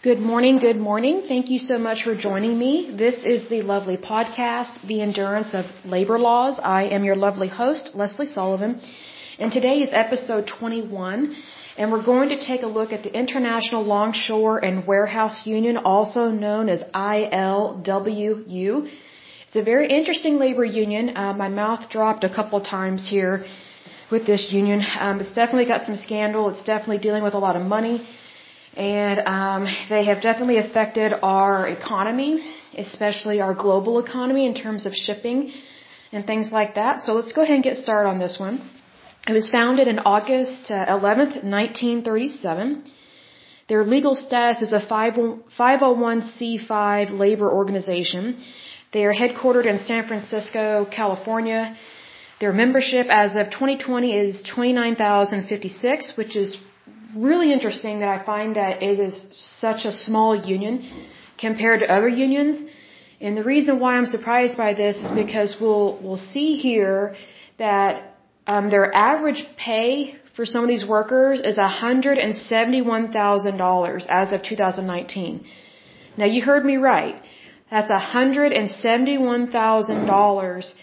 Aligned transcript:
Good 0.00 0.20
morning, 0.20 0.60
good 0.60 0.76
morning. 0.76 1.22
Thank 1.26 1.50
you 1.50 1.58
so 1.58 1.76
much 1.76 2.04
for 2.04 2.14
joining 2.14 2.56
me. 2.56 2.94
This 2.96 3.16
is 3.24 3.48
the 3.48 3.62
lovely 3.62 3.96
podcast, 3.96 4.86
The 4.86 5.00
Endurance 5.02 5.54
of 5.54 5.64
Labor 5.84 6.20
Laws. 6.20 6.60
I 6.62 6.84
am 6.84 7.02
your 7.02 7.16
lovely 7.16 7.48
host, 7.48 7.96
Leslie 7.96 8.26
Sullivan, 8.26 8.80
and 9.40 9.50
today 9.50 9.78
is 9.78 9.90
episode 9.92 10.46
21, 10.46 11.34
and 11.76 11.90
we're 11.90 12.04
going 12.04 12.28
to 12.28 12.40
take 12.40 12.62
a 12.62 12.68
look 12.68 12.92
at 12.92 13.02
the 13.02 13.12
International 13.12 13.82
Longshore 13.82 14.64
and 14.64 14.86
Warehouse 14.86 15.44
Union, 15.44 15.76
also 15.78 16.30
known 16.30 16.68
as 16.68 16.84
ILWU. 16.94 18.88
It's 19.48 19.56
a 19.56 19.64
very 19.64 19.88
interesting 19.88 20.38
labor 20.38 20.64
union. 20.64 21.16
Uh, 21.16 21.32
my 21.32 21.48
mouth 21.48 21.90
dropped 21.90 22.22
a 22.22 22.32
couple 22.32 22.60
times 22.60 23.08
here 23.10 23.46
with 24.12 24.26
this 24.26 24.52
union. 24.52 24.80
Um, 25.00 25.18
it's 25.20 25.34
definitely 25.34 25.66
got 25.66 25.82
some 25.82 25.96
scandal. 25.96 26.50
It's 26.50 26.62
definitely 26.62 26.98
dealing 26.98 27.24
with 27.24 27.34
a 27.34 27.38
lot 27.40 27.56
of 27.56 27.62
money 27.62 28.06
and 28.78 29.20
um, 29.26 29.66
they 29.88 30.04
have 30.04 30.22
definitely 30.22 30.58
affected 30.58 31.12
our 31.20 31.66
economy, 31.66 32.54
especially 32.76 33.40
our 33.40 33.52
global 33.52 33.98
economy 33.98 34.46
in 34.46 34.54
terms 34.54 34.86
of 34.86 34.94
shipping 34.94 35.52
and 36.12 36.24
things 36.24 36.52
like 36.52 36.76
that. 36.76 37.02
So 37.02 37.14
let's 37.14 37.32
go 37.32 37.42
ahead 37.42 37.56
and 37.56 37.64
get 37.64 37.76
started 37.76 38.08
on 38.08 38.20
this 38.20 38.38
one. 38.38 38.62
It 39.26 39.32
was 39.32 39.50
founded 39.50 39.88
in 39.88 39.98
August 39.98 40.70
uh, 40.70 40.96
11th, 40.96 41.42
1937. 41.42 42.84
Their 43.68 43.82
legal 43.84 44.14
status 44.14 44.62
is 44.62 44.72
a 44.72 44.78
501c5 44.78 47.18
labor 47.18 47.52
organization. 47.52 48.36
They 48.92 49.06
are 49.06 49.12
headquartered 49.12 49.66
in 49.66 49.80
San 49.80 50.06
Francisco, 50.06 50.86
California. 50.88 51.76
Their 52.40 52.52
membership 52.52 53.08
as 53.10 53.34
of 53.34 53.50
2020 53.50 54.16
is 54.16 54.40
29,056, 54.42 56.16
which 56.16 56.36
is 56.36 56.54
really 57.16 57.52
interesting 57.52 58.00
that 58.00 58.08
I 58.08 58.18
find 58.24 58.56
that 58.56 58.82
it 58.82 58.98
is 58.98 59.22
such 59.60 59.84
a 59.84 59.92
small 59.92 60.34
union 60.34 60.90
compared 61.38 61.80
to 61.80 61.90
other 61.90 62.08
unions. 62.08 62.62
And 63.20 63.36
the 63.36 63.44
reason 63.44 63.78
why 63.80 63.96
I'm 63.96 64.06
surprised 64.06 64.56
by 64.56 64.72
this 64.74 64.96
is 64.96 65.10
because 65.12 65.56
we'll 65.60 65.98
we'll 66.02 66.16
see 66.16 66.56
here 66.56 67.14
that 67.58 68.14
um, 68.46 68.70
their 68.70 68.94
average 68.94 69.44
pay 69.56 70.14
for 70.36 70.46
some 70.46 70.62
of 70.62 70.68
these 70.68 70.86
workers 70.86 71.40
is 71.40 71.58
$171,000 71.58 74.06
as 74.08 74.32
of 74.32 74.42
2019. 74.42 75.44
Now 76.16 76.26
you 76.26 76.42
heard 76.42 76.64
me 76.64 76.76
right. 76.76 77.20
That's 77.70 77.90
$171,000 77.90 80.74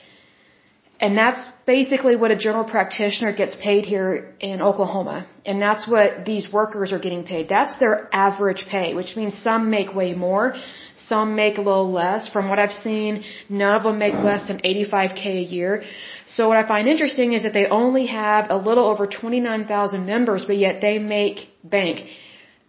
and 0.99 1.17
that's 1.17 1.51
basically 1.65 2.15
what 2.15 2.31
a 2.31 2.38
general 2.38 2.63
practitioner 2.63 3.33
gets 3.33 3.55
paid 3.55 3.85
here 3.85 4.33
in 4.39 4.61
Oklahoma. 4.61 5.27
And 5.45 5.61
that's 5.61 5.85
what 5.88 6.23
these 6.25 6.51
workers 6.51 6.93
are 6.93 6.99
getting 6.99 7.25
paid. 7.25 7.49
That's 7.49 7.77
their 7.79 8.07
average 8.13 8.65
pay, 8.69 8.93
which 8.93 9.16
means 9.17 9.38
some 9.38 9.69
make 9.69 9.93
way 9.93 10.13
more, 10.13 10.55
some 10.95 11.35
make 11.35 11.57
a 11.57 11.61
little 11.61 11.91
less. 11.91 12.29
From 12.29 12.47
what 12.47 12.59
I've 12.59 12.71
seen, 12.71 13.23
none 13.49 13.75
of 13.75 13.83
them 13.83 13.99
make 13.99 14.13
less 14.13 14.47
than 14.47 14.59
85k 14.59 15.25
a 15.25 15.47
year. 15.57 15.83
So 16.27 16.47
what 16.47 16.57
I 16.57 16.66
find 16.66 16.88
interesting 16.88 17.33
is 17.33 17.43
that 17.43 17.53
they 17.53 17.67
only 17.67 18.05
have 18.05 18.49
a 18.49 18.57
little 18.57 18.85
over 18.85 19.05
29,000 19.05 20.05
members, 20.05 20.45
but 20.45 20.57
yet 20.57 20.79
they 20.79 20.97
make 20.97 21.49
bank 21.63 22.07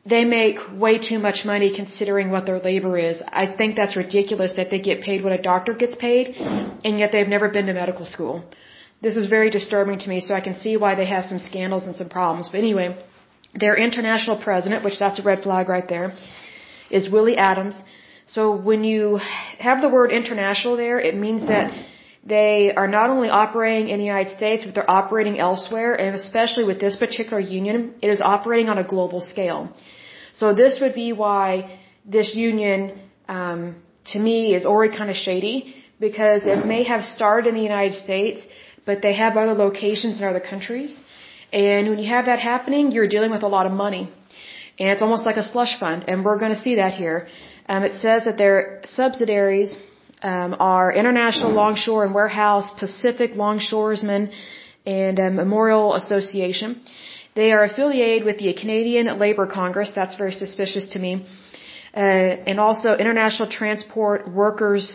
they 0.08 0.24
make 0.24 0.58
way 0.72 0.98
too 0.98 1.18
much 1.18 1.44
money 1.44 1.74
considering 1.74 2.30
what 2.30 2.46
their 2.46 2.60
labor 2.60 2.96
is. 2.96 3.20
I 3.42 3.46
think 3.58 3.76
that's 3.76 3.96
ridiculous 3.96 4.52
that 4.58 4.70
they 4.70 4.80
get 4.80 5.00
paid 5.02 5.24
what 5.24 5.32
a 5.32 5.42
doctor 5.42 5.74
gets 5.74 5.96
paid, 5.96 6.36
and 6.84 6.98
yet 6.98 7.10
they've 7.12 7.34
never 7.36 7.48
been 7.48 7.66
to 7.66 7.74
medical 7.74 8.06
school. 8.06 8.44
This 9.02 9.16
is 9.16 9.26
very 9.26 9.50
disturbing 9.50 9.98
to 9.98 10.08
me, 10.08 10.20
so 10.20 10.34
I 10.34 10.40
can 10.40 10.54
see 10.54 10.76
why 10.76 10.94
they 10.94 11.06
have 11.06 11.24
some 11.24 11.38
scandals 11.38 11.84
and 11.86 11.96
some 11.96 12.08
problems. 12.08 12.48
But 12.48 12.60
anyway, 12.60 12.96
their 13.54 13.76
international 13.76 14.38
president, 14.42 14.84
which 14.84 14.98
that's 14.98 15.18
a 15.18 15.22
red 15.22 15.42
flag 15.42 15.68
right 15.68 15.88
there, 15.88 16.14
is 16.90 17.10
Willie 17.10 17.36
Adams. 17.36 17.76
So 18.26 18.56
when 18.56 18.84
you 18.84 19.20
have 19.58 19.80
the 19.80 19.88
word 19.88 20.12
international 20.12 20.76
there, 20.76 20.98
it 21.00 21.16
means 21.16 21.46
that 21.46 21.72
they 22.24 22.72
are 22.76 22.88
not 22.88 23.10
only 23.10 23.28
operating 23.28 23.88
in 23.88 23.98
the 23.98 24.04
United 24.04 24.36
States, 24.36 24.64
but 24.64 24.74
they're 24.74 24.90
operating 24.90 25.38
elsewhere, 25.38 25.94
and 25.94 26.16
especially 26.16 26.64
with 26.64 26.80
this 26.80 26.96
particular 26.96 27.38
union, 27.38 27.94
it 28.02 28.10
is 28.10 28.20
operating 28.20 28.68
on 28.68 28.78
a 28.78 28.84
global 28.84 29.20
scale. 29.20 29.72
So 30.38 30.54
this 30.62 30.80
would 30.80 30.94
be 30.94 31.08
why 31.24 31.46
this 32.16 32.34
union, 32.34 32.80
um, 33.28 33.60
to 34.12 34.18
me, 34.18 34.54
is 34.58 34.64
already 34.70 34.96
kind 35.00 35.10
of 35.14 35.16
shady 35.16 35.74
because 35.98 36.42
it 36.54 36.66
may 36.74 36.82
have 36.92 37.02
started 37.02 37.48
in 37.50 37.54
the 37.60 37.66
United 37.74 37.94
States, 38.06 38.46
but 38.84 39.00
they 39.06 39.14
have 39.14 39.36
other 39.36 39.54
locations 39.66 40.18
in 40.18 40.24
other 40.32 40.44
countries. 40.52 40.98
And 41.52 41.88
when 41.88 41.98
you 41.98 42.08
have 42.16 42.26
that 42.26 42.40
happening, 42.52 42.92
you're 42.92 43.08
dealing 43.16 43.30
with 43.36 43.44
a 43.44 43.52
lot 43.56 43.66
of 43.70 43.72
money. 43.72 44.04
And 44.78 44.90
it's 44.92 45.02
almost 45.06 45.24
like 45.24 45.38
a 45.38 45.46
slush 45.52 45.80
fund, 45.80 46.04
and 46.06 46.24
we're 46.24 46.38
going 46.38 46.54
to 46.58 46.62
see 46.66 46.74
that 46.82 46.92
here. 46.92 47.28
Um, 47.66 47.82
it 47.82 47.94
says 47.94 48.26
that 48.26 48.36
their 48.36 48.82
subsidiaries 48.84 49.74
um, 50.22 50.54
are 50.60 50.92
International 50.92 51.50
Longshore 51.52 52.04
and 52.04 52.14
Warehouse, 52.14 52.68
Pacific 52.78 53.32
Longshoresmen, 53.32 54.32
and 54.84 55.18
uh, 55.18 55.30
Memorial 55.30 55.94
Association. 55.94 56.82
They 57.36 57.52
are 57.52 57.64
affiliated 57.64 58.24
with 58.24 58.38
the 58.38 58.52
Canadian 58.54 59.06
Labour 59.18 59.46
Congress. 59.46 59.92
That's 59.94 60.16
very 60.22 60.32
suspicious 60.32 60.86
to 60.92 60.98
me. 60.98 61.12
Uh, 61.94 62.50
and 62.50 62.58
also 62.58 62.88
International 63.04 63.48
Transport 63.48 64.20
Workers 64.42 64.86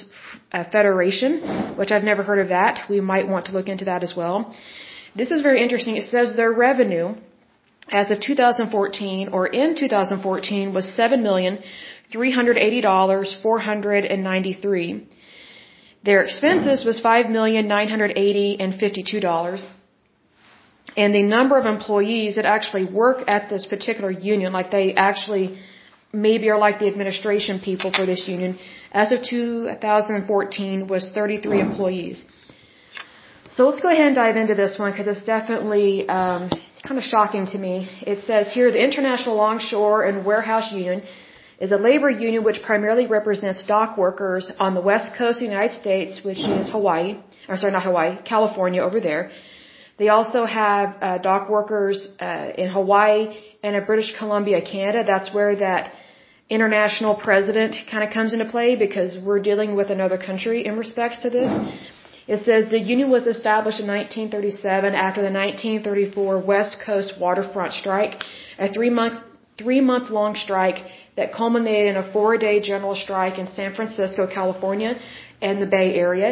uh, 0.51 0.63
Federation, 0.75 1.75
which 1.79 1.91
I've 1.91 2.03
never 2.11 2.23
heard 2.23 2.39
of 2.39 2.49
that. 2.49 2.89
We 2.89 2.99
might 2.99 3.27
want 3.27 3.45
to 3.47 3.51
look 3.51 3.69
into 3.73 3.85
that 3.85 4.01
as 4.07 4.15
well. 4.15 4.55
This 5.15 5.29
is 5.31 5.41
very 5.41 5.61
interesting. 5.61 5.97
It 5.97 6.07
says 6.15 6.35
their 6.35 6.51
revenue 6.51 7.15
as 7.89 8.09
of 8.11 8.19
2014 8.21 9.29
or 9.29 9.45
in 9.47 9.75
2014 9.75 10.73
was 10.73 10.85
seven 11.01 11.21
million 11.23 11.59
three 12.11 12.31
hundred 12.31 12.57
eighty 12.57 12.81
dollars 12.81 13.35
four 13.43 13.59
hundred 13.59 14.05
and 14.05 14.23
ninety 14.23 14.53
three. 14.53 15.07
Their 16.03 16.23
expenses 16.23 16.85
was 16.85 16.99
five 16.99 17.29
million 17.29 17.67
nine 17.67 17.89
hundred 17.89 18.13
eighty 18.15 18.49
and 18.59 18.79
fifty 18.79 19.03
two 19.03 19.19
dollars 19.19 19.65
and 20.97 21.15
the 21.15 21.23
number 21.23 21.57
of 21.57 21.65
employees 21.65 22.35
that 22.35 22.45
actually 22.45 22.85
work 22.85 23.23
at 23.27 23.49
this 23.49 23.65
particular 23.65 24.11
union, 24.11 24.51
like 24.51 24.71
they 24.71 24.93
actually 24.93 25.57
maybe 26.11 26.49
are 26.49 26.57
like 26.57 26.79
the 26.79 26.87
administration 26.87 27.59
people 27.59 27.91
for 27.93 28.05
this 28.05 28.27
union, 28.27 28.59
as 28.91 29.11
of 29.13 29.23
2014 29.23 30.87
was 30.87 31.09
33 31.11 31.61
employees. 31.61 32.25
So 33.51 33.69
let's 33.69 33.81
go 33.81 33.89
ahead 33.89 34.07
and 34.07 34.15
dive 34.15 34.35
into 34.35 34.55
this 34.55 34.77
one 34.77 34.91
because 34.91 35.07
it's 35.07 35.25
definitely 35.25 36.07
um, 36.09 36.49
kind 36.85 36.97
of 36.97 37.03
shocking 37.03 37.45
to 37.47 37.57
me. 37.57 37.89
It 38.01 38.23
says 38.25 38.53
here 38.53 38.71
the 38.71 38.83
International 38.83 39.35
Longshore 39.35 40.03
and 40.03 40.25
Warehouse 40.25 40.71
Union 40.73 41.03
is 41.59 41.71
a 41.71 41.77
labor 41.77 42.09
union 42.09 42.43
which 42.43 42.61
primarily 42.63 43.07
represents 43.07 43.63
dock 43.63 43.97
workers 43.97 44.51
on 44.59 44.73
the 44.73 44.81
west 44.81 45.15
coast 45.17 45.37
of 45.41 45.47
the 45.47 45.53
United 45.53 45.75
States, 45.79 46.23
which 46.23 46.39
is 46.39 46.69
Hawaii, 46.69 47.17
or 47.47 47.57
sorry, 47.57 47.71
not 47.71 47.83
Hawaii, 47.83 48.17
California 48.23 48.81
over 48.81 48.99
there 48.99 49.31
they 49.97 50.09
also 50.09 50.45
have 50.45 50.97
uh, 51.01 51.17
dock 51.19 51.49
workers 51.49 52.07
uh, 52.19 52.51
in 52.57 52.69
Hawaii 52.69 53.35
and 53.63 53.75
in 53.75 53.85
British 53.85 54.17
Columbia, 54.17 54.61
Canada. 54.61 55.03
That's 55.05 55.33
where 55.33 55.55
that 55.57 55.91
international 56.49 57.15
president 57.15 57.75
kind 57.89 58.03
of 58.03 58.13
comes 58.13 58.33
into 58.33 58.45
play 58.45 58.75
because 58.75 59.17
we're 59.25 59.41
dealing 59.41 59.75
with 59.75 59.89
another 59.89 60.17
country 60.17 60.65
in 60.65 60.77
respects 60.77 61.21
to 61.23 61.29
this. 61.29 61.49
It 62.27 62.39
says 62.45 62.69
the 62.69 62.79
union 62.79 63.09
was 63.09 63.25
established 63.25 63.79
in 63.79 63.87
1937 63.87 64.93
after 64.93 65.21
the 65.21 65.31
1934 65.31 66.39
West 66.39 66.77
Coast 66.85 67.13
waterfront 67.19 67.73
strike, 67.73 68.15
a 68.59 68.71
three 68.71 68.89
month 68.89 69.15
three 69.57 69.81
month 69.81 70.09
long 70.09 70.35
strike 70.35 70.79
that 71.17 71.33
culminated 71.33 71.95
in 71.95 71.97
a 71.97 72.11
four 72.11 72.37
day 72.37 72.61
general 72.61 72.95
strike 72.95 73.37
in 73.37 73.47
San 73.49 73.73
Francisco, 73.73 74.27
California 74.27 74.99
and 75.41 75.61
the 75.61 75.65
Bay 75.65 75.95
Area. 75.95 76.29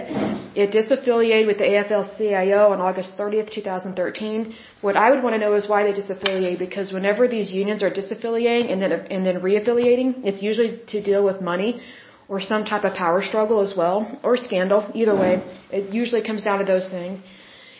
It 0.55 0.71
disaffiliated 0.71 1.47
with 1.47 1.57
the 1.57 1.69
AFL-CIO 1.73 2.71
on 2.73 2.79
August 2.79 3.17
30th, 3.17 3.51
2013. 3.51 4.53
What 4.81 4.95
I 4.95 5.09
would 5.11 5.23
want 5.23 5.33
to 5.33 5.39
know 5.39 5.55
is 5.55 5.67
why 5.67 5.83
they 5.83 5.93
disaffiliate 5.99 6.59
because 6.59 6.93
whenever 6.93 7.27
these 7.27 7.51
unions 7.51 7.81
are 7.81 7.89
disaffiliating 7.89 8.71
and 8.71 8.81
then 8.81 8.91
and 9.15 9.25
then 9.25 9.41
reaffiliating, 9.41 10.09
it's 10.29 10.41
usually 10.44 10.79
to 10.94 11.01
deal 11.01 11.23
with 11.23 11.41
money 11.41 11.81
or 12.27 12.39
some 12.39 12.63
type 12.63 12.83
of 12.83 12.94
power 12.94 13.21
struggle 13.23 13.59
as 13.61 13.73
well 13.75 13.97
or 14.23 14.38
scandal. 14.38 14.81
Either 14.94 15.15
way, 15.15 15.33
it 15.71 15.94
usually 16.01 16.23
comes 16.29 16.44
down 16.44 16.59
to 16.59 16.65
those 16.65 16.88
things. 16.88 17.21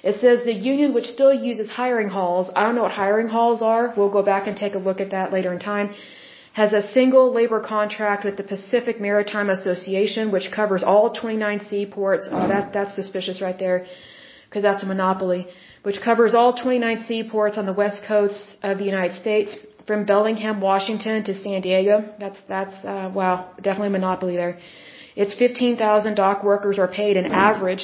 It 0.02 0.16
says 0.22 0.44
the 0.46 0.54
union 0.54 0.94
which 0.94 1.08
still 1.18 1.34
uses 1.34 1.70
hiring 1.70 2.10
halls. 2.10 2.50
I 2.56 2.64
don't 2.66 2.76
know 2.76 2.84
what 2.84 2.94
hiring 3.04 3.28
halls 3.28 3.62
are. 3.62 3.94
We'll 3.96 4.16
go 4.20 4.24
back 4.24 4.48
and 4.48 4.56
take 4.58 4.74
a 4.74 4.80
look 4.88 5.00
at 5.02 5.12
that 5.12 5.34
later 5.34 5.54
in 5.54 5.60
time 5.60 5.90
has 6.62 6.72
a 6.80 6.84
single 6.98 7.26
labor 7.40 7.62
contract 7.76 8.22
with 8.28 8.36
the 8.40 8.48
Pacific 8.54 8.96
Maritime 9.08 9.50
Association, 9.58 10.24
which 10.36 10.48
covers 10.60 10.82
all 10.92 11.06
29 11.22 11.60
seaports. 11.72 12.24
Oh, 12.30 12.34
that, 12.54 12.66
that's 12.76 12.94
suspicious 13.02 13.38
right 13.46 13.60
there, 13.66 13.80
because 14.46 14.64
that's 14.68 14.84
a 14.88 14.90
monopoly. 14.94 15.42
Which 15.88 16.00
covers 16.08 16.32
all 16.40 16.52
29 16.66 17.00
seaports 17.12 17.56
on 17.62 17.66
the 17.72 17.78
west 17.84 18.00
coast 18.12 18.42
of 18.70 18.74
the 18.82 18.88
United 18.94 19.16
States, 19.24 19.50
from 19.88 20.00
Bellingham, 20.12 20.58
Washington 20.72 21.18
to 21.28 21.34
San 21.44 21.60
Diego. 21.68 21.96
That's, 22.24 22.40
that's, 22.56 22.76
uh, 22.94 23.08
wow, 23.20 23.36
definitely 23.68 23.92
a 23.94 23.96
monopoly 24.00 24.36
there. 24.44 24.56
Its 25.24 25.34
15,000 25.34 26.14
dock 26.24 26.38
workers 26.52 26.78
are 26.84 26.92
paid 27.02 27.16
an 27.18 27.28
average 27.50 27.84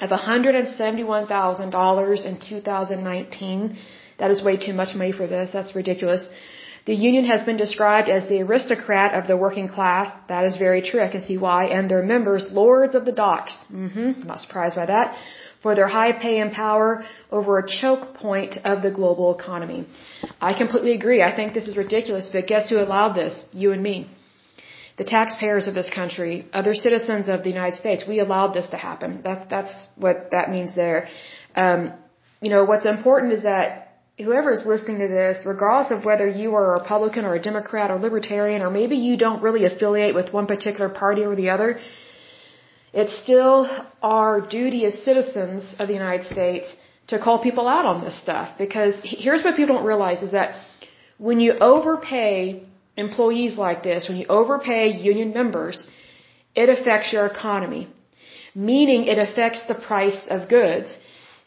of 0.00 0.08
$171,000 0.10 2.26
in 2.30 2.34
2019. 2.40 3.76
That 4.18 4.30
is 4.34 4.38
way 4.48 4.56
too 4.66 4.74
much 4.80 4.92
money 5.00 5.14
for 5.20 5.26
this. 5.34 5.46
That's 5.56 5.72
ridiculous. 5.80 6.22
The 6.88 6.94
union 6.94 7.24
has 7.26 7.42
been 7.48 7.58
described 7.58 8.08
as 8.08 8.22
the 8.28 8.40
aristocrat 8.40 9.10
of 9.18 9.26
the 9.30 9.36
working 9.36 9.68
class. 9.68 10.06
That 10.28 10.44
is 10.48 10.56
very 10.66 10.80
true. 10.80 11.02
I 11.02 11.10
can 11.14 11.22
see 11.30 11.36
why. 11.46 11.60
And 11.76 11.90
their 11.90 12.02
members, 12.02 12.46
lords 12.50 12.94
of 12.98 13.04
the 13.08 13.12
docks. 13.12 13.54
Mm-hmm. 13.70 14.26
Not 14.30 14.40
surprised 14.44 14.76
by 14.82 14.86
that. 14.86 15.14
For 15.62 15.74
their 15.74 15.90
high 15.96 16.12
pay 16.12 16.36
and 16.44 16.50
power 16.50 17.04
over 17.30 17.58
a 17.58 17.68
choke 17.80 18.14
point 18.14 18.56
of 18.64 18.80
the 18.82 18.90
global 18.90 19.38
economy. 19.38 19.80
I 20.40 20.54
completely 20.62 20.92
agree. 20.92 21.20
I 21.22 21.32
think 21.36 21.52
this 21.52 21.68
is 21.68 21.76
ridiculous, 21.76 22.30
but 22.32 22.46
guess 22.46 22.70
who 22.70 22.78
allowed 22.78 23.12
this? 23.12 23.44
You 23.52 23.72
and 23.72 23.82
me. 23.82 24.08
The 24.96 25.04
taxpayers 25.04 25.68
of 25.68 25.74
this 25.74 25.90
country, 25.90 26.46
other 26.54 26.74
citizens 26.74 27.28
of 27.28 27.44
the 27.44 27.50
United 27.50 27.76
States, 27.76 28.04
we 28.08 28.18
allowed 28.20 28.54
this 28.54 28.68
to 28.68 28.78
happen. 28.78 29.20
That's, 29.22 29.44
that's 29.50 29.74
what 29.96 30.30
that 30.30 30.50
means 30.50 30.74
there. 30.74 31.08
Um, 31.54 31.92
you 32.40 32.48
know, 32.48 32.64
what's 32.64 32.86
important 32.86 33.34
is 33.34 33.42
that 33.42 33.87
whoever 34.18 34.50
is 34.50 34.64
listening 34.66 34.98
to 34.98 35.08
this, 35.08 35.44
regardless 35.46 35.90
of 35.96 36.04
whether 36.04 36.26
you 36.26 36.54
are 36.54 36.66
a 36.74 36.80
Republican 36.80 37.24
or 37.24 37.34
a 37.34 37.42
Democrat 37.50 37.90
or 37.90 37.98
Libertarian, 37.98 38.62
or 38.62 38.70
maybe 38.70 38.96
you 38.96 39.16
don't 39.16 39.42
really 39.42 39.64
affiliate 39.64 40.14
with 40.14 40.32
one 40.32 40.46
particular 40.46 40.88
party 40.88 41.22
or 41.24 41.36
the 41.36 41.50
other, 41.50 41.78
it's 42.92 43.16
still 43.16 43.68
our 44.02 44.40
duty 44.40 44.84
as 44.86 45.02
citizens 45.02 45.74
of 45.78 45.88
the 45.88 45.94
United 45.94 46.26
States 46.26 46.74
to 47.08 47.18
call 47.18 47.38
people 47.42 47.68
out 47.68 47.86
on 47.86 48.02
this 48.04 48.20
stuff. 48.20 48.58
Because 48.58 49.00
here's 49.04 49.44
what 49.44 49.56
people 49.56 49.76
don't 49.76 49.84
realize 49.84 50.22
is 50.22 50.32
that 50.32 50.56
when 51.18 51.40
you 51.40 51.52
overpay 51.52 52.62
employees 52.96 53.56
like 53.56 53.82
this, 53.82 54.08
when 54.08 54.18
you 54.18 54.26
overpay 54.28 54.88
union 54.88 55.32
members, 55.32 55.86
it 56.54 56.68
affects 56.68 57.12
your 57.12 57.26
economy. 57.26 57.88
Meaning 58.54 59.04
it 59.04 59.18
affects 59.18 59.66
the 59.68 59.74
price 59.74 60.26
of 60.28 60.48
goods 60.48 60.96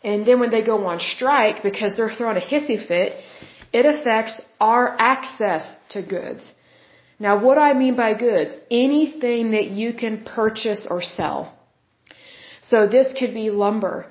and 0.04 0.26
then 0.26 0.40
when 0.40 0.50
they 0.50 0.64
go 0.64 0.86
on 0.88 1.00
strike 1.00 1.62
because 1.64 1.96
they're 1.96 2.16
throwing 2.18 2.38
a 2.38 2.46
hissy 2.52 2.78
fit, 2.86 3.14
it 3.72 3.86
affects 3.86 4.40
our 4.60 4.96
access 5.00 5.72
to 5.90 6.02
goods. 6.02 6.44
Now, 7.20 7.40
what 7.44 7.56
do 7.56 7.62
I 7.62 7.74
mean 7.74 7.96
by 7.96 8.14
goods? 8.16 8.56
Anything 8.72 9.52
that 9.52 9.68
you 9.70 9.94
can 9.94 10.24
purchase 10.24 10.88
or 10.90 11.02
sell. 11.04 11.56
So 12.64 12.88
this 12.88 13.14
could 13.18 13.34
be 13.34 13.52
lumber. 13.52 14.08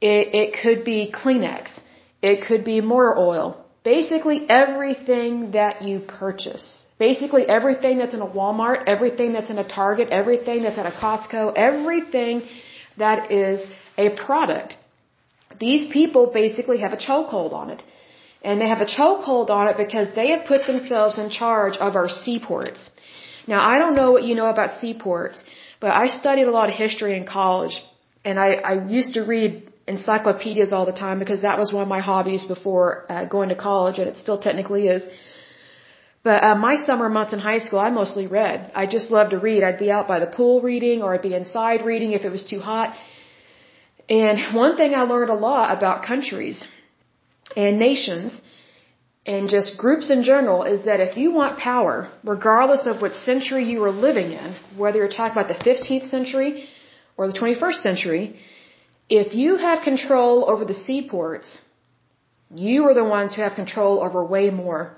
It, 0.00 0.34
it 0.34 0.56
could 0.62 0.84
be 0.84 1.12
Kleenex. 1.12 1.68
It 2.22 2.44
could 2.46 2.64
be 2.64 2.80
motor 2.82 3.16
oil. 3.16 3.64
Basically 3.82 4.38
everything 4.48 5.52
that 5.52 5.82
you 5.82 6.00
purchase. 6.00 6.82
Basically 6.98 7.44
everything 7.48 7.96
that's 7.96 8.12
in 8.12 8.20
a 8.20 8.26
Walmart, 8.26 8.84
everything 8.86 9.32
that's 9.32 9.48
in 9.48 9.56
a 9.56 9.66
Target, 9.66 10.10
everything 10.10 10.62
that's 10.64 10.76
at 10.76 10.84
a 10.84 10.90
Costco, 10.90 11.54
everything 11.56 12.42
that 12.98 13.32
is 13.32 13.66
a 13.96 14.10
product 14.10 14.76
these 15.60 15.82
people 15.96 16.22
basically 16.42 16.78
have 16.84 16.92
a 16.98 17.02
chokehold 17.08 17.52
on 17.52 17.70
it. 17.70 17.82
And 18.42 18.60
they 18.60 18.68
have 18.74 18.80
a 18.80 18.90
chokehold 18.98 19.50
on 19.58 19.68
it 19.70 19.76
because 19.76 20.08
they 20.18 20.28
have 20.30 20.44
put 20.52 20.66
themselves 20.66 21.18
in 21.18 21.28
charge 21.28 21.76
of 21.76 21.94
our 22.00 22.08
seaports. 22.08 22.90
Now, 23.46 23.60
I 23.72 23.78
don't 23.78 23.96
know 24.00 24.10
what 24.12 24.24
you 24.28 24.34
know 24.34 24.50
about 24.56 24.80
seaports, 24.80 25.44
but 25.82 25.90
I 26.02 26.06
studied 26.06 26.48
a 26.52 26.54
lot 26.58 26.68
of 26.70 26.74
history 26.74 27.16
in 27.16 27.26
college. 27.26 27.74
And 28.24 28.38
I, 28.46 28.48
I 28.72 28.74
used 28.98 29.12
to 29.14 29.22
read 29.34 29.50
encyclopedias 29.86 30.72
all 30.72 30.86
the 30.86 30.98
time 31.04 31.18
because 31.18 31.42
that 31.42 31.58
was 31.58 31.72
one 31.72 31.82
of 31.82 31.88
my 31.96 32.00
hobbies 32.00 32.44
before 32.54 32.86
uh, 33.08 33.24
going 33.26 33.50
to 33.50 33.58
college, 33.70 33.98
and 33.98 34.08
it 34.08 34.16
still 34.16 34.38
technically 34.38 34.88
is. 34.96 35.06
But 36.22 36.44
uh, 36.44 36.54
my 36.54 36.76
summer 36.76 37.08
months 37.08 37.32
in 37.32 37.40
high 37.50 37.60
school, 37.66 37.78
I 37.78 37.90
mostly 37.90 38.26
read. 38.26 38.70
I 38.74 38.86
just 38.86 39.10
loved 39.10 39.30
to 39.30 39.38
read. 39.38 39.62
I'd 39.62 39.78
be 39.86 39.90
out 39.90 40.06
by 40.06 40.18
the 40.20 40.26
pool 40.26 40.60
reading, 40.60 41.02
or 41.02 41.14
I'd 41.14 41.22
be 41.30 41.34
inside 41.34 41.84
reading 41.84 42.12
if 42.12 42.24
it 42.24 42.32
was 42.38 42.44
too 42.52 42.60
hot. 42.60 42.94
And 44.10 44.56
one 44.56 44.76
thing 44.76 44.94
I 44.94 45.02
learned 45.02 45.30
a 45.30 45.40
lot 45.50 45.76
about 45.76 46.02
countries 46.02 46.66
and 47.56 47.78
nations 47.78 48.40
and 49.24 49.48
just 49.48 49.78
groups 49.78 50.10
in 50.10 50.24
general 50.24 50.64
is 50.64 50.84
that 50.86 50.98
if 50.98 51.16
you 51.16 51.30
want 51.30 51.58
power, 51.58 52.10
regardless 52.24 52.86
of 52.86 53.00
what 53.00 53.14
century 53.14 53.64
you 53.70 53.82
are 53.84 53.92
living 53.92 54.32
in, 54.32 54.56
whether 54.76 54.98
you're 54.98 55.16
talking 55.16 55.36
about 55.38 55.48
the 55.54 55.62
15th 55.70 56.08
century 56.08 56.68
or 57.16 57.28
the 57.28 57.38
21st 57.38 57.82
century, 57.88 58.24
if 59.08 59.34
you 59.34 59.56
have 59.56 59.82
control 59.82 60.50
over 60.50 60.64
the 60.64 60.74
seaports, 60.74 61.62
you 62.52 62.86
are 62.88 62.94
the 62.94 63.04
ones 63.04 63.34
who 63.34 63.42
have 63.42 63.54
control 63.54 64.02
over 64.02 64.24
way 64.24 64.50
more 64.50 64.96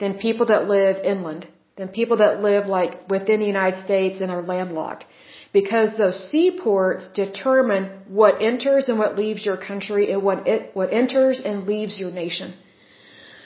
than 0.00 0.14
people 0.14 0.46
that 0.46 0.66
live 0.66 0.96
inland, 1.04 1.46
than 1.76 1.88
people 1.88 2.16
that 2.16 2.42
live 2.42 2.66
like 2.66 3.08
within 3.08 3.38
the 3.38 3.46
United 3.46 3.84
States 3.84 4.20
and 4.20 4.32
are 4.32 4.42
landlocked 4.42 5.04
because 5.52 5.96
those 5.96 6.18
seaports 6.30 7.08
determine 7.08 7.84
what 8.08 8.40
enters 8.40 8.88
and 8.88 8.98
what 8.98 9.16
leaves 9.16 9.44
your 9.44 9.56
country 9.56 10.10
and 10.12 10.22
what 10.22 10.46
it, 10.48 10.70
what 10.74 10.92
enters 10.92 11.40
and 11.40 11.66
leaves 11.66 11.98
your 12.00 12.10
nation. 12.10 12.54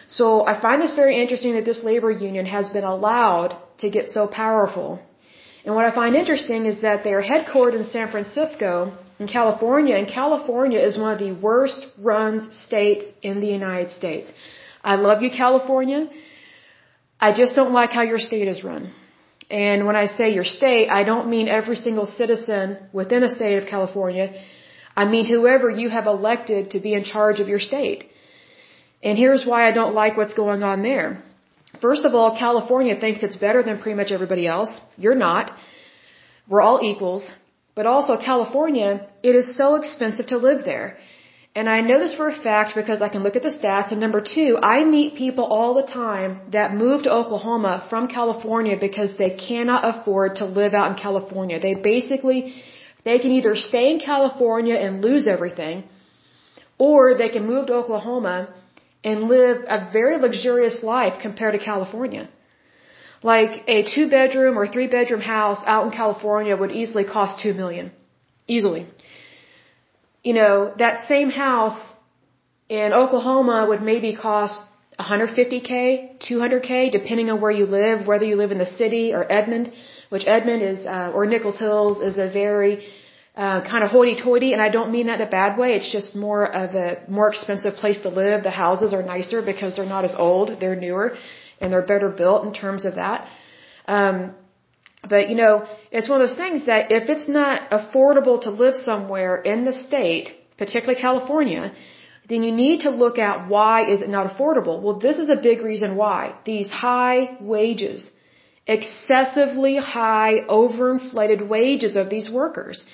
So 0.08 0.47
I 0.47 0.61
find 0.61 0.81
this 0.81 0.94
very 0.94 1.20
interesting 1.20 1.55
that 1.55 1.64
this 1.64 1.82
labor 1.82 2.11
union 2.11 2.47
has 2.47 2.69
been 2.69 2.85
allowed 2.85 3.56
to 3.79 3.91
get 3.91 4.08
so 4.11 4.29
powerful. 4.29 5.00
And 5.64 5.75
what 5.75 5.85
I 5.85 5.93
find 5.93 6.14
interesting 6.14 6.64
is 6.64 6.82
that 6.82 7.03
they 7.03 7.12
are 7.12 7.23
headquartered 7.23 7.81
in 7.81 7.85
San 7.85 8.09
Francisco 8.12 8.97
in 9.19 9.26
California, 9.26 9.97
and 9.97 10.06
California 10.06 10.79
is 10.79 10.97
one 10.97 11.12
of 11.12 11.19
the 11.19 11.32
worst 11.32 11.87
run 11.99 12.52
states 12.52 13.05
in 13.23 13.41
the 13.41 13.49
United 13.49 13.91
States. 13.91 14.32
I 14.85 14.94
love 14.94 15.23
you, 15.23 15.31
California. 15.31 16.09
I 17.19 17.32
just 17.32 17.56
don't 17.56 17.73
like 17.73 17.91
how 17.93 18.02
your 18.02 18.20
state 18.20 18.47
is 18.47 18.62
run. 18.62 18.93
And 19.51 19.87
when 19.87 19.97
I 19.97 20.07
say 20.07 20.35
your 20.35 20.45
state, 20.45 20.89
I 20.89 21.05
don't 21.05 21.31
mean 21.31 21.49
every 21.49 21.77
single 21.77 22.07
citizen 22.07 22.79
within 22.93 23.21
the 23.21 23.31
state 23.31 23.59
of 23.59 23.69
California. 23.69 24.33
I 24.97 25.05
mean 25.05 25.27
whoever 25.27 25.71
you 25.71 25.89
have 25.89 26.07
elected 26.07 26.71
to 26.71 26.81
be 26.81 26.95
in 26.95 27.05
charge 27.05 27.41
of 27.41 27.49
your 27.49 27.61
state. 27.61 28.05
And 29.03 29.17
here's 29.19 29.47
why 29.47 29.69
I 29.69 29.73
don't 29.73 29.95
like 29.95 30.17
what's 30.17 30.35
going 30.35 30.63
on 30.63 30.83
there. 30.83 31.23
First 31.81 32.05
of 32.05 32.15
all, 32.15 32.37
California 32.37 32.99
thinks 32.99 33.23
it's 33.23 33.37
better 33.37 33.63
than 33.63 33.79
pretty 33.79 33.97
much 33.97 34.11
everybody 34.11 34.47
else. 34.47 34.81
You're 34.97 35.15
not. 35.15 35.53
We're 36.49 36.63
all 36.63 36.81
equals. 36.83 37.31
But 37.75 37.87
also 37.87 38.17
California, 38.17 39.07
it 39.23 39.35
is 39.37 39.55
so 39.55 39.75
expensive 39.75 40.27
to 40.29 40.39
live 40.39 40.65
there. 40.65 40.97
And 41.58 41.70
I 41.75 41.81
know 41.88 41.99
this 41.99 42.14
for 42.17 42.29
a 42.29 42.38
fact 42.47 42.75
because 42.81 43.00
I 43.00 43.08
can 43.12 43.23
look 43.26 43.37
at 43.38 43.44
the 43.49 43.55
stats. 43.58 43.91
And 43.93 44.00
number 44.06 44.20
two, 44.35 44.58
I 44.75 44.79
meet 44.85 45.14
people 45.25 45.44
all 45.56 45.73
the 45.81 45.87
time 45.91 46.32
that 46.56 46.75
move 46.85 47.05
to 47.05 47.12
Oklahoma 47.20 47.75
from 47.91 48.08
California 48.17 48.76
because 48.87 49.12
they 49.17 49.31
cannot 49.49 49.82
afford 49.91 50.37
to 50.41 50.44
live 50.44 50.75
out 50.75 50.88
in 50.91 50.97
California. 51.06 51.58
They 51.58 51.73
basically, 51.94 52.41
they 53.08 53.19
can 53.23 53.31
either 53.38 53.55
stay 53.69 53.87
in 53.93 54.00
California 54.00 54.76
and 54.85 55.03
lose 55.08 55.26
everything, 55.37 55.85
or 56.76 57.14
they 57.23 57.31
can 57.31 57.47
move 57.53 57.64
to 57.69 57.75
Oklahoma 57.82 58.37
and 59.02 59.29
live 59.37 59.64
a 59.76 59.79
very 59.99 60.19
luxurious 60.19 60.82
life 60.82 61.14
compared 61.26 61.55
to 61.59 61.62
California. 61.73 62.29
Like 63.23 63.64
a 63.67 63.79
two 63.94 64.11
bedroom 64.11 64.59
or 64.59 64.66
three 64.66 64.88
bedroom 64.99 65.23
house 65.23 65.62
out 65.64 65.87
in 65.87 65.92
California 66.02 66.54
would 66.54 66.73
easily 66.83 67.04
cost 67.16 67.40
two 67.42 67.54
million. 67.54 67.92
Easily 68.47 68.87
you 70.26 70.35
know, 70.40 70.73
that 70.85 70.95
same 71.12 71.30
house 71.30 71.80
in 72.68 72.92
Oklahoma 73.02 73.59
would 73.68 73.83
maybe 73.92 74.11
cost 74.28 74.61
150k, 74.99 75.71
200k, 76.28 76.90
depending 76.99 77.30
on 77.33 77.40
where 77.42 77.54
you 77.61 77.66
live, 77.80 78.09
whether 78.11 78.26
you 78.30 78.37
live 78.42 78.50
in 78.50 78.59
the 78.59 78.73
city 78.80 79.04
or 79.16 79.23
Edmond, 79.38 79.66
which 80.09 80.25
Edmond 80.26 80.62
is, 80.73 80.80
uh, 80.85 81.12
or 81.14 81.26
Nichols 81.26 81.61
Hills 81.61 82.00
is 82.09 82.18
a 82.26 82.28
very 82.42 82.73
uh, 83.37 83.61
kind 83.71 83.85
of 83.85 83.90
hoity-toity, 83.90 84.52
and 84.54 84.61
I 84.61 84.71
don't 84.76 84.90
mean 84.97 85.06
that 85.06 85.21
in 85.21 85.26
a 85.28 85.30
bad 85.40 85.59
way. 85.61 85.71
It's 85.76 85.92
just 85.99 86.16
more 86.16 86.45
of 86.62 86.75
a 86.75 86.88
more 87.18 87.28
expensive 87.28 87.75
place 87.83 88.00
to 88.06 88.09
live. 88.09 88.42
The 88.42 88.56
houses 88.64 88.92
are 88.95 89.04
nicer 89.14 89.42
because 89.42 89.76
they're 89.76 89.92
not 89.97 90.04
as 90.11 90.14
old; 90.28 90.59
they're 90.61 90.80
newer, 90.87 91.06
and 91.61 91.73
they're 91.73 91.88
better 91.95 92.09
built 92.09 92.40
in 92.47 92.52
terms 92.64 92.85
of 92.85 92.97
that. 93.02 93.28
Um, 93.87 94.35
but 95.09 95.29
you 95.31 95.37
know, 95.43 95.67
it's 95.91 96.09
one 96.09 96.21
of 96.21 96.29
those 96.29 96.37
things 96.37 96.67
that 96.67 96.91
if 96.91 97.09
it's 97.09 97.29
not 97.29 97.71
affordable 97.71 98.41
to 98.43 98.51
live 98.51 98.75
somewhere 98.75 99.37
in 99.53 99.65
the 99.65 99.73
state, 99.73 100.35
particularly 100.59 101.01
California, 101.01 101.73
then 102.29 102.43
you 102.43 102.53
need 102.53 102.81
to 102.81 102.91
look 102.91 103.19
at 103.19 103.49
why 103.49 103.89
is 103.89 104.01
it 104.03 104.09
not 104.09 104.27
affordable. 104.31 104.81
Well, 104.83 104.99
this 104.99 105.19
is 105.19 105.29
a 105.29 105.37
big 105.37 105.63
reason 105.63 105.97
why. 105.97 106.35
These 106.45 106.69
high 106.71 107.37
wages, 107.41 108.11
excessively 108.67 109.77
high, 109.77 110.35
overinflated 110.49 111.47
wages 111.49 111.95
of 111.97 112.11
these 112.11 112.29
workers. 112.29 112.85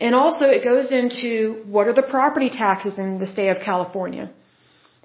And 0.00 0.14
also 0.14 0.44
it 0.46 0.62
goes 0.62 0.90
into 0.92 1.62
what 1.66 1.86
are 1.88 1.94
the 1.94 2.08
property 2.16 2.50
taxes 2.50 2.98
in 2.98 3.18
the 3.18 3.26
state 3.26 3.48
of 3.48 3.60
California. 3.60 4.30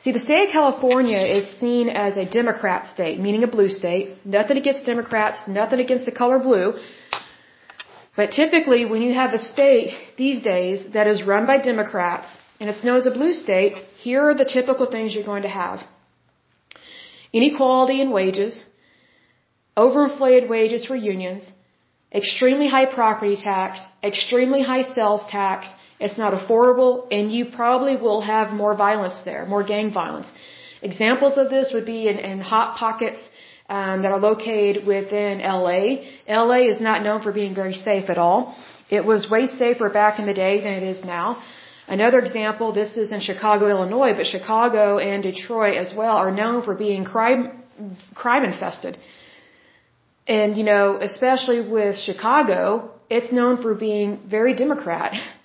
See, 0.02 0.14
the 0.14 0.20
state 0.20 0.48
of 0.48 0.52
California 0.54 1.20
is 1.38 1.46
seen 1.60 1.90
as 1.90 2.16
a 2.16 2.26
Democrat 2.26 2.88
state, 2.88 3.20
meaning 3.20 3.44
a 3.44 3.48
blue 3.48 3.70
state. 3.70 4.26
Nothing 4.26 4.58
against 4.58 4.86
Democrats, 4.86 5.40
nothing 5.46 5.82
against 5.82 6.06
the 6.06 6.14
color 6.20 6.40
blue. 6.40 6.68
But 8.16 8.32
typically, 8.32 8.86
when 8.86 9.02
you 9.02 9.14
have 9.14 9.34
a 9.34 9.40
state 9.40 9.92
these 10.16 10.42
days 10.42 10.86
that 10.94 11.08
is 11.08 11.24
run 11.24 11.46
by 11.46 11.58
Democrats 11.58 12.38
and 12.60 12.70
it's 12.70 12.84
known 12.84 12.98
as 12.98 13.08
a 13.08 13.12
blue 13.12 13.34
state, 13.34 13.76
here 14.06 14.22
are 14.30 14.34
the 14.34 14.46
typical 14.46 14.86
things 14.86 15.14
you're 15.14 15.32
going 15.34 15.44
to 15.44 15.56
have. 15.64 15.84
Inequality 17.34 18.00
in 18.02 18.12
wages, 18.12 18.64
overinflated 19.78 20.48
wages 20.48 20.86
for 20.86 20.96
unions, 20.96 21.52
extremely 22.14 22.70
high 22.70 22.86
property 22.86 23.36
tax, 23.36 23.82
extremely 24.02 24.62
high 24.64 24.84
sales 24.84 25.24
tax, 25.30 25.68
it's 26.00 26.18
not 26.18 26.34
affordable, 26.34 27.08
and 27.12 27.32
you 27.32 27.46
probably 27.46 27.96
will 27.98 28.22
have 28.22 28.54
more 28.54 28.76
violence 28.76 29.20
there, 29.26 29.46
more 29.46 29.64
gang 29.64 29.92
violence. 29.92 30.28
Examples 30.82 31.38
of 31.38 31.50
this 31.50 31.72
would 31.74 31.86
be 31.86 32.08
in, 32.08 32.18
in 32.20 32.40
hot 32.40 32.78
pockets 32.78 33.20
um, 33.70 34.02
that 34.02 34.12
are 34.12 34.20
located 34.20 34.86
within 34.86 35.40
LA. 35.40 35.98
LA 36.28 36.62
is 36.74 36.80
not 36.80 37.04
known 37.04 37.22
for 37.22 37.32
being 37.32 37.54
very 37.54 37.74
safe 37.74 38.10
at 38.10 38.18
all. 38.18 38.56
It 38.90 39.06
was 39.06 39.30
way 39.30 39.46
safer 39.46 39.90
back 39.90 40.20
in 40.20 40.26
the 40.26 40.34
day 40.34 40.62
than 40.62 40.74
it 40.74 40.84
is 40.84 41.04
now. 41.04 41.44
Another 41.88 42.20
example, 42.20 42.72
this 42.72 42.98
is 42.98 43.12
in 43.12 43.20
Chicago, 43.20 43.68
Illinois, 43.68 44.14
but 44.14 44.26
Chicago 44.28 45.00
and 45.00 45.22
Detroit 45.24 45.76
as 45.76 45.94
well 45.94 46.16
are 46.18 46.32
known 46.32 46.62
for 46.64 46.76
being 46.76 47.04
crime, 47.04 47.64
crime 48.14 48.46
infested. 48.46 48.98
And, 50.28 50.56
you 50.56 50.64
know, 50.64 51.00
especially 51.02 51.62
with 51.68 51.98
Chicago, 51.98 52.92
it's 53.10 53.32
known 53.32 53.62
for 53.62 53.74
being 53.74 54.20
very 54.28 54.54
Democrat. 54.56 55.14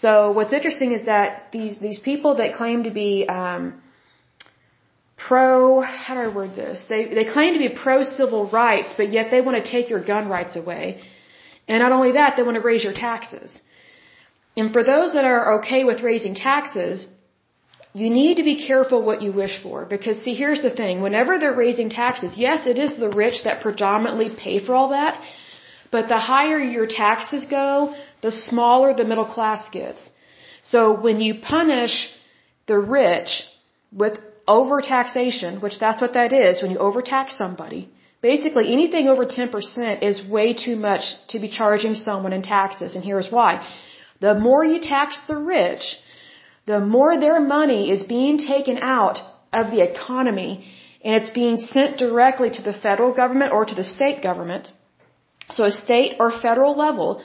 So 0.00 0.32
what's 0.32 0.52
interesting 0.52 0.92
is 0.92 1.06
that 1.06 1.52
these, 1.52 1.78
these 1.78 1.98
people 1.98 2.36
that 2.36 2.54
claim 2.54 2.84
to 2.84 2.90
be, 2.90 3.26
um, 3.28 3.80
pro, 5.16 5.80
how 5.80 6.14
do 6.14 6.20
I 6.20 6.34
word 6.34 6.54
this? 6.54 6.84
They, 6.88 7.02
they 7.18 7.24
claim 7.24 7.54
to 7.54 7.58
be 7.58 7.70
pro 7.84 8.02
civil 8.02 8.48
rights, 8.50 8.94
but 8.96 9.08
yet 9.10 9.30
they 9.30 9.40
want 9.40 9.56
to 9.62 9.70
take 9.70 9.90
your 9.90 10.02
gun 10.12 10.28
rights 10.28 10.56
away. 10.56 11.00
And 11.68 11.80
not 11.80 11.92
only 11.92 12.12
that, 12.12 12.36
they 12.36 12.42
want 12.42 12.56
to 12.56 12.66
raise 12.72 12.84
your 12.84 12.92
taxes. 12.92 13.60
And 14.56 14.72
for 14.72 14.82
those 14.84 15.14
that 15.14 15.24
are 15.24 15.58
okay 15.58 15.84
with 15.84 16.02
raising 16.02 16.34
taxes, 16.34 17.08
you 17.94 18.10
need 18.10 18.36
to 18.36 18.42
be 18.42 18.66
careful 18.66 19.02
what 19.02 19.22
you 19.22 19.32
wish 19.32 19.62
for. 19.62 19.86
Because 19.86 20.22
see, 20.22 20.34
here's 20.34 20.62
the 20.62 20.74
thing. 20.82 21.00
Whenever 21.00 21.38
they're 21.38 21.60
raising 21.66 21.90
taxes, 21.90 22.32
yes, 22.36 22.66
it 22.66 22.78
is 22.78 22.96
the 22.96 23.08
rich 23.08 23.44
that 23.44 23.62
predominantly 23.62 24.30
pay 24.44 24.64
for 24.64 24.74
all 24.74 24.88
that. 24.90 25.20
But 25.94 26.08
the 26.12 26.22
higher 26.32 26.60
your 26.76 26.88
taxes 26.88 27.44
go, 27.58 27.68
the 28.26 28.32
smaller 28.32 28.88
the 29.00 29.08
middle 29.10 29.30
class 29.34 29.62
gets. 29.76 30.00
So 30.72 30.80
when 31.04 31.20
you 31.26 31.32
punish 31.56 31.94
the 32.70 32.78
rich 33.02 33.30
with 34.02 34.14
overtaxation, 34.48 35.62
which 35.64 35.78
that's 35.84 36.00
what 36.04 36.14
that 36.14 36.32
is, 36.32 36.62
when 36.62 36.72
you 36.72 36.80
overtax 36.88 37.38
somebody, 37.42 37.82
basically 38.30 38.66
anything 38.72 39.06
over 39.12 39.24
10% 39.24 40.02
is 40.08 40.26
way 40.36 40.48
too 40.64 40.76
much 40.88 41.04
to 41.32 41.38
be 41.44 41.48
charging 41.60 41.94
someone 41.94 42.34
in 42.38 42.42
taxes. 42.42 42.96
And 42.96 43.04
here's 43.10 43.30
why. 43.36 43.50
The 44.26 44.34
more 44.46 44.64
you 44.72 44.80
tax 44.80 45.20
the 45.32 45.38
rich, 45.56 45.84
the 46.72 46.80
more 46.80 47.12
their 47.20 47.40
money 47.40 47.82
is 47.94 48.02
being 48.16 48.38
taken 48.38 48.78
out 48.96 49.18
of 49.52 49.70
the 49.70 49.82
economy 49.90 50.52
and 51.04 51.14
it's 51.18 51.34
being 51.42 51.58
sent 51.58 51.98
directly 51.98 52.50
to 52.56 52.62
the 52.68 52.78
federal 52.86 53.12
government 53.22 53.52
or 53.52 53.64
to 53.64 53.76
the 53.76 53.90
state 53.96 54.22
government. 54.30 54.72
So 55.50 55.64
a 55.64 55.70
state 55.70 56.16
or 56.18 56.30
federal 56.30 56.76
level, 56.76 57.22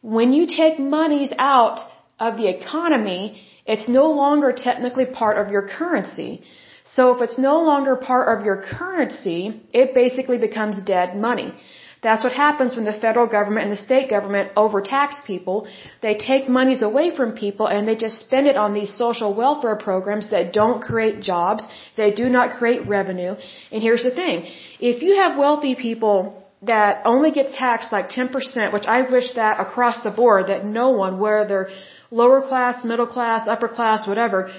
when 0.00 0.32
you 0.32 0.46
take 0.46 0.78
monies 0.78 1.32
out 1.38 1.80
of 2.18 2.36
the 2.36 2.48
economy, 2.48 3.40
it's 3.66 3.88
no 3.88 4.06
longer 4.06 4.52
technically 4.52 5.06
part 5.06 5.36
of 5.36 5.52
your 5.52 5.68
currency. 5.68 6.42
So 6.84 7.14
if 7.14 7.22
it's 7.22 7.38
no 7.38 7.60
longer 7.62 7.94
part 7.96 8.26
of 8.36 8.44
your 8.44 8.62
currency, 8.62 9.60
it 9.72 9.94
basically 9.94 10.38
becomes 10.38 10.82
dead 10.82 11.16
money. 11.16 11.54
That's 12.02 12.24
what 12.24 12.32
happens 12.32 12.74
when 12.74 12.84
the 12.84 12.92
federal 12.92 13.28
government 13.28 13.62
and 13.66 13.72
the 13.72 13.76
state 13.76 14.10
government 14.10 14.50
overtax 14.56 15.20
people. 15.24 15.68
They 16.00 16.16
take 16.16 16.48
monies 16.48 16.82
away 16.82 17.14
from 17.14 17.32
people 17.32 17.68
and 17.68 17.86
they 17.86 17.94
just 17.94 18.18
spend 18.18 18.48
it 18.48 18.56
on 18.56 18.74
these 18.74 18.92
social 18.92 19.32
welfare 19.32 19.76
programs 19.76 20.30
that 20.30 20.52
don't 20.52 20.82
create 20.82 21.20
jobs. 21.20 21.64
They 21.96 22.10
do 22.10 22.28
not 22.28 22.58
create 22.58 22.88
revenue. 22.88 23.36
And 23.70 23.80
here's 23.80 24.02
the 24.02 24.10
thing. 24.10 24.48
If 24.80 25.02
you 25.04 25.14
have 25.14 25.38
wealthy 25.38 25.76
people 25.76 26.41
that 26.62 27.02
only 27.04 27.30
get 27.32 27.52
taxed 27.54 27.90
like 27.92 28.08
10%, 28.08 28.72
which 28.72 28.86
I 28.86 29.02
wish 29.10 29.32
that 29.34 29.60
across 29.60 30.02
the 30.02 30.10
board, 30.10 30.48
that 30.48 30.64
no 30.64 30.90
one, 30.90 31.18
whether 31.18 31.70
lower 32.10 32.40
class, 32.42 32.84
middle 32.84 33.06
class, 33.06 33.48
upper 33.48 33.68
class, 33.68 34.06
whatever, 34.06 34.52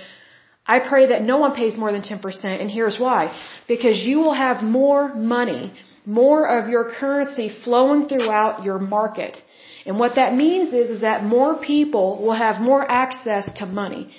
I 0.65 0.79
pray 0.79 1.07
that 1.07 1.21
no 1.21 1.37
one 1.37 1.53
pays 1.53 1.77
more 1.77 1.91
than 1.91 2.01
10%. 2.01 2.61
And 2.61 2.69
here's 2.69 2.97
why. 2.99 3.21
Because 3.67 3.99
you 4.09 4.19
will 4.19 4.33
have 4.33 4.63
more 4.63 5.13
money 5.13 5.73
more 6.05 6.47
of 6.47 6.69
your 6.69 6.91
currency 6.91 7.49
flowing 7.63 8.07
throughout 8.07 8.63
your 8.63 8.79
market. 8.79 9.41
And 9.85 9.99
what 9.99 10.15
that 10.15 10.35
means 10.35 10.73
is, 10.73 10.89
is 10.89 11.01
that 11.01 11.23
more 11.23 11.55
people 11.55 12.21
will 12.21 12.33
have 12.33 12.61
more 12.61 12.89
access 12.89 13.51
to 13.59 13.65
money. 13.65 14.11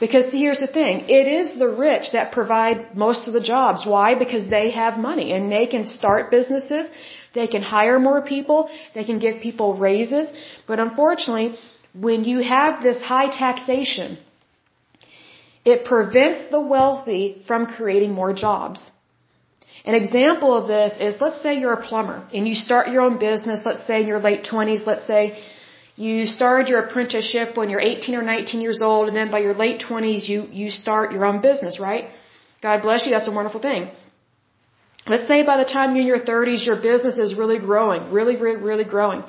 Because 0.00 0.32
here's 0.32 0.58
the 0.58 0.66
thing, 0.66 1.08
it 1.08 1.28
is 1.28 1.58
the 1.58 1.68
rich 1.68 2.10
that 2.12 2.32
provide 2.32 2.96
most 2.96 3.28
of 3.28 3.34
the 3.34 3.40
jobs. 3.40 3.86
Why? 3.86 4.16
Because 4.16 4.48
they 4.48 4.70
have 4.70 4.98
money 4.98 5.32
and 5.32 5.50
they 5.50 5.66
can 5.66 5.84
start 5.84 6.30
businesses, 6.32 6.90
they 7.34 7.46
can 7.46 7.62
hire 7.62 7.98
more 7.98 8.20
people, 8.22 8.68
they 8.94 9.04
can 9.04 9.18
give 9.18 9.40
people 9.40 9.74
raises. 9.74 10.28
But 10.66 10.80
unfortunately, 10.80 11.58
when 11.94 12.24
you 12.24 12.40
have 12.40 12.82
this 12.82 13.02
high 13.02 13.28
taxation, 13.28 14.18
it 15.64 15.84
prevents 15.84 16.50
the 16.50 16.60
wealthy 16.60 17.42
from 17.46 17.66
creating 17.66 18.12
more 18.12 18.32
jobs. 18.32 18.80
An 19.84 19.94
example 19.94 20.54
of 20.56 20.68
this 20.68 20.92
is 21.00 21.20
let's 21.20 21.40
say 21.42 21.58
you're 21.58 21.72
a 21.72 21.82
plumber 21.82 22.26
and 22.32 22.46
you 22.46 22.54
start 22.54 22.88
your 22.88 23.02
own 23.02 23.18
business, 23.18 23.62
let's 23.64 23.86
say 23.86 24.02
in 24.02 24.06
your 24.06 24.20
late 24.20 24.44
20s, 24.44 24.86
let's 24.86 25.06
say 25.06 25.38
you 25.96 26.26
started 26.26 26.68
your 26.68 26.80
apprenticeship 26.84 27.56
when 27.56 27.68
you're 27.68 27.80
18 27.80 28.14
or 28.14 28.22
19 28.22 28.60
years 28.60 28.80
old 28.80 29.08
and 29.08 29.16
then 29.16 29.30
by 29.30 29.40
your 29.40 29.54
late 29.54 29.80
20s 29.80 30.28
you, 30.28 30.46
you 30.52 30.70
start 30.70 31.12
your 31.12 31.24
own 31.24 31.40
business, 31.40 31.80
right? 31.80 32.10
God 32.62 32.82
bless 32.82 33.04
you, 33.06 33.10
that's 33.12 33.28
a 33.28 33.32
wonderful 33.32 33.60
thing. 33.60 33.90
Let's 35.06 35.26
say 35.26 35.42
by 35.44 35.56
the 35.62 35.64
time 35.64 35.96
you're 35.96 36.02
in 36.02 36.06
your 36.06 36.20
30s 36.20 36.64
your 36.64 36.76
business 36.76 37.18
is 37.18 37.34
really 37.34 37.58
growing, 37.58 38.12
really, 38.12 38.36
really, 38.36 38.60
really 38.62 38.84
growing. 38.84 39.24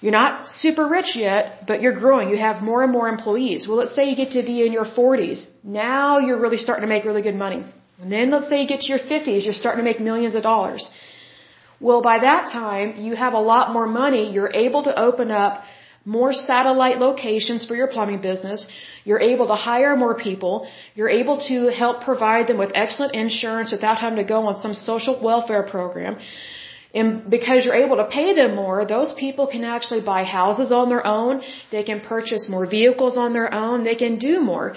You're 0.00 0.18
not 0.22 0.48
super 0.48 0.88
rich 0.88 1.14
yet, 1.14 1.64
but 1.68 1.80
you're 1.80 1.98
growing. 2.04 2.28
You 2.28 2.36
have 2.36 2.60
more 2.60 2.82
and 2.82 2.92
more 2.92 3.08
employees. 3.08 3.68
Well, 3.68 3.76
let's 3.76 3.94
say 3.94 4.04
you 4.10 4.16
get 4.16 4.32
to 4.32 4.42
be 4.42 4.66
in 4.66 4.72
your 4.72 4.84
40s. 4.84 5.46
Now 5.62 6.18
you're 6.18 6.40
really 6.40 6.56
starting 6.56 6.82
to 6.82 6.88
make 6.88 7.04
really 7.04 7.22
good 7.22 7.36
money. 7.36 7.64
And 8.00 8.10
then 8.10 8.30
let's 8.32 8.48
say 8.48 8.60
you 8.62 8.66
get 8.66 8.80
to 8.80 8.88
your 8.88 8.98
50s, 8.98 9.44
you're 9.44 9.60
starting 9.64 9.78
to 9.84 9.88
make 9.90 10.00
millions 10.00 10.34
of 10.34 10.42
dollars. 10.42 10.90
Well, 11.78 12.02
by 12.02 12.18
that 12.18 12.50
time, 12.50 12.96
you 12.96 13.14
have 13.14 13.34
a 13.34 13.44
lot 13.52 13.72
more 13.72 13.86
money. 13.86 14.32
You're 14.32 14.52
able 14.52 14.82
to 14.88 14.92
open 15.08 15.30
up 15.30 15.62
more 16.04 16.32
satellite 16.32 16.98
locations 16.98 17.64
for 17.66 17.74
your 17.74 17.86
plumbing 17.86 18.20
business. 18.20 18.66
You're 19.04 19.20
able 19.20 19.46
to 19.48 19.54
hire 19.54 19.96
more 19.96 20.14
people. 20.16 20.66
You're 20.94 21.10
able 21.20 21.38
to 21.48 21.68
help 21.68 22.02
provide 22.02 22.46
them 22.48 22.58
with 22.58 22.72
excellent 22.74 23.14
insurance 23.14 23.70
without 23.70 23.98
having 23.98 24.18
to 24.18 24.24
go 24.24 24.46
on 24.46 24.60
some 24.60 24.74
social 24.74 25.20
welfare 25.22 25.62
program. 25.62 26.18
And 26.94 27.30
because 27.30 27.64
you're 27.64 27.82
able 27.86 27.96
to 27.96 28.04
pay 28.04 28.34
them 28.34 28.54
more, 28.54 28.84
those 28.84 29.14
people 29.14 29.46
can 29.46 29.64
actually 29.64 30.02
buy 30.02 30.24
houses 30.24 30.72
on 30.72 30.88
their 30.88 31.06
own. 31.06 31.42
They 31.70 31.84
can 31.84 32.00
purchase 32.00 32.48
more 32.48 32.66
vehicles 32.66 33.16
on 33.16 33.32
their 33.32 33.52
own. 33.54 33.84
They 33.84 33.94
can 33.94 34.18
do 34.18 34.40
more. 34.40 34.76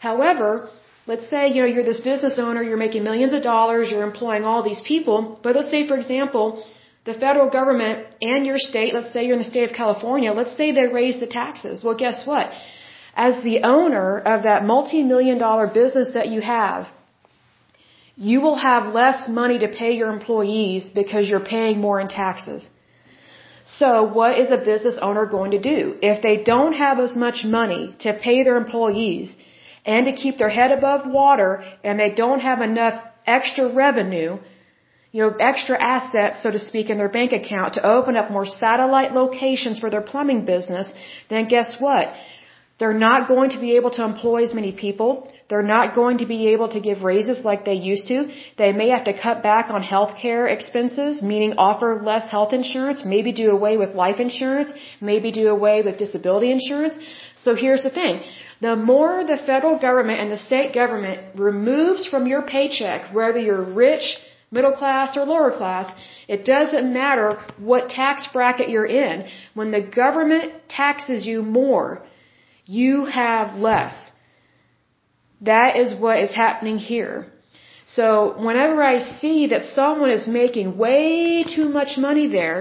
However, 0.00 0.68
Let's 1.06 1.28
say, 1.28 1.48
you 1.48 1.60
know, 1.60 1.66
you're 1.66 1.84
this 1.84 2.00
business 2.00 2.38
owner, 2.38 2.62
you're 2.62 2.78
making 2.78 3.04
millions 3.04 3.34
of 3.34 3.42
dollars, 3.42 3.90
you're 3.90 4.04
employing 4.04 4.44
all 4.44 4.62
these 4.62 4.80
people, 4.80 5.38
but 5.42 5.54
let's 5.54 5.70
say, 5.70 5.86
for 5.86 5.96
example, 5.96 6.64
the 7.04 7.14
federal 7.14 7.50
government 7.50 8.06
and 8.22 8.46
your 8.46 8.58
state, 8.58 8.94
let's 8.94 9.12
say 9.12 9.24
you're 9.24 9.36
in 9.36 9.44
the 9.46 9.52
state 9.54 9.68
of 9.70 9.76
California, 9.76 10.32
let's 10.32 10.56
say 10.56 10.72
they 10.72 10.86
raise 10.86 11.20
the 11.20 11.26
taxes. 11.26 11.84
Well, 11.84 11.96
guess 11.96 12.26
what? 12.26 12.50
As 13.14 13.42
the 13.44 13.60
owner 13.62 14.18
of 14.18 14.44
that 14.44 14.64
multi-million 14.64 15.38
dollar 15.38 15.66
business 15.66 16.12
that 16.14 16.28
you 16.28 16.40
have, 16.40 16.88
you 18.16 18.40
will 18.40 18.56
have 18.56 18.94
less 18.94 19.28
money 19.28 19.58
to 19.58 19.68
pay 19.68 19.92
your 20.00 20.10
employees 20.10 20.90
because 21.00 21.28
you're 21.28 21.48
paying 21.56 21.80
more 21.80 22.00
in 22.00 22.08
taxes. 22.08 22.68
So 23.66 23.88
what 24.18 24.38
is 24.38 24.50
a 24.50 24.56
business 24.72 24.98
owner 25.00 25.26
going 25.26 25.52
to 25.52 25.58
do? 25.58 25.96
If 26.02 26.22
they 26.22 26.36
don't 26.42 26.74
have 26.74 26.98
as 26.98 27.16
much 27.16 27.44
money 27.44 27.94
to 28.00 28.18
pay 28.26 28.44
their 28.44 28.56
employees, 28.56 29.34
and 29.84 30.06
to 30.06 30.12
keep 30.12 30.38
their 30.38 30.48
head 30.48 30.72
above 30.72 31.06
water 31.06 31.62
and 31.82 32.00
they 32.00 32.10
don't 32.10 32.40
have 32.40 32.60
enough 32.60 33.02
extra 33.26 33.72
revenue, 33.72 34.38
you 35.14 35.20
know, 35.22 35.32
extra 35.48 35.76
assets, 35.80 36.42
so 36.42 36.50
to 36.50 36.58
speak, 36.58 36.86
in 36.92 36.98
their 36.98 37.12
bank 37.16 37.32
account 37.40 37.74
to 37.74 37.82
open 37.96 38.16
up 38.20 38.32
more 38.36 38.46
satellite 38.46 39.12
locations 39.22 39.78
for 39.82 39.88
their 39.88 40.06
plumbing 40.12 40.40
business, 40.44 40.92
then 41.30 41.46
guess 41.46 41.76
what? 41.84 42.12
They're 42.80 43.00
not 43.08 43.28
going 43.28 43.50
to 43.50 43.60
be 43.60 43.76
able 43.76 43.92
to 43.98 44.02
employ 44.04 44.38
as 44.46 44.54
many 44.60 44.72
people. 44.72 45.10
They're 45.48 45.68
not 45.76 45.94
going 45.94 46.18
to 46.22 46.26
be 46.26 46.48
able 46.54 46.68
to 46.70 46.80
give 46.80 47.04
raises 47.04 47.44
like 47.44 47.64
they 47.64 47.78
used 47.92 48.08
to. 48.08 48.18
They 48.62 48.72
may 48.72 48.88
have 48.88 49.04
to 49.04 49.14
cut 49.26 49.44
back 49.44 49.70
on 49.70 49.84
health 49.84 50.16
care 50.20 50.48
expenses, 50.48 51.22
meaning 51.22 51.54
offer 51.68 51.90
less 52.10 52.28
health 52.28 52.52
insurance, 52.52 53.04
maybe 53.04 53.30
do 53.30 53.52
away 53.52 53.76
with 53.76 53.94
life 53.94 54.18
insurance, 54.18 54.72
maybe 55.00 55.30
do 55.30 55.46
away 55.48 55.82
with 55.82 55.96
disability 55.96 56.50
insurance. 56.50 56.98
So 57.36 57.54
here's 57.54 57.84
the 57.84 57.94
thing 58.00 58.20
the 58.60 58.74
more 58.74 59.22
the 59.22 59.36
federal 59.36 59.78
government 59.78 60.18
and 60.18 60.32
the 60.32 60.42
state 60.50 60.74
government 60.74 61.20
removes 61.36 62.04
from 62.04 62.26
your 62.26 62.42
paycheck, 62.42 63.14
whether 63.14 63.38
you're 63.38 63.68
rich, 63.86 64.18
middle 64.56 64.76
class, 64.80 65.08
or 65.18 65.22
lower 65.34 65.52
class, 65.60 65.86
it 66.34 66.40
doesn't 66.54 66.86
matter 67.00 67.28
what 67.70 67.82
tax 68.00 68.18
bracket 68.34 68.68
you're 68.74 68.92
in. 69.06 69.16
When 69.58 69.70
the 69.76 69.84
government 70.02 70.48
taxes 70.80 71.20
you 71.30 71.38
more, 71.60 71.88
you 72.80 72.92
have 73.22 73.48
less. 73.68 73.94
That 75.52 75.70
is 75.82 75.88
what 76.04 76.18
is 76.26 76.32
happening 76.44 76.78
here. 76.92 77.16
So 77.96 78.06
whenever 78.46 78.78
I 78.94 78.98
see 79.20 79.38
that 79.52 79.64
someone 79.80 80.12
is 80.18 80.26
making 80.42 80.68
way 80.84 81.08
too 81.56 81.68
much 81.78 81.92
money 82.08 82.26
there, 82.38 82.60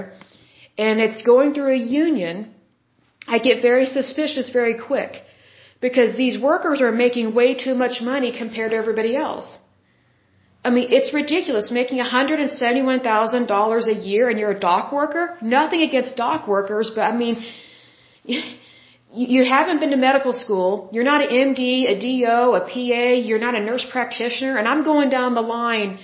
and 0.85 0.95
it's 1.05 1.21
going 1.31 1.49
through 1.53 1.73
a 1.73 1.85
union, 2.05 2.35
I 3.35 3.37
get 3.47 3.61
very 3.69 3.85
suspicious 3.97 4.47
very 4.59 4.75
quick. 4.89 5.13
because 5.83 6.15
these 6.15 6.35
workers 6.49 6.79
are 6.85 6.93
making 7.05 7.33
way 7.39 7.49
too 7.65 7.75
much 7.83 7.95
money 8.01 8.29
compared 8.41 8.71
to 8.71 8.77
everybody 8.83 9.13
else. 9.27 9.47
I 10.65 10.69
mean, 10.69 10.87
it's 10.91 11.13
ridiculous 11.13 11.71
making 11.71 11.99
$171,000 11.99 13.87
a 13.87 13.93
year 13.93 14.29
and 14.29 14.39
you're 14.39 14.51
a 14.51 14.59
dock 14.59 14.93
worker. 14.93 15.37
Nothing 15.41 15.81
against 15.81 16.15
dock 16.15 16.47
workers, 16.47 16.91
but 16.95 17.01
I 17.01 17.15
mean, 17.15 17.43
you 19.13 19.43
haven't 19.43 19.79
been 19.81 19.91
to 19.91 19.97
medical 19.97 20.31
school. 20.31 20.89
You're 20.93 21.03
not 21.03 21.21
an 21.21 21.29
MD, 21.47 21.89
a 21.93 21.99
DO, 21.99 22.55
a 22.55 22.61
PA. 22.61 23.05
You're 23.27 23.43
not 23.47 23.55
a 23.55 23.63
nurse 23.63 23.85
practitioner. 23.91 24.57
And 24.57 24.67
I'm 24.67 24.83
going 24.83 25.09
down 25.09 25.33
the 25.33 25.41
line 25.41 25.99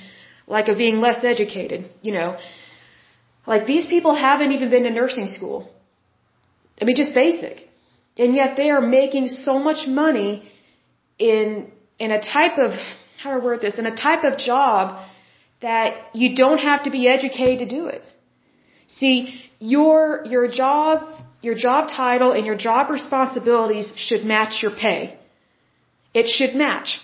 like 0.46 0.68
of 0.68 0.78
being 0.78 1.00
less 1.00 1.24
educated, 1.24 1.90
you 2.02 2.12
know. 2.12 2.38
Like 3.48 3.66
these 3.66 3.86
people 3.88 4.14
haven't 4.14 4.52
even 4.52 4.70
been 4.70 4.84
to 4.84 4.92
nursing 4.92 5.28
school. 5.28 5.70
I 6.82 6.86
mean, 6.86 6.96
just 6.96 7.14
basic. 7.14 7.68
And 8.18 8.36
yet 8.36 8.58
they 8.58 8.70
are 8.70 8.82
making 8.82 9.30
so 9.30 9.58
much 9.58 9.88
money 9.88 10.52
in, 11.18 11.72
in 11.98 12.12
a 12.12 12.22
type 12.22 12.58
of 12.58 12.72
how 13.22 13.32
I 13.32 13.40
word 13.40 13.62
this? 13.62 13.78
In 13.78 13.86
a 13.86 13.96
type 13.96 14.24
of 14.24 14.38
job 14.38 15.06
that 15.62 16.16
you 16.22 16.36
don't 16.36 16.60
have 16.60 16.84
to 16.86 16.92
be 16.98 17.08
educated 17.08 17.60
to 17.60 17.76
do 17.78 17.88
it. 17.88 18.04
See, 18.88 19.42
your, 19.60 20.26
your 20.26 20.48
job, 20.48 21.04
your 21.42 21.56
job 21.56 21.90
title 21.90 22.32
and 22.32 22.46
your 22.46 22.56
job 22.56 22.90
responsibilities 22.90 23.92
should 23.98 24.24
match 24.26 24.64
your 24.64 24.72
pay. 24.72 25.18
It 26.14 26.28
should 26.28 26.56
match. 26.56 27.00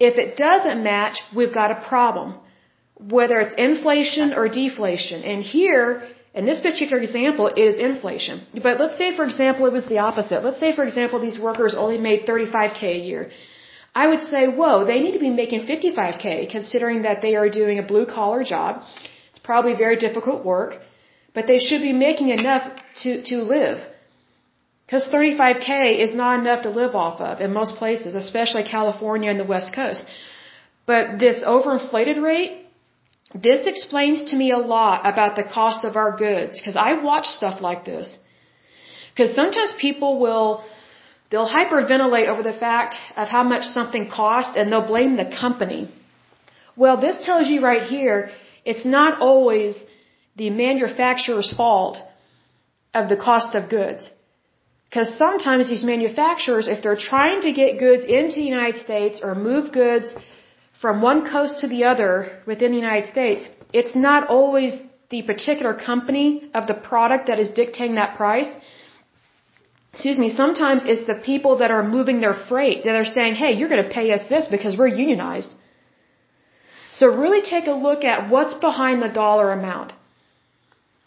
If 0.00 0.16
it 0.24 0.36
doesn't 0.36 0.82
match, 0.82 1.16
we've 1.36 1.54
got 1.54 1.70
a 1.70 1.80
problem. 1.88 2.34
Whether 2.98 3.40
it's 3.40 3.54
inflation 3.54 4.32
or 4.34 4.48
deflation. 4.48 5.22
And 5.22 5.42
here, 5.42 6.02
in 6.32 6.46
this 6.46 6.60
particular 6.60 7.00
example, 7.02 7.46
it 7.48 7.58
is 7.60 7.78
inflation. 7.78 8.46
But 8.62 8.80
let's 8.80 8.96
say, 8.96 9.14
for 9.14 9.24
example, 9.24 9.66
it 9.66 9.72
was 9.72 9.86
the 9.86 9.98
opposite. 9.98 10.42
Let's 10.42 10.58
say, 10.58 10.74
for 10.74 10.84
example, 10.84 11.20
these 11.20 11.38
workers 11.38 11.74
only 11.74 11.98
made 11.98 12.26
35K 12.26 12.82
a 12.82 13.02
year. 13.10 13.30
I 13.94 14.08
would 14.08 14.22
say, 14.22 14.46
whoa, 14.48 14.84
they 14.84 15.00
need 15.00 15.12
to 15.12 15.24
be 15.28 15.30
making 15.30 15.66
55K 15.66 16.50
considering 16.50 17.02
that 17.02 17.22
they 17.22 17.36
are 17.36 17.48
doing 17.48 17.78
a 17.78 17.82
blue 17.82 18.06
collar 18.06 18.42
job. 18.42 18.82
It's 19.30 19.38
probably 19.38 19.74
very 19.74 19.96
difficult 19.96 20.44
work, 20.44 20.78
but 21.32 21.46
they 21.46 21.58
should 21.58 21.82
be 21.82 21.92
making 21.92 22.30
enough 22.30 22.64
to, 23.02 23.22
to 23.30 23.36
live. 23.42 23.78
Because 24.86 25.06
35K 25.06 25.98
is 26.04 26.12
not 26.14 26.40
enough 26.40 26.62
to 26.62 26.70
live 26.70 26.94
off 26.94 27.20
of 27.20 27.40
in 27.40 27.52
most 27.52 27.76
places, 27.76 28.14
especially 28.14 28.64
California 28.64 29.30
and 29.30 29.40
the 29.40 29.50
West 29.54 29.72
Coast. 29.74 30.04
But 30.86 31.18
this 31.18 31.42
overinflated 31.42 32.20
rate, 32.22 32.66
this 33.34 33.66
explains 33.66 34.24
to 34.30 34.36
me 34.36 34.50
a 34.50 34.58
lot 34.58 35.06
about 35.12 35.36
the 35.36 35.44
cost 35.44 35.84
of 35.84 35.96
our 35.96 36.16
goods. 36.16 36.60
Because 36.60 36.76
I 36.76 36.94
watch 37.02 37.26
stuff 37.26 37.60
like 37.60 37.84
this. 37.84 38.16
Because 39.10 39.34
sometimes 39.34 39.72
people 39.80 40.18
will 40.20 40.64
They'll 41.34 41.54
hyperventilate 41.60 42.28
over 42.32 42.44
the 42.44 42.58
fact 42.66 42.94
of 43.16 43.26
how 43.26 43.42
much 43.42 43.64
something 43.76 44.04
costs 44.08 44.54
and 44.56 44.70
they'll 44.70 44.90
blame 44.94 45.16
the 45.16 45.28
company. 45.44 45.80
Well, 46.82 46.96
this 47.04 47.16
tells 47.28 47.48
you 47.52 47.60
right 47.60 47.82
here, 47.94 48.30
it's 48.64 48.84
not 48.84 49.20
always 49.28 49.72
the 50.36 50.50
manufacturer's 50.50 51.50
fault 51.60 51.96
of 53.00 53.08
the 53.08 53.16
cost 53.16 53.56
of 53.56 53.68
goods. 53.68 54.12
Because 54.88 55.18
sometimes 55.24 55.68
these 55.68 55.82
manufacturers, 55.82 56.68
if 56.68 56.84
they're 56.84 57.04
trying 57.12 57.40
to 57.46 57.52
get 57.52 57.80
goods 57.80 58.04
into 58.04 58.36
the 58.36 58.48
United 58.56 58.78
States 58.86 59.20
or 59.20 59.34
move 59.34 59.72
goods 59.72 60.14
from 60.80 61.02
one 61.02 61.28
coast 61.28 61.58
to 61.62 61.66
the 61.74 61.82
other 61.92 62.12
within 62.46 62.70
the 62.70 62.82
United 62.86 63.08
States, 63.08 63.48
it's 63.72 63.96
not 63.96 64.28
always 64.28 64.76
the 65.10 65.22
particular 65.22 65.74
company 65.74 66.48
of 66.54 66.68
the 66.68 66.78
product 66.92 67.26
that 67.26 67.40
is 67.40 67.50
dictating 67.62 67.96
that 67.96 68.16
price 68.22 68.52
excuse 69.94 70.18
me, 70.18 70.30
sometimes 70.42 70.82
it's 70.92 71.06
the 71.06 71.18
people 71.30 71.58
that 71.58 71.70
are 71.70 71.84
moving 71.96 72.20
their 72.20 72.36
freight 72.48 72.78
that 72.84 72.96
are 73.00 73.10
saying, 73.16 73.34
hey, 73.42 73.52
you're 73.56 73.72
going 73.74 73.84
to 73.84 73.94
pay 73.98 74.06
us 74.16 74.22
this 74.28 74.48
because 74.54 74.76
we're 74.76 74.94
unionized. 75.04 75.50
So 76.98 77.04
really 77.24 77.42
take 77.42 77.66
a 77.74 77.76
look 77.86 78.02
at 78.12 78.28
what's 78.32 78.54
behind 78.68 79.02
the 79.02 79.12
dollar 79.22 79.52
amount. 79.52 79.92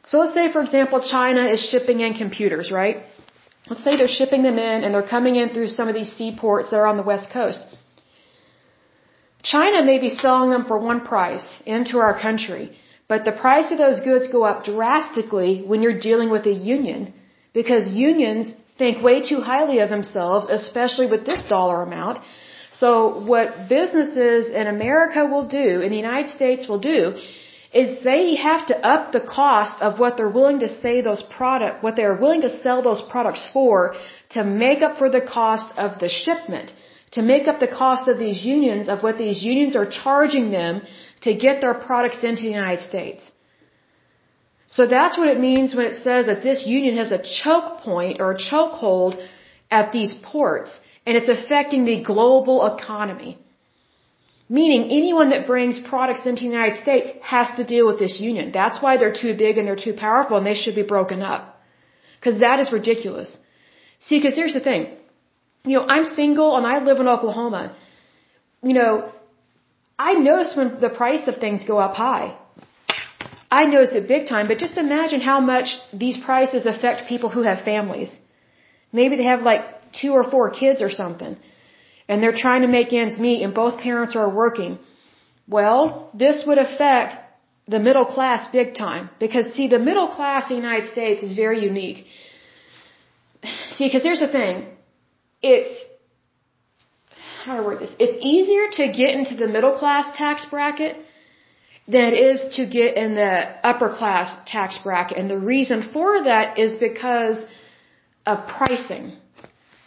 So 0.10 0.20
let's 0.20 0.34
say, 0.34 0.46
for 0.56 0.62
example, 0.62 1.00
China 1.16 1.44
is 1.54 1.60
shipping 1.72 2.00
in 2.06 2.14
computers, 2.24 2.72
right? 2.72 2.98
Let's 3.70 3.84
say 3.84 3.98
they're 3.98 4.18
shipping 4.20 4.44
them 4.44 4.58
in 4.58 4.84
and 4.84 4.94
they're 4.94 5.12
coming 5.16 5.36
in 5.42 5.50
through 5.50 5.72
some 5.80 5.90
of 5.90 5.96
these 6.00 6.14
seaports 6.20 6.70
that 6.70 6.78
are 6.78 6.90
on 6.92 6.98
the 7.02 7.10
west 7.12 7.30
coast. 7.32 7.64
China 9.44 9.84
may 9.84 9.98
be 10.06 10.10
selling 10.10 10.50
them 10.50 10.66
for 10.70 10.78
one 10.92 11.02
price 11.02 11.48
into 11.66 11.98
our 12.06 12.16
country, 12.28 12.66
but 13.10 13.26
the 13.26 13.36
price 13.46 13.70
of 13.74 13.78
those 13.78 14.00
goods 14.10 14.28
go 14.38 14.44
up 14.44 14.64
drastically 14.64 15.52
when 15.70 15.82
you're 15.82 16.00
dealing 16.08 16.30
with 16.30 16.46
a 16.46 16.56
union 16.76 17.14
because 17.54 17.92
unions 18.08 18.52
think 18.78 19.02
way 19.02 19.22
too 19.22 19.42
highly 19.42 19.80
of 19.80 19.90
themselves, 19.90 20.48
especially 20.50 21.08
with 21.14 21.26
this 21.26 21.42
dollar 21.44 21.82
amount. 21.84 22.20
So 22.72 22.90
what 23.32 23.70
businesses 23.70 24.50
in 24.50 24.68
America 24.68 25.26
will 25.26 25.48
do, 25.48 25.82
in 25.82 25.90
the 25.92 26.02
United 26.08 26.30
States 26.30 26.68
will 26.68 26.80
do, 26.80 27.16
is 27.74 28.04
they 28.04 28.36
have 28.36 28.66
to 28.68 28.76
up 28.94 29.12
the 29.12 29.22
cost 29.22 29.82
of 29.82 30.00
what 30.00 30.16
they're 30.18 30.36
willing 30.40 30.60
to 30.60 30.70
say 30.70 31.02
those 31.02 31.24
product, 31.24 31.84
what 31.84 31.96
they're 31.96 32.20
willing 32.24 32.42
to 32.42 32.52
sell 32.64 32.82
those 32.82 33.02
products 33.14 33.48
for 33.54 33.96
to 34.30 34.44
make 34.44 34.82
up 34.82 34.98
for 34.98 35.10
the 35.10 35.22
cost 35.22 35.78
of 35.78 36.00
the 36.00 36.10
shipment, 36.10 36.74
to 37.12 37.22
make 37.22 37.48
up 37.48 37.60
the 37.60 37.74
cost 37.84 38.08
of 38.08 38.18
these 38.20 38.44
unions 38.46 38.90
of 38.90 39.04
what 39.04 39.18
these 39.18 39.44
unions 39.44 39.76
are 39.76 39.90
charging 39.90 40.52
them 40.52 40.82
to 41.22 41.34
get 41.34 41.62
their 41.62 41.74
products 41.74 42.24
into 42.24 42.44
the 42.44 42.56
United 42.62 42.82
States. 42.82 43.32
So 44.70 44.86
that's 44.86 45.18
what 45.18 45.30
it 45.30 45.40
means 45.40 45.74
when 45.74 45.86
it 45.86 45.98
says 46.04 46.26
that 46.26 46.44
this 46.44 46.66
union 46.66 46.98
has 46.98 47.12
a 47.12 47.24
choke 47.24 47.80
point 47.80 48.20
or 48.20 48.32
a 48.32 48.38
chokehold 48.38 49.26
at 49.72 49.92
these 49.92 50.14
ports 50.14 50.80
and 51.06 51.16
it's 51.16 51.30
affecting 51.30 51.86
the 51.86 52.04
global 52.04 52.66
economy. 52.66 53.38
Meaning 54.50 54.84
anyone 54.92 55.30
that 55.32 55.48
brings 55.48 55.78
products 55.80 56.26
into 56.26 56.42
the 56.42 56.52
United 56.58 56.78
States 56.78 57.10
has 57.22 57.50
to 57.58 57.64
deal 57.64 57.86
with 57.88 58.00
this 58.00 58.20
union. 58.20 58.52
That's 58.52 58.82
why 58.82 58.98
they're 58.98 59.20
too 59.26 59.34
big 59.36 59.58
and 59.58 59.68
they're 59.68 59.84
too 59.88 59.94
powerful 59.94 60.38
and 60.38 60.46
they 60.46 60.56
should 60.56 60.76
be 60.76 60.84
broken 60.84 61.22
up. 61.22 61.44
Cause 62.22 62.40
that 62.40 62.60
is 62.60 62.72
ridiculous. 62.72 63.30
See, 64.00 64.22
cause 64.22 64.36
here's 64.36 64.54
the 64.54 64.60
thing. 64.60 64.82
You 65.64 65.78
know, 65.78 65.86
I'm 65.88 66.06
single 66.06 66.56
and 66.58 66.66
I 66.66 66.80
live 66.84 67.00
in 67.00 67.08
Oklahoma. 67.08 67.76
You 68.64 68.74
know, 68.74 69.12
I 70.00 70.14
notice 70.14 70.56
when 70.56 70.80
the 70.80 70.90
price 70.90 71.28
of 71.28 71.38
things 71.38 71.64
go 71.66 71.78
up 71.78 71.96
high. 71.96 72.38
I 73.50 73.66
notice 73.66 73.96
it 73.96 74.08
big 74.08 74.28
time, 74.28 74.48
but 74.48 74.58
just 74.58 74.78
imagine 74.78 75.22
how 75.22 75.40
much 75.40 75.80
these 75.94 76.18
prices 76.18 76.66
affect 76.66 77.08
people 77.08 77.30
who 77.30 77.44
have 77.44 77.62
families. 77.64 78.12
Maybe 78.92 79.16
they 79.16 79.24
have 79.24 79.42
like 79.42 79.62
two 79.94 80.12
or 80.14 80.30
four 80.30 80.50
kids 80.52 80.82
or 80.82 80.90
something, 80.90 81.38
and 82.10 82.22
they're 82.22 82.40
trying 82.46 82.62
to 82.62 82.68
make 82.68 82.92
ends 82.92 83.20
meet 83.20 83.42
and 83.44 83.54
both 83.54 83.80
parents 83.80 84.16
are 84.16 84.30
working. 84.30 84.80
Well, 85.48 86.10
this 86.14 86.44
would 86.46 86.58
affect 86.58 87.16
the 87.68 87.80
middle 87.80 88.06
class 88.06 88.50
big 88.52 88.76
time. 88.76 89.10
Because 89.20 89.54
see, 89.54 89.68
the 89.68 89.80
middle 89.80 90.08
class 90.08 90.50
in 90.50 90.58
the 90.58 90.62
United 90.62 90.88
States 90.92 91.24
is 91.24 91.36
very 91.36 91.64
unique. 91.64 92.06
See, 93.72 93.86
because 93.86 94.04
here's 94.04 94.20
the 94.20 94.28
thing. 94.28 94.68
It's, 95.42 95.74
how 97.44 97.56
do 97.56 97.64
I 97.64 97.66
word 97.66 97.80
this? 97.80 97.96
It's 98.00 98.18
easier 98.22 98.66
to 98.80 98.92
get 98.92 99.12
into 99.16 99.36
the 99.36 99.48
middle 99.48 99.78
class 99.78 100.18
tax 100.18 100.46
bracket 100.46 100.98
than 101.88 102.14
it 102.14 102.20
is 102.32 102.56
to 102.56 102.66
get 102.66 102.98
in 102.98 103.16
the 103.16 103.34
upper 103.64 103.90
class 103.96 104.38
tax 104.46 104.78
bracket. 104.78 105.18
And 105.18 105.30
the 105.30 105.40
reason 105.40 105.90
for 105.94 106.24
that 106.24 106.60
is 106.60 106.76
because 106.76 107.44
of 108.26 108.48
pricing. 108.48 109.14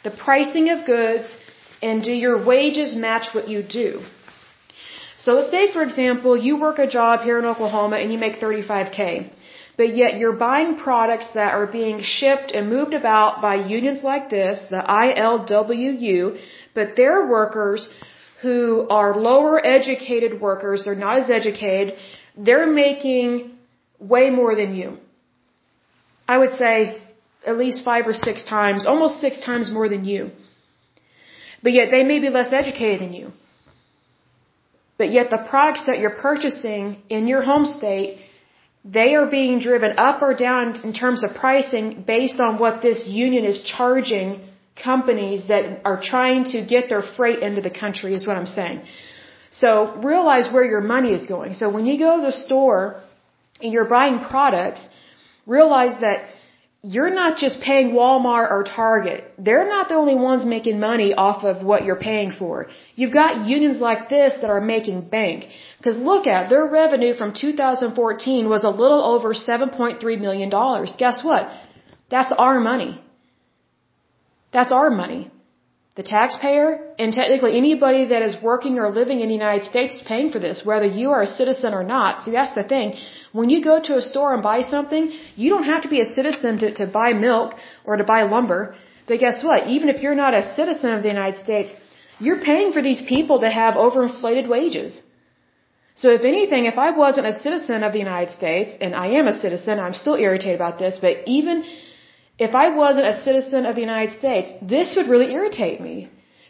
The 0.03 0.11
pricing 0.11 0.71
of 0.71 0.87
goods 0.87 1.37
and 1.83 2.03
do 2.03 2.13
your 2.13 2.43
wages 2.45 2.95
match 2.97 3.35
what 3.35 3.49
you 3.49 3.63
do? 3.63 4.03
So 5.19 5.33
let's 5.35 5.51
say, 5.51 5.71
for 5.73 5.83
example, 5.83 6.37
you 6.37 6.59
work 6.59 6.79
a 6.79 6.87
job 6.87 7.21
here 7.21 7.39
in 7.39 7.45
Oklahoma 7.45 7.97
and 7.97 8.11
you 8.11 8.19
make 8.19 8.41
35K, 8.41 9.31
but 9.77 9.95
yet 9.95 10.17
you're 10.17 10.39
buying 10.49 10.77
products 10.77 11.29
that 11.35 11.53
are 11.53 11.67
being 11.67 12.01
shipped 12.03 12.53
and 12.53 12.71
moved 12.71 12.95
about 12.95 13.43
by 13.43 13.57
unions 13.57 14.03
like 14.03 14.31
this, 14.31 14.65
the 14.71 14.83
ILWU, 14.83 16.39
but 16.75 16.97
they're 16.97 17.27
workers 17.27 17.91
who 18.43 18.87
are 18.89 19.21
lower 19.21 19.65
educated 19.65 20.41
workers, 20.41 20.85
they're 20.85 20.95
not 20.95 21.19
as 21.19 21.31
educated, 21.31 21.95
they're 22.37 22.67
making 22.67 23.53
way 23.99 24.31
more 24.31 24.55
than 24.55 24.75
you. 24.75 24.97
I 26.27 26.39
would 26.39 26.55
say 26.55 27.03
at 27.47 27.57
least 27.59 27.85
five 27.85 28.07
or 28.07 28.15
six 28.15 28.43
times, 28.43 28.87
almost 28.87 29.21
six 29.21 29.45
times 29.45 29.71
more 29.71 29.89
than 29.89 30.05
you. 30.05 30.31
But 31.63 31.73
yet 31.73 31.91
they 31.91 32.05
may 32.05 32.19
be 32.21 32.31
less 32.31 32.53
educated 32.53 33.01
than 33.01 33.13
you. 33.13 33.33
But 34.97 35.11
yet 35.11 35.31
the 35.31 35.43
products 35.51 35.87
that 35.87 35.99
you're 35.99 36.19
purchasing 36.29 37.03
in 37.09 37.27
your 37.27 37.43
home 37.43 37.65
state, 37.65 38.19
they 38.85 39.15
are 39.15 39.27
being 39.27 39.61
driven 39.61 39.99
up 39.99 40.23
or 40.23 40.35
down 40.35 40.77
in 40.85 40.93
terms 40.93 41.25
of 41.25 41.35
pricing 41.35 42.05
based 42.07 42.41
on 42.41 42.59
what 42.59 42.83
this 42.83 43.07
union 43.07 43.45
is 43.45 43.63
charging 43.63 44.41
companies 44.77 45.49
that 45.49 45.81
are 45.85 46.01
trying 46.01 46.45
to 46.53 46.65
get 46.65 46.89
their 46.89 47.03
freight 47.03 47.41
into 47.41 47.61
the 47.61 47.71
country 47.71 48.15
is 48.15 48.27
what 48.27 48.37
I'm 48.37 48.47
saying. 48.47 48.83
So 49.51 49.97
realize 49.97 50.53
where 50.53 50.65
your 50.65 50.81
money 50.81 51.13
is 51.13 51.27
going. 51.27 51.55
So 51.55 51.71
when 51.71 51.87
you 51.87 51.99
go 51.99 52.17
to 52.17 52.23
the 52.23 52.33
store 52.33 53.03
and 53.61 53.73
you're 53.73 53.89
buying 53.89 54.21
products, 54.21 54.89
realize 55.47 56.01
that 56.01 56.27
you're 56.83 57.13
not 57.13 57.37
just 57.37 57.61
paying 57.61 57.93
Walmart 57.93 58.51
or 58.51 58.65
Target. 58.65 59.25
They're 59.39 59.69
not 59.69 59.89
the 59.89 59.97
only 59.97 60.15
ones 60.15 60.47
making 60.47 60.81
money 60.81 61.13
off 61.13 61.45
of 61.45 61.63
what 61.63 61.85
you're 61.85 62.03
paying 62.11 62.33
for. 62.39 62.69
You've 62.95 63.13
got 63.13 63.47
unions 63.47 63.81
like 63.81 64.09
this 64.09 64.41
that 64.41 64.49
are 64.49 64.63
making 64.63 65.09
bank. 65.11 65.45
Because 65.77 65.99
look 65.99 66.27
at 66.27 66.49
their 66.49 66.67
revenue 66.67 67.13
from 67.15 67.35
2014 67.35 68.49
was 68.49 68.65
a 68.65 68.71
little 68.71 69.03
over 69.03 69.35
7.3 69.35 70.21
million 70.21 70.49
dollars. 70.49 70.95
Guess 70.97 71.23
what? 71.23 71.51
That's 72.09 72.33
our 72.33 72.61
money. 72.61 72.99
That's 74.53 74.73
our 74.73 74.91
money. 74.91 75.31
The 75.97 76.05
taxpayer 76.05 76.69
and 76.99 77.13
technically 77.13 77.57
anybody 77.59 78.03
that 78.13 78.23
is 78.23 78.35
working 78.43 78.79
or 78.79 78.91
living 78.91 79.21
in 79.21 79.29
the 79.29 79.35
United 79.35 79.65
States 79.65 79.97
is 79.97 80.03
paying 80.03 80.31
for 80.31 80.39
this, 80.39 80.65
whether 80.65 80.87
you 81.01 81.11
are 81.11 81.23
a 81.23 81.33
citizen 81.41 81.75
or 81.75 81.83
not. 81.83 82.23
See, 82.23 82.31
that's 82.31 82.55
the 82.55 82.67
thing. 82.73 82.95
When 83.33 83.51
you 83.51 83.61
go 83.71 83.81
to 83.89 83.97
a 83.97 84.03
store 84.11 84.33
and 84.35 84.43
buy 84.43 84.63
something, 84.63 85.13
you 85.37 85.51
don't 85.51 85.69
have 85.73 85.83
to 85.83 85.89
be 85.89 86.01
a 86.01 86.07
citizen 86.07 86.59
to, 86.61 86.73
to 86.81 86.87
buy 86.87 87.13
milk 87.13 87.55
or 87.85 87.97
to 87.97 88.05
buy 88.05 88.23
lumber. 88.23 88.75
But 89.09 89.19
guess 89.19 89.43
what? 89.43 89.67
Even 89.67 89.89
if 89.89 90.01
you're 90.03 90.21
not 90.25 90.33
a 90.35 90.45
citizen 90.55 90.91
of 90.97 91.03
the 91.03 91.13
United 91.17 91.39
States, 91.45 91.75
you're 92.21 92.43
paying 92.51 92.73
for 92.73 92.83
these 92.89 93.03
people 93.15 93.41
to 93.41 93.51
have 93.51 93.75
overinflated 93.75 94.49
wages. 94.49 95.01
So 95.97 96.11
if 96.19 96.25
anything, 96.25 96.65
if 96.67 96.79
I 96.79 96.91
wasn't 97.05 97.27
a 97.27 97.37
citizen 97.45 97.83
of 97.83 97.93
the 97.93 97.99
United 97.99 98.33
States, 98.41 98.71
and 98.81 98.95
I 98.95 99.09
am 99.19 99.27
a 99.27 99.39
citizen, 99.45 99.81
I'm 99.81 99.95
still 100.03 100.15
irritated 100.15 100.55
about 100.55 100.79
this, 100.79 100.99
but 100.99 101.15
even 101.27 101.65
if 102.47 102.55
I 102.55 102.67
wasn't 102.83 103.07
a 103.13 103.21
citizen 103.27 103.67
of 103.67 103.75
the 103.77 103.87
United 103.89 104.13
States, 104.19 104.49
this 104.75 104.97
would 104.97 105.09
really 105.13 105.31
irritate 105.39 105.81
me. 105.89 105.97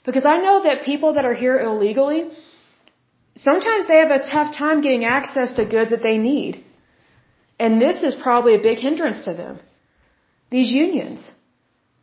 Because 0.08 0.26
I 0.34 0.36
know 0.44 0.62
that 0.66 0.82
people 0.90 1.14
that 1.14 1.24
are 1.30 1.38
here 1.44 1.58
illegally, 1.68 2.20
sometimes 3.48 3.88
they 3.88 3.98
have 4.02 4.12
a 4.16 4.22
tough 4.34 4.50
time 4.56 4.80
getting 4.86 5.04
access 5.04 5.52
to 5.58 5.70
goods 5.74 5.90
that 5.90 6.04
they 6.08 6.16
need. 6.16 6.64
And 7.58 7.82
this 7.86 8.04
is 8.08 8.14
probably 8.28 8.54
a 8.54 8.62
big 8.68 8.78
hindrance 8.78 9.24
to 9.26 9.34
them. 9.34 9.58
These 10.50 10.70
unions. 10.72 11.32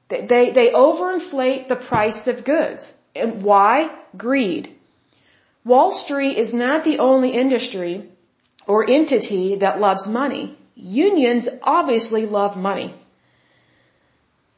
They, 0.09 0.21
they, 0.33 0.43
they 0.59 0.67
overinflate 0.83 1.67
the 1.69 1.79
price 1.89 2.21
of 2.27 2.45
goods. 2.45 2.93
And 3.15 3.43
why? 3.43 3.73
Greed. 4.25 4.75
Wall 5.65 5.91
Street 6.03 6.37
is 6.37 6.53
not 6.53 6.83
the 6.83 6.99
only 6.99 7.31
industry 7.45 8.09
or 8.67 8.89
entity 8.99 9.57
that 9.63 9.79
loves 9.79 10.07
money. 10.07 10.57
Unions 10.75 11.47
obviously 11.63 12.25
love 12.25 12.55
money. 12.55 12.93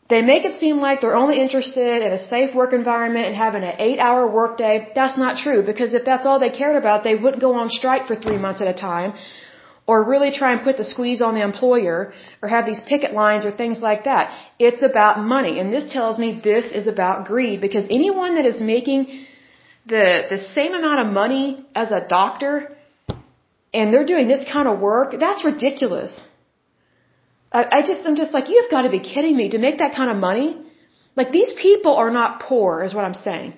They 0.09 0.21
make 0.23 0.43
it 0.43 0.55
seem 0.59 0.77
like 0.85 1.01
they're 1.01 1.15
only 1.23 1.39
interested 1.39 2.01
in 2.05 2.11
a 2.11 2.21
safe 2.27 2.55
work 2.55 2.71
environment 2.73 3.27
and 3.27 3.35
having 3.35 3.63
an 3.63 3.75
eight 3.87 3.99
hour 3.99 4.21
workday. 4.39 4.91
That's 4.95 5.17
not 5.17 5.37
true 5.37 5.61
because 5.63 5.93
if 5.93 6.03
that's 6.03 6.25
all 6.25 6.39
they 6.39 6.49
cared 6.49 6.77
about, 6.83 7.03
they 7.03 7.15
wouldn't 7.15 7.41
go 7.41 7.53
on 7.53 7.69
strike 7.69 8.07
for 8.07 8.15
three 8.15 8.39
months 8.45 8.59
at 8.61 8.67
a 8.67 8.73
time 8.73 9.13
or 9.85 9.97
really 10.13 10.31
try 10.39 10.49
and 10.53 10.61
put 10.67 10.77
the 10.77 10.87
squeeze 10.93 11.21
on 11.27 11.35
the 11.35 11.43
employer 11.43 12.11
or 12.41 12.49
have 12.55 12.65
these 12.65 12.81
picket 12.91 13.13
lines 13.13 13.45
or 13.45 13.51
things 13.51 13.79
like 13.89 14.03
that. 14.09 14.25
It's 14.67 14.83
about 14.89 15.19
money. 15.35 15.59
And 15.59 15.71
this 15.75 15.91
tells 15.93 16.17
me 16.23 16.27
this 16.43 16.65
is 16.79 16.87
about 16.87 17.25
greed 17.25 17.61
because 17.61 17.85
anyone 17.99 18.35
that 18.35 18.45
is 18.45 18.59
making 18.61 18.99
the, 19.85 20.05
the 20.33 20.39
same 20.39 20.73
amount 20.73 20.99
of 21.05 21.13
money 21.13 21.65
as 21.75 21.91
a 21.91 22.01
doctor 22.07 22.51
and 23.73 23.93
they're 23.93 24.09
doing 24.13 24.27
this 24.27 24.43
kind 24.51 24.67
of 24.67 24.79
work, 24.79 25.15
that's 25.19 25.45
ridiculous. 25.45 26.19
I, 27.51 27.65
I 27.77 27.81
just, 27.81 28.05
I'm 28.05 28.15
just 28.15 28.33
like, 28.33 28.49
you've 28.49 28.69
got 28.69 28.83
to 28.83 28.89
be 28.89 28.99
kidding 28.99 29.35
me 29.35 29.49
to 29.49 29.57
make 29.57 29.79
that 29.79 29.95
kind 29.95 30.11
of 30.11 30.17
money. 30.17 30.57
Like 31.15 31.31
these 31.31 31.53
people 31.53 31.95
are 31.95 32.11
not 32.11 32.41
poor 32.41 32.83
is 32.83 32.93
what 32.93 33.05
I'm 33.05 33.13
saying. 33.13 33.53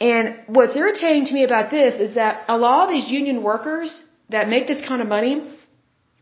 And 0.00 0.36
what's 0.46 0.76
irritating 0.76 1.26
to 1.26 1.34
me 1.34 1.44
about 1.44 1.70
this 1.70 2.00
is 2.00 2.14
that 2.14 2.44
a 2.48 2.56
lot 2.56 2.84
of 2.84 2.90
these 2.90 3.08
union 3.10 3.42
workers, 3.42 4.02
that 4.30 4.48
make 4.48 4.66
this 4.66 4.82
kind 4.86 5.02
of 5.02 5.08
money, 5.08 5.34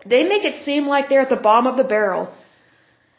they 0.04 0.24
make 0.24 0.44
it 0.44 0.62
seem 0.64 0.86
like 0.86 1.08
they're 1.08 1.20
at 1.20 1.28
the 1.28 1.42
bottom 1.48 1.66
of 1.66 1.76
the 1.76 1.84
barrel. 1.84 2.34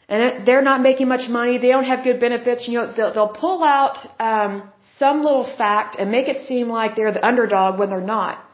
And 0.08 0.44
they're 0.46 0.66
not 0.70 0.82
making 0.82 1.06
much 1.06 1.28
money. 1.28 1.58
They 1.58 1.68
don't 1.68 1.84
have 1.84 2.02
good 2.02 2.18
benefits. 2.18 2.66
You 2.66 2.80
know, 2.80 2.92
they'll, 2.92 3.12
they'll 3.14 3.36
pull 3.44 3.62
out 3.62 3.96
um, 4.18 4.68
some 4.98 5.22
little 5.22 5.48
fact 5.56 5.96
and 5.98 6.10
make 6.10 6.28
it 6.28 6.44
seem 6.46 6.68
like 6.68 6.96
they're 6.96 7.12
the 7.12 7.24
underdog 7.24 7.78
when 7.78 7.90
they're 7.90 8.10
not. 8.18 8.44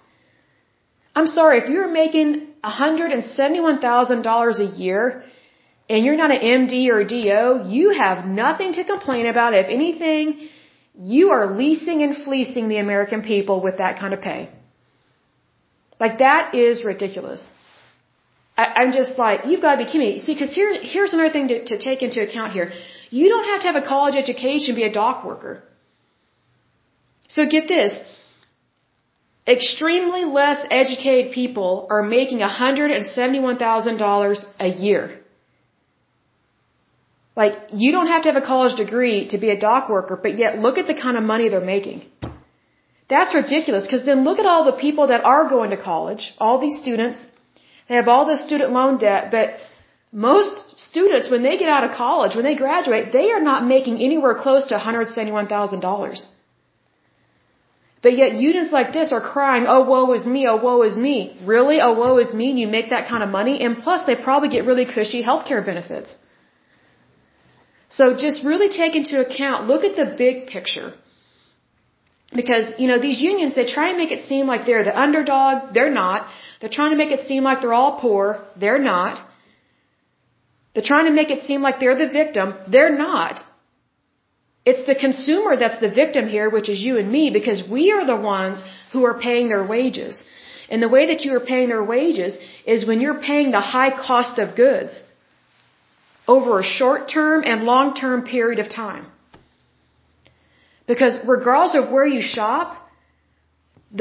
I'm 1.14 1.26
sorry, 1.26 1.62
if 1.62 1.70
you're 1.70 1.88
making 1.88 2.48
$171,000 2.66 4.60
a 4.60 4.64
year 4.82 5.24
and 5.88 6.04
you're 6.04 6.16
not 6.16 6.30
an 6.32 6.40
MD 6.40 6.88
or 6.88 7.00
a 7.00 7.06
DO, 7.06 7.70
you 7.76 7.90
have 7.90 8.26
nothing 8.26 8.72
to 8.78 8.84
complain 8.84 9.26
about. 9.26 9.54
If 9.54 9.68
anything, 9.68 10.48
you 10.98 11.30
are 11.30 11.56
leasing 11.56 12.02
and 12.02 12.16
fleecing 12.24 12.68
the 12.68 12.78
American 12.78 13.22
people 13.22 13.62
with 13.62 13.78
that 13.78 13.98
kind 13.98 14.12
of 14.14 14.20
pay. 14.20 14.48
Like 16.00 16.18
that 16.18 16.54
is 16.54 16.84
ridiculous. 16.84 17.46
I, 18.56 18.64
I'm 18.80 18.92
just 18.92 19.18
like, 19.18 19.46
you've 19.46 19.62
got 19.62 19.76
to 19.76 19.84
be 19.84 19.90
kidding 19.90 20.08
me. 20.14 20.20
See, 20.20 20.34
because 20.34 20.52
here, 20.54 20.72
here's 20.82 21.12
another 21.12 21.32
thing 21.32 21.48
to, 21.48 21.64
to 21.66 21.78
take 21.78 22.02
into 22.02 22.20
account 22.22 22.52
here. 22.52 22.72
You 23.10 23.28
don't 23.28 23.44
have 23.44 23.60
to 23.62 23.66
have 23.68 23.76
a 23.76 23.86
college 23.86 24.16
education 24.16 24.74
to 24.74 24.74
be 24.74 24.82
a 24.82 24.92
dock 24.92 25.24
worker. 25.24 25.62
So 27.28 27.46
get 27.46 27.68
this. 27.68 27.92
Extremely 29.46 30.24
less 30.24 30.66
educated 30.70 31.32
people 31.32 31.86
are 31.88 32.02
making 32.02 32.40
$171,000 32.40 34.44
a 34.58 34.68
year. 34.68 35.20
Like, 37.36 37.52
you 37.72 37.92
don't 37.92 38.08
have 38.08 38.22
to 38.22 38.32
have 38.32 38.42
a 38.42 38.46
college 38.46 38.76
degree 38.76 39.28
to 39.28 39.38
be 39.38 39.50
a 39.50 39.58
dock 39.58 39.88
worker, 39.88 40.18
but 40.20 40.36
yet 40.36 40.58
look 40.58 40.78
at 40.78 40.86
the 40.86 40.94
kind 40.94 41.16
of 41.16 41.22
money 41.22 41.48
they're 41.48 41.60
making. 41.60 42.02
That's 43.08 43.32
ridiculous 43.34 43.86
because 43.86 44.04
then 44.04 44.24
look 44.24 44.40
at 44.40 44.46
all 44.46 44.64
the 44.64 44.72
people 44.72 45.06
that 45.08 45.24
are 45.24 45.48
going 45.48 45.70
to 45.70 45.76
college, 45.76 46.34
all 46.38 46.58
these 46.58 46.80
students. 46.80 47.24
They 47.88 47.94
have 47.94 48.08
all 48.08 48.26
this 48.26 48.42
student 48.44 48.72
loan 48.72 48.98
debt, 48.98 49.30
but 49.30 49.58
most 50.10 50.80
students, 50.80 51.30
when 51.30 51.44
they 51.44 51.56
get 51.56 51.68
out 51.68 51.84
of 51.84 51.92
college, 51.92 52.34
when 52.34 52.44
they 52.44 52.56
graduate, 52.56 53.12
they 53.12 53.30
are 53.30 53.40
not 53.40 53.64
making 53.66 54.00
anywhere 54.00 54.34
close 54.34 54.64
to 54.70 54.76
$171,000. 54.76 56.26
But 58.06 58.16
yet 58.16 58.34
unions 58.48 58.70
like 58.78 58.90
this 58.96 59.12
are 59.16 59.24
crying, 59.34 59.64
oh, 59.74 59.82
woe 59.92 60.12
is 60.16 60.24
me, 60.34 60.40
oh, 60.50 60.58
woe 60.64 60.82
is 60.88 60.96
me. 61.06 61.16
Really? 61.52 61.78
Oh, 61.86 61.94
woe 62.00 62.18
is 62.24 62.32
me, 62.40 62.46
and 62.50 62.58
you 62.62 62.68
make 62.74 62.90
that 62.90 63.08
kind 63.12 63.22
of 63.24 63.30
money? 63.38 63.54
And 63.64 63.72
plus, 63.86 64.00
they 64.08 64.14
probably 64.26 64.50
get 64.56 64.64
really 64.70 64.86
cushy 64.96 65.20
healthcare 65.28 65.62
benefits. 65.70 66.14
So 67.96 68.04
just 68.26 68.44
really 68.50 68.68
take 68.68 68.94
into 69.00 69.16
account, 69.26 69.66
look 69.72 69.82
at 69.88 69.96
the 70.02 70.06
big 70.24 70.46
picture. 70.54 70.88
Because, 72.40 72.66
you 72.78 72.86
know, 72.90 73.00
these 73.06 73.20
unions, 73.30 73.56
they 73.56 73.66
try 73.76 73.88
and 73.88 73.98
make 74.02 74.12
it 74.16 74.22
seem 74.30 74.46
like 74.52 74.66
they're 74.66 74.84
the 74.90 74.96
underdog. 75.06 75.74
They're 75.74 75.96
not. 76.02 76.28
They're 76.60 76.76
trying 76.78 76.92
to 76.96 77.00
make 77.02 77.12
it 77.18 77.26
seem 77.30 77.42
like 77.48 77.60
they're 77.60 77.78
all 77.82 77.94
poor. 78.06 78.24
They're 78.64 78.84
not. 78.92 79.14
They're 80.72 80.90
trying 80.92 81.06
to 81.10 81.16
make 81.20 81.32
it 81.36 81.42
seem 81.48 81.60
like 81.60 81.80
they're 81.80 82.00
the 82.04 82.12
victim. 82.20 82.54
They're 82.68 82.96
not. 82.96 83.42
It's 84.70 84.84
the 84.90 84.96
consumer 85.06 85.56
that's 85.56 85.80
the 85.84 85.92
victim 86.02 86.28
here, 86.36 86.48
which 86.50 86.68
is 86.68 86.80
you 86.86 86.98
and 86.98 87.10
me, 87.16 87.24
because 87.38 87.60
we 87.76 87.92
are 87.92 88.04
the 88.04 88.20
ones 88.36 88.58
who 88.92 89.04
are 89.08 89.18
paying 89.26 89.48
their 89.48 89.64
wages. 89.74 90.24
And 90.68 90.82
the 90.82 90.88
way 90.96 91.06
that 91.10 91.24
you 91.24 91.34
are 91.36 91.44
paying 91.52 91.68
their 91.68 91.84
wages 91.84 92.36
is 92.74 92.86
when 92.88 93.00
you're 93.00 93.20
paying 93.20 93.52
the 93.52 93.66
high 93.74 93.92
cost 94.08 94.40
of 94.44 94.56
goods 94.56 95.00
over 96.26 96.58
a 96.58 96.64
short 96.78 97.08
term 97.08 97.44
and 97.44 97.62
long 97.62 97.94
term 97.94 98.24
period 98.24 98.58
of 98.58 98.68
time. 98.68 99.06
Because 100.88 101.14
regardless 101.24 101.76
of 101.80 101.92
where 101.92 102.08
you 102.16 102.20
shop, 102.20 102.68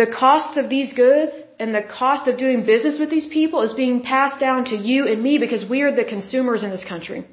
the 0.01 0.07
cost 0.07 0.57
of 0.57 0.69
these 0.69 0.93
goods 0.93 1.33
and 1.59 1.75
the 1.75 1.83
cost 1.83 2.27
of 2.27 2.37
doing 2.37 2.65
business 2.65 2.97
with 2.99 3.11
these 3.11 3.27
people 3.27 3.61
is 3.61 3.73
being 3.73 4.01
passed 4.01 4.39
down 4.39 4.65
to 4.65 4.75
you 4.75 5.07
and 5.07 5.21
me 5.21 5.37
because 5.37 5.63
we 5.69 5.81
are 5.83 5.95
the 5.95 6.03
consumers 6.15 6.63
in 6.63 6.71
this 6.71 6.85
country. 6.93 7.25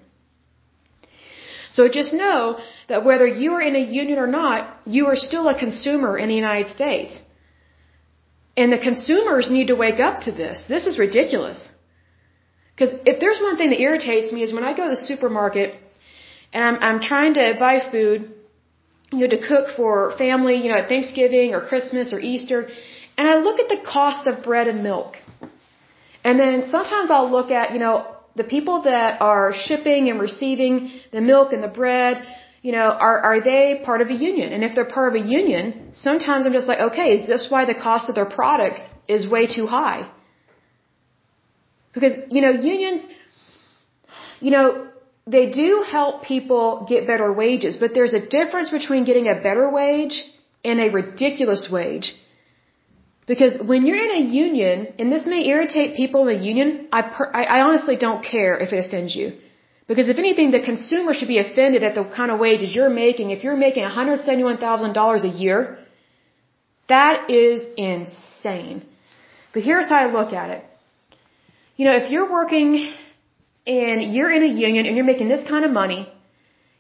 So 1.75 1.89
just 1.89 2.13
know 2.13 2.59
that 2.89 3.05
whether 3.05 3.27
you 3.27 3.53
are 3.55 3.63
in 3.63 3.77
a 3.77 3.85
union 4.03 4.19
or 4.19 4.27
not, 4.27 4.81
you 4.85 5.07
are 5.07 5.17
still 5.17 5.49
a 5.49 5.59
consumer 5.59 6.19
in 6.19 6.29
the 6.29 6.35
United 6.35 6.69
States. 6.69 7.19
And 8.57 8.73
the 8.73 8.79
consumers 8.79 9.51
need 9.51 9.69
to 9.69 9.77
wake 9.77 10.01
up 10.01 10.21
to 10.27 10.33
this. 10.33 10.65
This 10.69 10.87
is 10.87 10.99
ridiculous. 10.99 11.71
Because 12.75 12.95
if 13.07 13.21
there's 13.21 13.41
one 13.41 13.57
thing 13.57 13.71
that 13.71 13.81
irritates 13.81 14.33
me 14.33 14.43
is 14.43 14.53
when 14.53 14.65
I 14.65 14.77
go 14.77 14.85
to 14.85 14.91
the 14.91 15.05
supermarket 15.13 15.75
and 16.53 16.63
I'm, 16.65 16.79
I'm 16.89 17.01
trying 17.01 17.35
to 17.35 17.55
buy 17.59 17.81
food 17.91 18.35
you 19.11 19.21
know, 19.21 19.29
to 19.29 19.47
cook 19.47 19.77
for 19.77 20.17
family, 20.17 20.57
you 20.57 20.69
know, 20.71 20.79
at 20.79 20.89
Thanksgiving 20.89 21.55
or 21.55 21.61
Christmas 21.61 22.13
or 22.13 22.21
Easter, 22.21 22.69
and 23.17 23.29
I 23.29 23.37
look 23.37 23.61
at 23.61 23.69
the 23.69 23.81
cost 23.87 24.27
of 24.27 24.43
bread 24.43 24.69
and 24.69 24.83
milk. 24.83 25.17
And 26.25 26.39
then 26.41 26.71
sometimes 26.71 27.11
I'll 27.11 27.31
look 27.31 27.51
at, 27.51 27.73
you 27.73 27.79
know, 27.79 28.12
the 28.35 28.45
people 28.45 28.83
that 28.83 29.21
are 29.21 29.53
shipping 29.67 30.09
and 30.09 30.21
receiving 30.21 30.91
the 31.13 31.21
milk 31.21 31.53
and 31.53 31.63
the 31.63 31.69
bread, 31.69 32.25
you 32.63 32.73
know, 32.73 32.89
are, 33.09 33.19
are 33.21 33.41
they 33.41 33.83
part 33.85 34.01
of 34.01 34.09
a 34.09 34.15
union? 34.15 34.53
And 34.53 34.65
if 34.65 34.75
they're 34.75 34.93
part 34.99 35.15
of 35.15 35.23
a 35.23 35.25
union, 35.27 35.91
sometimes 35.95 36.47
I'm 36.47 36.53
just 36.53 36.67
like, 36.67 36.81
okay, 36.91 37.19
is 37.19 37.27
this 37.27 37.49
why 37.51 37.65
the 37.65 37.75
cost 37.75 38.09
of 38.09 38.15
their 38.15 38.31
product 38.41 38.81
is 39.09 39.29
way 39.29 39.47
too 39.47 39.67
high? 39.67 40.09
Because, 41.93 42.15
you 42.31 42.41
know, 42.41 42.51
unions, 42.51 43.05
you 44.41 44.51
know, 44.51 44.89
they 45.27 45.51
do 45.51 45.85
help 45.89 46.25
people 46.25 46.87
get 46.89 47.07
better 47.07 47.33
wages, 47.33 47.77
but 47.77 47.95
there's 47.95 48.15
a 48.15 48.25
difference 48.27 48.71
between 48.71 49.05
getting 49.05 49.29
a 49.29 49.35
better 49.35 49.71
wage 49.71 50.25
and 50.65 50.81
a 50.81 50.89
ridiculous 50.91 51.69
wage. 51.71 52.15
Because 53.27 53.57
when 53.71 53.87
you're 53.87 54.03
in 54.05 54.11
a 54.11 54.25
union, 54.29 54.95
and 54.99 55.13
this 55.13 55.27
may 55.27 55.47
irritate 55.47 55.95
people 55.97 56.27
in 56.27 56.37
a 56.37 56.43
union, 56.43 56.89
I, 56.91 57.03
per, 57.03 57.31
I, 57.33 57.45
I 57.45 57.61
honestly 57.63 57.97
don't 57.97 58.25
care 58.25 58.59
if 58.59 58.73
it 58.73 58.85
offends 58.85 59.15
you. 59.15 59.39
Because 59.87 60.09
if 60.09 60.19
anything, 60.19 60.51
the 60.51 60.61
consumer 60.61 61.13
should 61.13 61.29
be 61.29 61.39
offended 61.39 61.83
at 61.85 61.95
the 61.95 62.05
kind 62.05 62.31
of 62.33 62.41
wages 62.41 62.75
you're 62.75 62.91
making. 62.91 63.31
If 63.31 63.45
you're 63.45 63.57
making 63.57 63.85
$171,000 63.85 65.25
a 65.25 65.29
year, 65.29 65.79
that 66.89 67.31
is 67.31 67.63
insane. 67.77 68.85
But 69.53 69.63
here's 69.63 69.89
how 69.89 69.97
I 69.97 70.07
look 70.13 70.33
at 70.33 70.51
it. 70.51 70.65
You 71.77 71.85
know, 71.87 71.97
if 71.97 72.11
you're 72.11 72.31
working 72.31 72.93
and 73.67 74.15
you're 74.15 74.31
in 74.31 74.43
a 74.43 74.53
union 74.67 74.87
and 74.87 74.97
you're 74.97 75.05
making 75.05 75.29
this 75.29 75.47
kind 75.49 75.65
of 75.65 75.71
money, 75.71 76.13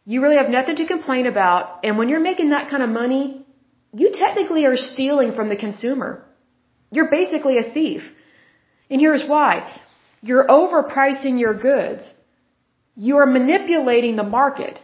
you 0.04 0.22
really 0.22 0.36
have 0.36 0.48
nothing 0.48 0.76
to 0.76 0.86
complain 0.86 1.26
about. 1.26 1.84
And 1.84 1.98
when 1.98 2.08
you're 2.08 2.20
making 2.20 2.50
that 2.50 2.68
kind 2.68 2.82
of 2.82 2.90
money, 2.90 3.46
you 3.92 4.12
technically 4.12 4.64
are 4.64 4.76
stealing 4.76 5.32
from 5.34 5.48
the 5.48 5.56
consumer. 5.56 6.24
You're 6.96 7.10
basically 7.20 7.56
a 7.58 7.68
thief. 7.76 8.02
And 8.90 9.00
here's 9.00 9.26
why. 9.34 9.52
You're 10.30 10.46
overpricing 10.46 11.40
your 11.44 11.54
goods. 11.68 12.04
You 12.94 13.14
are 13.20 13.30
manipulating 13.38 14.16
the 14.16 14.28
market 14.40 14.80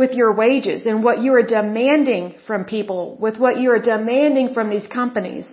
with 0.00 0.12
your 0.20 0.32
wages 0.42 0.86
and 0.90 1.02
what 1.06 1.20
you 1.24 1.32
are 1.38 1.46
demanding 1.58 2.34
from 2.46 2.64
people, 2.76 3.00
with 3.24 3.38
what 3.44 3.58
you 3.62 3.70
are 3.74 3.82
demanding 3.94 4.52
from 4.56 4.68
these 4.74 4.86
companies. 4.98 5.46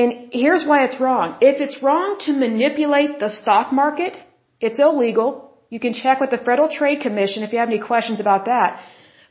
And 0.00 0.10
here's 0.42 0.64
why 0.70 0.78
it's 0.86 1.00
wrong. 1.04 1.36
If 1.50 1.60
it's 1.64 1.82
wrong 1.82 2.16
to 2.26 2.32
manipulate 2.46 3.18
the 3.18 3.30
stock 3.40 3.72
market, 3.72 4.16
it's 4.60 4.78
illegal. 4.78 5.30
You 5.70 5.80
can 5.80 5.92
check 6.02 6.20
with 6.20 6.30
the 6.30 6.42
Federal 6.48 6.70
Trade 6.78 7.00
Commission 7.06 7.42
if 7.42 7.52
you 7.52 7.58
have 7.58 7.68
any 7.74 7.82
questions 7.92 8.20
about 8.20 8.44
that. 8.52 8.80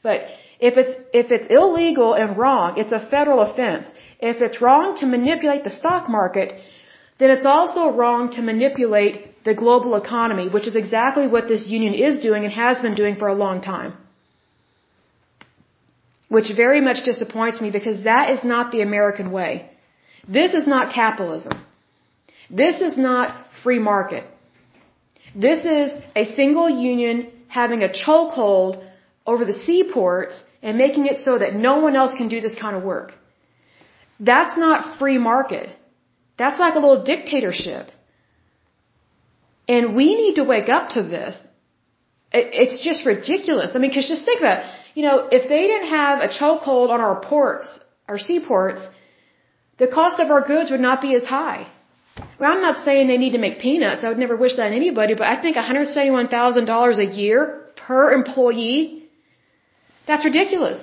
But 0.07 0.19
if 0.67 0.73
it's, 0.81 0.93
if 1.21 1.27
it's 1.35 1.47
illegal 1.59 2.13
and 2.21 2.37
wrong, 2.41 2.77
it's 2.81 2.93
a 2.99 3.01
federal 3.13 3.39
offense. 3.47 3.85
If 4.31 4.37
it's 4.45 4.61
wrong 4.65 4.95
to 5.01 5.05
manipulate 5.17 5.63
the 5.65 5.73
stock 5.79 6.03
market, 6.17 6.53
then 7.19 7.29
it's 7.35 7.47
also 7.55 7.81
wrong 7.99 8.29
to 8.35 8.41
manipulate 8.51 9.15
the 9.47 9.55
global 9.63 9.95
economy, 10.03 10.47
which 10.55 10.67
is 10.71 10.77
exactly 10.83 11.27
what 11.33 11.49
this 11.53 11.67
union 11.77 11.93
is 12.07 12.19
doing 12.27 12.45
and 12.45 12.53
has 12.53 12.79
been 12.85 12.95
doing 13.01 13.17
for 13.21 13.27
a 13.33 13.37
long 13.43 13.59
time. 13.73 13.91
Which 16.37 16.49
very 16.65 16.81
much 16.87 17.03
disappoints 17.11 17.61
me 17.65 17.69
because 17.79 17.99
that 18.11 18.29
is 18.35 18.43
not 18.53 18.71
the 18.71 18.81
American 18.89 19.29
way. 19.39 19.51
This 20.39 20.53
is 20.53 20.67
not 20.75 20.93
capitalism. 21.03 21.53
This 22.63 22.81
is 22.89 22.97
not 23.09 23.35
free 23.63 23.79
market. 23.93 24.23
This 25.47 25.61
is 25.77 25.89
a 26.23 26.25
single 26.39 26.69
union 26.69 27.31
having 27.59 27.81
a 27.83 27.89
chokehold 28.03 28.86
over 29.27 29.43
the 29.45 29.57
seaports 29.67 30.41
and 30.63 30.77
making 30.77 31.05
it 31.05 31.17
so 31.27 31.37
that 31.37 31.53
no 31.53 31.73
one 31.87 31.95
else 31.95 32.13
can 32.19 32.29
do 32.29 32.39
this 32.41 32.55
kind 32.55 32.75
of 32.77 32.83
work. 32.83 33.13
That's 34.19 34.57
not 34.57 34.97
free 34.97 35.17
market. 35.17 35.69
That's 36.37 36.59
like 36.59 36.75
a 36.75 36.79
little 36.79 37.03
dictatorship. 37.03 37.91
And 39.67 39.95
we 39.95 40.15
need 40.15 40.35
to 40.35 40.43
wake 40.43 40.69
up 40.69 40.89
to 40.95 41.03
this. 41.03 41.39
It's 42.31 42.81
just 42.83 43.05
ridiculous. 43.05 43.75
I 43.75 43.79
mean, 43.79 43.93
cause 43.93 44.07
just 44.07 44.25
think 44.25 44.39
about 44.39 44.59
it. 44.59 44.65
You 44.95 45.03
know, 45.03 45.27
if 45.31 45.47
they 45.49 45.63
didn't 45.71 45.89
have 45.89 46.21
a 46.21 46.29
chokehold 46.39 46.89
on 46.89 47.01
our 47.01 47.19
ports, 47.21 47.67
our 48.07 48.17
seaports, 48.17 48.81
the 49.77 49.87
cost 49.87 50.19
of 50.19 50.31
our 50.31 50.41
goods 50.41 50.71
would 50.71 50.79
not 50.79 51.01
be 51.01 51.13
as 51.15 51.25
high. 51.25 51.67
Well, 52.39 52.51
I'm 52.51 52.61
not 52.61 52.83
saying 52.83 53.07
they 53.07 53.17
need 53.17 53.31
to 53.31 53.37
make 53.37 53.59
peanuts. 53.59 54.03
I 54.03 54.09
would 54.09 54.17
never 54.17 54.35
wish 54.35 54.55
that 54.55 54.67
on 54.67 54.73
anybody, 54.73 55.13
but 55.13 55.27
I 55.27 55.41
think 55.41 55.55
$171,000 55.55 56.97
a 56.97 57.05
year 57.15 57.67
per 57.75 58.11
employee, 58.11 58.96
that's 60.07 60.25
ridiculous. 60.25 60.79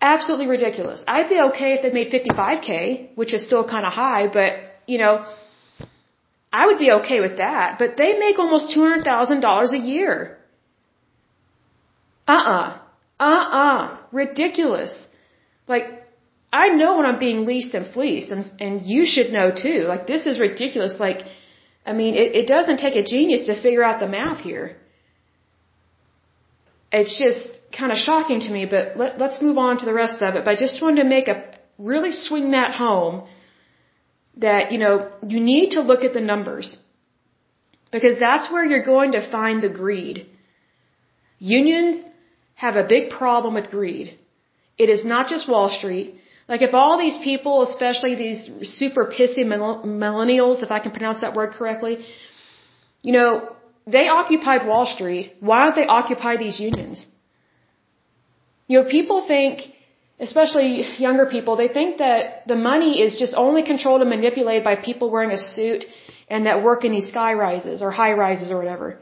Absolutely 0.00 0.46
ridiculous. 0.46 1.04
I'd 1.06 1.28
be 1.28 1.40
okay 1.48 1.72
if 1.74 1.82
they 1.82 1.92
made 1.98 2.10
55K, 2.12 3.16
which 3.16 3.32
is 3.32 3.44
still 3.44 3.64
kind 3.68 3.86
of 3.86 3.92
high, 3.92 4.26
but, 4.38 4.52
you 4.86 4.98
know, 4.98 5.24
I 6.52 6.66
would 6.66 6.78
be 6.78 6.90
okay 6.98 7.20
with 7.20 7.36
that. 7.38 7.78
But 7.78 7.96
they 7.96 8.18
make 8.18 8.38
almost 8.38 8.76
$200,000 8.76 9.72
a 9.72 9.78
year. 9.78 10.38
Uh-uh. 12.28 12.78
Uh-uh. 13.18 13.98
Ridiculous. 14.12 15.06
Like, 15.66 15.86
I 16.52 16.68
know 16.68 16.96
when 16.96 17.06
I'm 17.06 17.18
being 17.18 17.44
leased 17.44 17.74
and 17.74 17.86
fleeced, 17.86 18.30
and, 18.30 18.44
and 18.60 18.86
you 18.86 19.04
should 19.06 19.32
know 19.32 19.50
too. 19.50 19.80
Like, 19.92 20.06
this 20.06 20.26
is 20.26 20.38
ridiculous. 20.38 21.00
Like, 21.00 21.22
I 21.84 21.92
mean, 21.92 22.14
it, 22.14 22.34
it 22.34 22.46
doesn't 22.46 22.78
take 22.78 22.96
a 22.96 23.02
genius 23.02 23.46
to 23.46 23.60
figure 23.60 23.82
out 23.82 24.00
the 24.00 24.08
math 24.08 24.40
here. 24.40 24.76
It's 26.92 27.18
just 27.18 27.50
kind 27.76 27.92
of 27.92 27.98
shocking 27.98 28.40
to 28.40 28.50
me, 28.50 28.64
but 28.64 28.96
let, 28.96 29.18
let's 29.18 29.42
move 29.42 29.58
on 29.58 29.78
to 29.78 29.84
the 29.84 29.92
rest 29.92 30.22
of 30.22 30.34
it. 30.34 30.44
But 30.44 30.50
I 30.52 30.56
just 30.56 30.80
wanted 30.80 31.02
to 31.02 31.08
make 31.08 31.28
a 31.28 31.42
really 31.78 32.10
swing 32.10 32.52
that 32.52 32.72
home 32.74 33.28
that, 34.36 34.72
you 34.72 34.78
know, 34.78 35.10
you 35.26 35.40
need 35.40 35.70
to 35.70 35.80
look 35.80 36.04
at 36.04 36.12
the 36.14 36.20
numbers 36.20 36.78
because 37.90 38.18
that's 38.18 38.50
where 38.50 38.64
you're 38.64 38.84
going 38.84 39.12
to 39.12 39.30
find 39.30 39.62
the 39.62 39.68
greed. 39.68 40.26
Unions 41.38 42.04
have 42.54 42.76
a 42.76 42.86
big 42.86 43.10
problem 43.10 43.54
with 43.54 43.70
greed. 43.70 44.18
It 44.78 44.88
is 44.88 45.04
not 45.04 45.28
just 45.28 45.48
Wall 45.48 45.68
Street. 45.68 46.14
Like 46.48 46.62
if 46.62 46.74
all 46.74 46.98
these 46.98 47.16
people, 47.22 47.62
especially 47.62 48.14
these 48.14 48.50
super 48.78 49.06
pissy 49.06 49.44
millennials, 49.44 50.62
if 50.62 50.70
I 50.70 50.78
can 50.78 50.92
pronounce 50.92 51.20
that 51.20 51.34
word 51.34 51.52
correctly, 51.52 52.04
you 53.02 53.12
know, 53.12 53.55
they 53.86 54.08
occupied 54.08 54.66
Wall 54.66 54.86
Street. 54.86 55.34
Why 55.40 55.64
don't 55.64 55.76
they 55.76 55.86
occupy 55.86 56.36
these 56.36 56.58
unions? 56.58 57.06
You 58.66 58.82
know, 58.82 58.88
people 58.90 59.26
think, 59.26 59.60
especially 60.18 60.70
younger 60.98 61.26
people, 61.26 61.56
they 61.56 61.68
think 61.68 61.98
that 61.98 62.48
the 62.48 62.56
money 62.56 63.00
is 63.00 63.16
just 63.16 63.34
only 63.34 63.62
controlled 63.62 64.00
and 64.00 64.10
manipulated 64.10 64.64
by 64.64 64.74
people 64.76 65.10
wearing 65.10 65.30
a 65.30 65.38
suit 65.38 65.84
and 66.28 66.46
that 66.46 66.64
work 66.64 66.84
in 66.84 66.90
these 66.90 67.08
sky 67.08 67.34
rises 67.34 67.80
or 67.80 67.92
high 67.92 68.14
rises 68.14 68.50
or 68.50 68.58
whatever. 68.58 68.98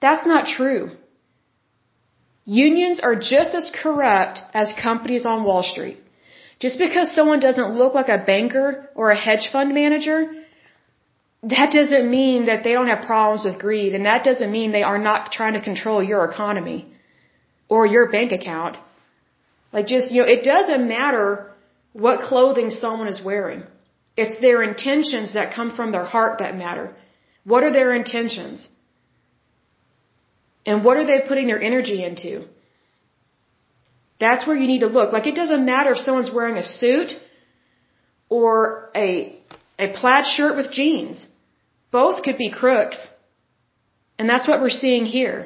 That's 0.00 0.24
not 0.24 0.46
true. 0.46 0.90
Unions 2.44 3.00
are 3.00 3.16
just 3.16 3.54
as 3.54 3.70
corrupt 3.82 4.40
as 4.54 4.72
companies 4.80 5.26
on 5.26 5.44
Wall 5.44 5.62
Street. 5.62 5.98
Just 6.60 6.78
because 6.78 7.12
someone 7.12 7.40
doesn't 7.40 7.74
look 7.74 7.94
like 7.94 8.08
a 8.08 8.22
banker 8.24 8.88
or 8.94 9.10
a 9.10 9.16
hedge 9.16 9.48
fund 9.50 9.74
manager, 9.74 10.18
that 11.42 11.72
doesn't 11.72 12.08
mean 12.08 12.44
that 12.46 12.62
they 12.62 12.72
don't 12.72 12.88
have 12.88 13.04
problems 13.04 13.44
with 13.44 13.58
greed, 13.58 13.94
and 13.94 14.06
that 14.06 14.22
doesn't 14.22 14.50
mean 14.50 14.70
they 14.70 14.84
are 14.84 14.98
not 14.98 15.32
trying 15.32 15.54
to 15.54 15.60
control 15.60 16.02
your 16.02 16.24
economy 16.30 16.86
or 17.68 17.84
your 17.86 18.10
bank 18.10 18.30
account. 18.32 18.76
Like 19.72 19.86
just, 19.86 20.12
you 20.12 20.22
know, 20.22 20.28
it 20.28 20.44
doesn't 20.44 20.86
matter 20.86 21.50
what 21.92 22.20
clothing 22.20 22.70
someone 22.70 23.08
is 23.08 23.20
wearing. 23.24 23.64
It's 24.16 24.38
their 24.40 24.62
intentions 24.62 25.32
that 25.32 25.54
come 25.54 25.74
from 25.74 25.90
their 25.90 26.04
heart 26.04 26.38
that 26.38 26.54
matter. 26.56 26.94
What 27.44 27.64
are 27.64 27.72
their 27.72 27.92
intentions? 27.94 28.68
And 30.64 30.84
what 30.84 30.96
are 30.96 31.06
they 31.06 31.22
putting 31.26 31.48
their 31.48 31.60
energy 31.60 32.04
into? 32.04 32.46
That's 34.20 34.46
where 34.46 34.54
you 34.54 34.68
need 34.68 34.80
to 34.80 34.86
look. 34.86 35.12
Like 35.12 35.26
it 35.26 35.34
doesn't 35.34 35.64
matter 35.64 35.92
if 35.92 35.98
someone's 35.98 36.30
wearing 36.30 36.56
a 36.56 36.64
suit 36.64 37.10
or 38.28 38.90
a 38.94 39.36
a 39.78 39.88
plaid 39.98 40.26
shirt 40.26 40.54
with 40.56 40.70
jeans. 40.70 41.26
Both 41.92 42.22
could 42.24 42.38
be 42.38 42.50
crooks. 42.50 42.98
And 44.18 44.28
that's 44.28 44.48
what 44.48 44.60
we're 44.60 44.78
seeing 44.84 45.04
here. 45.04 45.38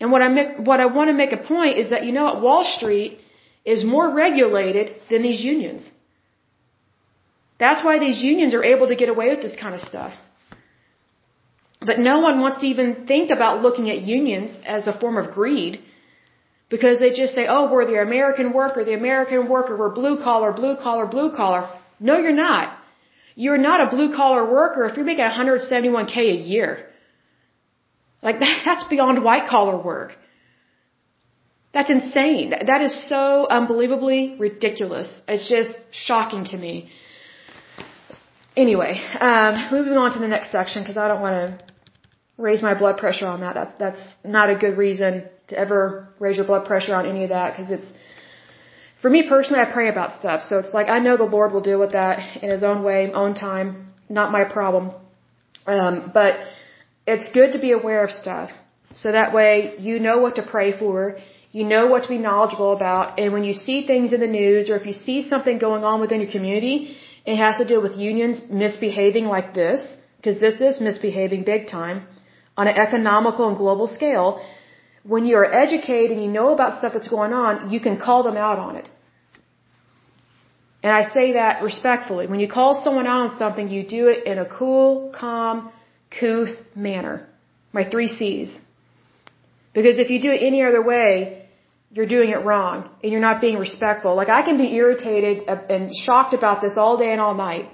And 0.00 0.12
what 0.12 0.22
I 0.22 0.28
make, 0.28 0.50
what 0.70 0.80
I 0.80 0.86
want 0.86 1.08
to 1.08 1.14
make 1.14 1.32
a 1.32 1.42
point 1.54 1.78
is 1.78 1.90
that 1.90 2.04
you 2.04 2.12
know 2.12 2.24
what 2.24 2.42
Wall 2.42 2.64
Street 2.64 3.18
is 3.64 3.84
more 3.84 4.08
regulated 4.14 4.94
than 5.10 5.22
these 5.22 5.42
unions. 5.42 5.90
That's 7.58 7.82
why 7.84 7.98
these 7.98 8.20
unions 8.20 8.54
are 8.54 8.62
able 8.62 8.88
to 8.88 8.96
get 8.96 9.08
away 9.08 9.28
with 9.30 9.42
this 9.42 9.56
kind 9.56 9.74
of 9.74 9.80
stuff. 9.80 10.12
But 11.80 11.98
no 11.98 12.18
one 12.20 12.40
wants 12.40 12.58
to 12.60 12.66
even 12.66 13.06
think 13.06 13.30
about 13.30 13.62
looking 13.62 13.88
at 13.90 14.02
unions 14.02 14.56
as 14.66 14.86
a 14.86 14.98
form 14.98 15.16
of 15.16 15.32
greed 15.32 15.80
because 16.68 16.98
they 16.98 17.10
just 17.10 17.34
say, 17.34 17.46
oh, 17.48 17.70
we're 17.70 17.86
the 17.86 18.00
American 18.02 18.52
worker, 18.52 18.84
the 18.84 18.94
American 18.94 19.48
worker, 19.48 19.76
we're 19.78 19.94
blue 19.94 20.22
collar, 20.22 20.52
blue 20.52 20.76
collar, 20.76 21.06
blue 21.06 21.34
collar. 21.34 21.68
No, 21.98 22.18
you're 22.18 22.32
not. 22.32 22.75
You're 23.36 23.58
not 23.58 23.80
a 23.86 23.88
blue 23.94 24.16
collar 24.16 24.50
worker 24.50 24.86
if 24.86 24.96
you're 24.96 25.04
making 25.04 25.24
171k 25.24 26.16
a 26.16 26.40
year. 26.52 26.86
Like 28.22 28.40
that, 28.44 28.62
that's 28.64 28.84
beyond 28.84 29.22
white 29.22 29.48
collar 29.48 29.80
work. 29.80 30.12
That's 31.72 31.90
insane. 31.90 32.54
That 32.70 32.80
is 32.80 33.08
so 33.08 33.46
unbelievably 33.48 34.36
ridiculous. 34.38 35.08
It's 35.28 35.48
just 35.48 35.78
shocking 35.92 36.44
to 36.46 36.56
me. 36.56 36.88
Anyway, 38.56 38.94
um, 39.20 39.68
moving 39.70 39.98
on 39.98 40.14
to 40.14 40.18
the 40.18 40.28
next 40.28 40.50
section 40.50 40.82
because 40.82 40.96
I 40.96 41.06
don't 41.08 41.20
want 41.20 41.34
to 41.34 41.48
raise 42.38 42.62
my 42.62 42.72
blood 42.72 42.96
pressure 42.96 43.26
on 43.26 43.40
that. 43.40 43.54
That's 43.54 43.74
that's 43.78 44.02
not 44.24 44.48
a 44.48 44.56
good 44.56 44.78
reason 44.78 45.24
to 45.48 45.58
ever 45.58 46.08
raise 46.18 46.36
your 46.38 46.46
blood 46.46 46.64
pressure 46.66 46.94
on 46.94 47.04
any 47.04 47.24
of 47.24 47.28
that 47.28 47.54
because 47.54 47.70
it's 47.70 47.92
for 49.06 49.10
me 49.10 49.22
personally 49.28 49.60
I 49.64 49.72
pray 49.72 49.88
about 49.88 50.14
stuff. 50.20 50.40
So 50.42 50.58
it's 50.62 50.74
like 50.76 50.88
I 50.94 50.98
know 50.98 51.16
the 51.16 51.30
Lord 51.36 51.52
will 51.52 51.66
deal 51.70 51.80
with 51.84 51.92
that 51.92 52.14
in 52.42 52.50
his 52.54 52.64
own 52.70 52.78
way, 52.86 52.98
own 53.22 53.34
time, 53.34 53.66
not 54.18 54.32
my 54.36 54.42
problem. 54.54 54.84
Um 55.74 55.94
but 56.18 56.32
it's 57.12 57.28
good 57.38 57.52
to 57.56 57.60
be 57.66 57.70
aware 57.80 58.02
of 58.06 58.10
stuff. 58.22 58.50
So 59.02 59.12
that 59.18 59.28
way 59.38 59.50
you 59.86 59.94
know 60.06 60.16
what 60.24 60.34
to 60.38 60.44
pray 60.54 60.70
for, 60.80 60.96
you 61.58 61.64
know 61.72 61.84
what 61.92 62.02
to 62.06 62.10
be 62.16 62.18
knowledgeable 62.26 62.72
about, 62.78 63.20
and 63.20 63.32
when 63.36 63.44
you 63.48 63.54
see 63.66 63.78
things 63.92 64.16
in 64.16 64.20
the 64.26 64.32
news 64.40 64.70
or 64.70 64.76
if 64.80 64.86
you 64.90 64.96
see 65.06 65.18
something 65.32 65.62
going 65.66 65.84
on 65.90 66.00
within 66.04 66.20
your 66.24 66.32
community, 66.38 66.76
it 67.32 67.36
has 67.44 67.62
to 67.62 67.66
do 67.72 67.78
with 67.84 67.94
unions 68.10 68.42
misbehaving 68.64 69.26
like 69.36 69.54
this 69.60 69.86
because 70.16 70.40
this 70.46 70.60
is 70.68 70.80
misbehaving 70.88 71.44
big 71.54 71.68
time 71.76 71.98
on 72.56 72.66
an 72.72 72.76
economical 72.86 73.48
and 73.50 73.56
global 73.64 73.88
scale, 73.98 74.28
when 75.14 75.24
you're 75.30 75.48
educated 75.64 76.10
and 76.16 76.22
you 76.26 76.32
know 76.40 76.48
about 76.56 76.78
stuff 76.80 76.92
that's 76.94 77.14
going 77.16 77.32
on, 77.44 77.70
you 77.70 77.80
can 77.88 77.96
call 78.08 78.22
them 78.28 78.38
out 78.48 78.58
on 78.68 78.74
it. 78.82 78.88
And 80.86 80.94
I 80.94 81.04
say 81.16 81.26
that 81.32 81.64
respectfully. 81.64 82.24
When 82.32 82.38
you 82.38 82.48
call 82.58 82.70
someone 82.84 83.08
out 83.12 83.20
on 83.26 83.30
something, 83.42 83.68
you 83.76 83.82
do 83.98 84.02
it 84.12 84.20
in 84.24 84.38
a 84.38 84.48
cool, 84.58 85.12
calm, 85.22 85.72
couth 86.18 86.54
manner. 86.76 87.16
My 87.72 87.84
three 87.92 88.10
C's. 88.18 88.50
Because 89.76 89.98
if 89.98 90.10
you 90.10 90.18
do 90.26 90.30
it 90.36 90.42
any 90.50 90.60
other 90.68 90.82
way, 90.92 91.48
you're 91.90 92.12
doing 92.16 92.30
it 92.36 92.40
wrong 92.48 92.88
and 93.02 93.10
you're 93.10 93.26
not 93.30 93.40
being 93.40 93.58
respectful. 93.58 94.14
Like 94.20 94.28
I 94.28 94.42
can 94.48 94.58
be 94.58 94.68
irritated 94.80 95.36
and 95.74 95.90
shocked 96.04 96.34
about 96.34 96.60
this 96.60 96.74
all 96.76 96.96
day 97.04 97.10
and 97.10 97.20
all 97.20 97.34
night. 97.34 97.66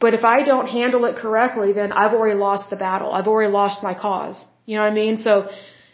But 0.00 0.14
if 0.14 0.24
I 0.24 0.42
don't 0.50 0.68
handle 0.80 1.04
it 1.04 1.14
correctly, 1.24 1.72
then 1.80 1.92
I've 1.92 2.14
already 2.18 2.38
lost 2.48 2.70
the 2.70 2.80
battle. 2.88 3.12
I've 3.12 3.28
already 3.28 3.52
lost 3.52 3.84
my 3.84 3.94
cause. 3.94 4.36
You 4.66 4.74
know 4.76 4.82
what 4.82 4.92
I 4.96 5.02
mean? 5.02 5.22
So 5.22 5.48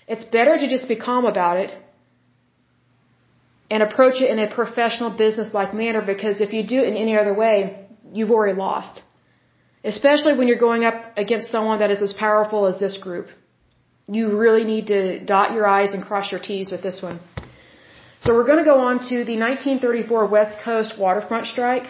it's 0.08 0.24
better 0.24 0.56
to 0.56 0.66
just 0.66 0.88
be 0.88 0.96
calm 0.96 1.26
about 1.26 1.58
it 1.58 1.76
and 3.70 3.82
approach 3.82 4.20
it 4.20 4.30
in 4.30 4.38
a 4.38 4.48
professional 4.54 5.10
business 5.10 5.54
like 5.54 5.74
manner 5.74 6.02
because 6.02 6.40
if 6.40 6.52
you 6.52 6.62
do 6.66 6.78
it 6.82 6.88
in 6.88 6.96
any 6.96 7.16
other 7.16 7.34
way, 7.34 7.86
you've 8.12 8.30
already 8.30 8.56
lost. 8.56 9.02
Especially 9.84 10.36
when 10.36 10.48
you're 10.48 10.64
going 10.70 10.84
up 10.84 11.16
against 11.16 11.50
someone 11.50 11.78
that 11.80 11.90
is 11.90 12.02
as 12.02 12.12
powerful 12.12 12.66
as 12.66 12.78
this 12.78 12.96
group. 12.96 13.28
You 14.06 14.36
really 14.36 14.64
need 14.64 14.86
to 14.88 15.24
dot 15.24 15.52
your 15.52 15.66
I's 15.66 15.94
and 15.94 16.02
cross 16.02 16.30
your 16.30 16.40
T's 16.40 16.70
with 16.70 16.82
this 16.82 17.02
one. 17.02 17.20
So 18.20 18.32
we're 18.34 18.46
going 18.46 18.62
to 18.64 18.70
go 18.72 18.78
on 18.80 19.00
to 19.10 19.16
the 19.30 19.36
1934 19.36 20.26
West 20.26 20.58
Coast 20.64 20.98
waterfront 20.98 21.46
strike. 21.46 21.86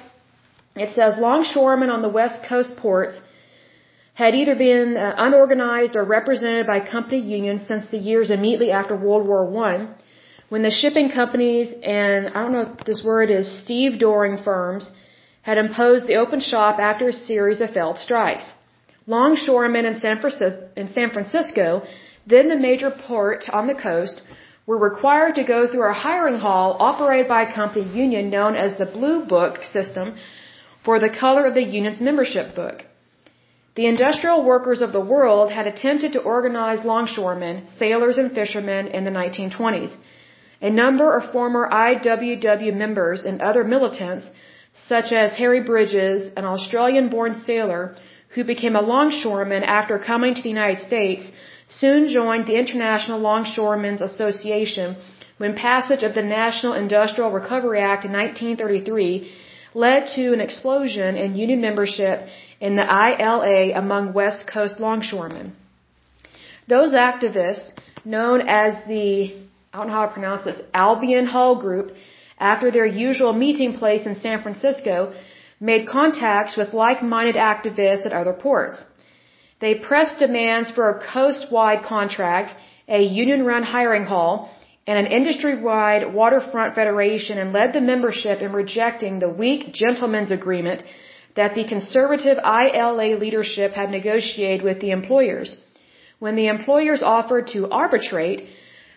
It 0.74 0.94
says 0.96 1.18
longshoremen 1.18 1.90
on 1.90 2.02
the 2.02 2.08
West 2.08 2.44
Coast 2.48 2.76
ports 2.76 3.20
had 4.14 4.34
either 4.34 4.54
been 4.54 4.96
uh, 4.96 5.14
unorganized 5.16 5.94
or 5.96 6.04
represented 6.04 6.66
by 6.66 6.78
company 6.80 7.20
unions 7.20 7.66
since 7.66 7.90
the 7.90 7.98
years 7.98 8.30
immediately 8.30 8.70
after 8.70 8.96
World 8.96 9.26
War 9.26 9.42
I, 9.66 9.88
when 10.48 10.62
the 10.62 10.70
shipping 10.70 11.10
companies 11.10 11.72
and 11.82 12.28
I 12.28 12.42
don't 12.42 12.52
know 12.52 12.66
if 12.72 12.84
this 12.84 13.02
word 13.04 13.30
is 13.30 13.46
Steve 13.62 13.92
stevedoring 13.92 14.42
firms 14.44 14.90
had 15.42 15.58
imposed 15.58 16.06
the 16.06 16.16
open 16.16 16.40
shop 16.40 16.78
after 16.78 17.08
a 17.08 17.12
series 17.12 17.60
of 17.60 17.70
failed 17.70 17.98
strikes. 17.98 18.46
Longshoremen 19.06 19.84
in 19.84 20.00
San 20.00 20.20
Francisco, 20.20 20.68
in 20.76 20.88
San 20.88 21.10
Francisco 21.10 21.82
then 22.26 22.48
the 22.48 22.56
major 22.56 22.90
port 22.90 23.44
on 23.50 23.66
the 23.66 23.74
coast, 23.74 24.22
were 24.66 24.78
required 24.78 25.34
to 25.34 25.44
go 25.44 25.66
through 25.66 25.88
a 25.90 25.92
hiring 25.92 26.38
hall 26.38 26.76
operated 26.80 27.28
by 27.28 27.42
a 27.42 27.54
company 27.54 27.84
union 28.04 28.30
known 28.30 28.54
as 28.56 28.78
the 28.78 28.86
Blue 28.86 29.26
Book 29.26 29.62
system 29.62 30.16
for 30.84 30.98
the 30.98 31.10
color 31.10 31.44
of 31.46 31.54
the 31.54 31.62
union's 31.62 32.00
membership 32.00 32.54
book. 32.54 32.84
The 33.74 33.86
industrial 33.86 34.44
workers 34.44 34.80
of 34.80 34.92
the 34.92 35.00
world 35.14 35.50
had 35.50 35.66
attempted 35.66 36.12
to 36.12 36.20
organize 36.20 36.84
longshoremen, 36.84 37.66
sailors, 37.78 38.18
and 38.18 38.32
fishermen 38.32 38.86
in 38.86 39.04
the 39.04 39.10
1920s. 39.10 39.96
A 40.60 40.70
number 40.70 41.16
of 41.16 41.30
former 41.32 41.68
IWW 41.70 42.74
members 42.74 43.24
and 43.24 43.42
other 43.42 43.64
militants, 43.64 44.24
such 44.88 45.12
as 45.12 45.34
Harry 45.34 45.60
Bridges, 45.60 46.32
an 46.36 46.44
Australian 46.44 47.08
born 47.08 47.42
sailor 47.46 47.94
who 48.34 48.44
became 48.44 48.76
a 48.76 48.82
longshoreman 48.82 49.62
after 49.62 49.98
coming 49.98 50.34
to 50.34 50.42
the 50.42 50.48
United 50.48 50.80
States, 50.80 51.30
soon 51.68 52.08
joined 52.08 52.46
the 52.46 52.58
International 52.58 53.18
Longshoremen's 53.18 54.02
Association 54.02 54.96
when 55.38 55.54
passage 55.54 56.02
of 56.02 56.14
the 56.14 56.22
National 56.22 56.74
Industrial 56.74 57.30
Recovery 57.30 57.80
Act 57.80 58.04
in 58.04 58.12
1933 58.12 59.30
led 59.74 60.06
to 60.14 60.32
an 60.32 60.40
explosion 60.40 61.16
in 61.16 61.36
union 61.36 61.60
membership 61.60 62.26
in 62.60 62.76
the 62.76 62.84
ILA 62.84 63.76
among 63.76 64.12
West 64.12 64.46
Coast 64.46 64.78
longshoremen. 64.78 65.54
Those 66.68 66.92
activists, 66.92 67.72
known 68.04 68.48
as 68.48 68.84
the, 68.86 69.34
I 69.74 69.78
don't 69.78 69.88
know 69.88 69.94
how 69.94 70.06
to 70.06 70.12
pronounce 70.12 70.44
this, 70.44 70.60
Albion 70.72 71.26
Hall 71.26 71.56
Group, 71.60 71.86
after 72.38 72.70
their 72.70 72.86
usual 72.86 73.32
meeting 73.32 73.72
place 73.80 74.06
in 74.06 74.14
San 74.14 74.40
Francisco, 74.40 75.12
made 75.58 75.88
contacts 75.88 76.56
with 76.56 76.72
like-minded 76.72 77.34
activists 77.34 78.06
at 78.06 78.12
other 78.12 78.34
ports. 78.34 78.84
They 79.58 79.74
pressed 79.74 80.20
demands 80.20 80.70
for 80.70 80.84
a 80.90 81.00
coast-wide 81.12 81.82
contract, 81.82 82.54
a 82.86 83.02
union-run 83.02 83.64
hiring 83.64 84.04
hall, 84.04 84.48
and 84.86 84.96
an 84.96 85.12
industry-wide 85.18 86.14
waterfront 86.14 86.76
federation 86.76 87.38
and 87.38 87.52
led 87.52 87.72
the 87.72 87.80
membership 87.92 88.42
in 88.42 88.52
rejecting 88.52 89.18
the 89.18 89.34
weak 89.42 89.72
gentleman's 89.72 90.30
agreement 90.30 90.84
that 91.34 91.56
the 91.56 91.64
conservative 91.64 92.38
ILA 92.38 93.08
leadership 93.24 93.72
had 93.72 93.90
negotiated 93.90 94.62
with 94.62 94.78
the 94.78 94.92
employers. 94.92 95.56
When 96.20 96.36
the 96.36 96.46
employers 96.46 97.02
offered 97.02 97.48
to 97.48 97.68
arbitrate, 97.70 98.46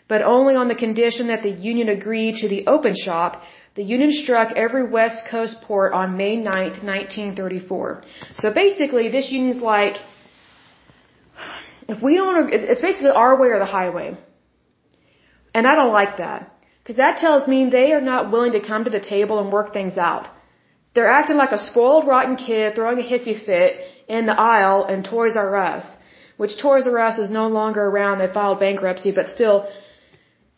but 0.08 0.22
only 0.22 0.56
on 0.56 0.68
the 0.68 0.76
condition 0.76 1.28
that 1.28 1.44
the 1.44 1.50
union 1.50 1.90
agreed 1.90 2.36
to 2.38 2.48
the 2.48 2.68
open 2.68 2.96
shop, 2.96 3.42
the 3.76 3.84
union 3.84 4.12
struck 4.12 4.54
every 4.56 4.86
West 4.90 5.24
Coast 5.30 5.62
port 5.62 5.94
on 5.94 6.18
May 6.18 6.36
9, 6.36 6.46
1934. 6.46 8.02
So 8.38 8.54
basically, 8.54 9.10
this 9.10 9.32
union's 9.32 9.62
like, 9.62 9.98
if 11.88 12.02
we 12.02 12.16
don't, 12.16 12.52
it's 12.52 12.82
basically 12.82 13.12
our 13.12 13.40
way 13.40 13.50
or 13.50 13.60
the 13.60 13.72
highway. 13.80 14.18
And 15.54 15.68
I 15.68 15.76
don't 15.76 15.94
like 15.94 16.18
that. 16.18 16.54
Because 16.82 16.98
that 16.98 17.18
tells 17.18 17.48
me 17.48 17.70
they 17.70 17.92
are 17.92 18.02
not 18.02 18.32
willing 18.32 18.54
to 18.54 18.62
come 18.66 18.84
to 18.86 18.90
the 18.90 19.00
table 19.00 19.40
and 19.42 19.52
work 19.52 19.74
things 19.74 19.98
out. 19.98 20.28
They're 20.94 21.14
acting 21.20 21.38
like 21.38 21.52
a 21.52 21.60
spoiled, 21.60 22.08
rotten 22.08 22.38
kid 22.38 22.76
throwing 22.76 23.00
a 23.00 23.08
hissy 23.12 23.36
fit 23.46 23.82
in 24.08 24.26
the 24.26 24.40
aisle 24.40 24.86
in 24.88 25.04
Toys 25.04 25.36
R 25.36 25.56
Us. 25.56 25.86
Which 26.38 26.58
Toys 26.60 26.88
R 26.88 26.98
Us 26.98 27.20
is 27.20 27.30
no 27.30 27.48
longer 27.48 27.84
around. 27.86 28.18
They 28.18 28.32
filed 28.34 28.60
bankruptcy, 28.60 29.12
but 29.12 29.30
still, 29.30 29.68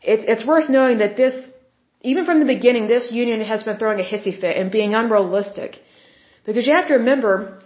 it's, 0.01 0.23
it's 0.27 0.45
worth 0.45 0.69
knowing 0.69 0.99
that 0.99 1.17
this, 1.17 1.35
even 2.01 2.25
from 2.25 2.39
the 2.39 2.45
beginning, 2.45 2.87
this 2.87 3.11
union 3.11 3.41
has 3.41 3.63
been 3.63 3.77
throwing 3.77 3.99
a 3.99 4.03
hissy 4.03 4.39
fit 4.39 4.55
and 4.57 4.71
being 4.71 4.93
unrealistic. 4.95 5.79
Because 6.45 6.65
you 6.67 6.75
have 6.75 6.87
to 6.87 6.95
remember, 6.95 7.59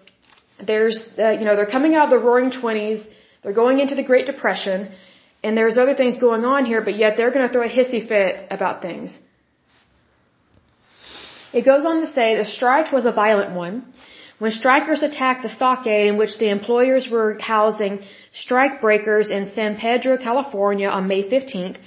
there's, 0.66 0.98
uh, 1.20 1.32
you 1.32 1.46
know, 1.46 1.56
they're 1.56 1.74
coming 1.78 1.96
out 1.96 2.06
of 2.06 2.10
the 2.10 2.20
roaring 2.20 2.52
20s, 2.52 3.06
they're 3.44 3.54
going 3.54 3.80
into 3.80 3.96
the 3.96 4.04
Great 4.04 4.26
Depression, 4.26 4.92
and 5.44 5.58
there's 5.58 5.78
other 5.78 5.94
things 5.94 6.18
going 6.18 6.46
on 6.46 6.66
here, 6.66 6.82
but 6.82 6.96
yet 6.96 7.18
they're 7.18 7.32
going 7.32 7.46
to 7.48 7.54
throw 7.54 7.64
a 7.64 7.70
hissy 7.70 8.08
fit 8.08 8.48
about 8.50 8.82
things. 8.82 9.18
It 11.54 11.66
goes 11.66 11.86
on 11.86 12.02
to 12.02 12.08
say 12.08 12.36
the 12.36 12.46
strike 12.46 12.92
was 12.92 13.06
a 13.06 13.12
violent 13.12 13.52
one. 13.56 13.86
When 14.40 14.52
strikers 14.52 15.04
attacked 15.04 15.44
the 15.44 15.50
stockade 15.50 16.08
in 16.08 16.18
which 16.18 16.38
the 16.40 16.50
employers 16.50 17.08
were 17.10 17.38
housing 17.40 18.00
strike 18.32 18.82
breakers 18.82 19.30
in 19.30 19.52
San 19.52 19.76
Pedro, 19.78 20.18
California 20.18 20.88
on 20.88 21.08
May 21.08 21.24
15th, 21.30 21.78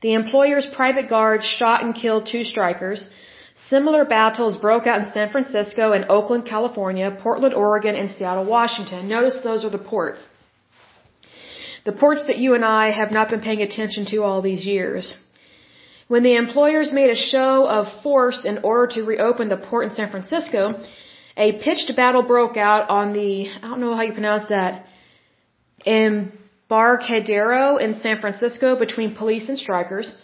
the 0.00 0.14
employers' 0.14 0.66
private 0.74 1.08
guards 1.08 1.44
shot 1.44 1.82
and 1.84 1.94
killed 1.94 2.26
two 2.26 2.44
strikers. 2.44 3.10
Similar 3.68 4.04
battles 4.04 4.56
broke 4.56 4.86
out 4.86 5.00
in 5.00 5.12
San 5.12 5.30
Francisco 5.30 5.92
and 5.92 6.04
Oakland, 6.08 6.46
California, 6.46 7.16
Portland, 7.22 7.54
Oregon, 7.54 7.94
and 7.96 8.10
Seattle, 8.10 8.44
Washington. 8.44 9.08
Notice 9.08 9.38
those 9.42 9.64
are 9.64 9.70
the 9.70 9.84
ports 9.92 10.22
the 11.88 11.92
ports 11.92 12.26
that 12.26 12.38
you 12.38 12.54
and 12.54 12.64
I 12.64 12.90
have 12.90 13.10
not 13.10 13.30
been 13.30 13.40
paying 13.40 13.62
attention 13.62 14.04
to 14.12 14.18
all 14.22 14.42
these 14.42 14.64
years. 14.64 15.16
When 16.06 16.22
the 16.22 16.36
employers 16.36 16.92
made 16.92 17.10
a 17.10 17.24
show 17.32 17.66
of 17.66 18.02
force 18.02 18.44
in 18.44 18.58
order 18.70 18.86
to 18.94 19.02
reopen 19.04 19.48
the 19.48 19.56
port 19.56 19.88
in 19.88 19.94
San 19.94 20.10
Francisco, 20.10 20.60
a 21.36 21.48
pitched 21.64 21.90
battle 21.96 22.22
broke 22.22 22.56
out 22.56 22.90
on 22.90 23.12
the, 23.12 23.48
I 23.48 23.60
don't 23.68 23.80
know 23.80 23.94
how 23.94 24.02
you 24.02 24.12
pronounce 24.12 24.48
that, 24.50 24.86
Embarcadero 26.70 27.78
in 27.78 27.98
San 27.98 28.20
Francisco 28.20 28.76
between 28.76 29.14
police 29.14 29.48
and 29.48 29.58
strikers. 29.58 30.14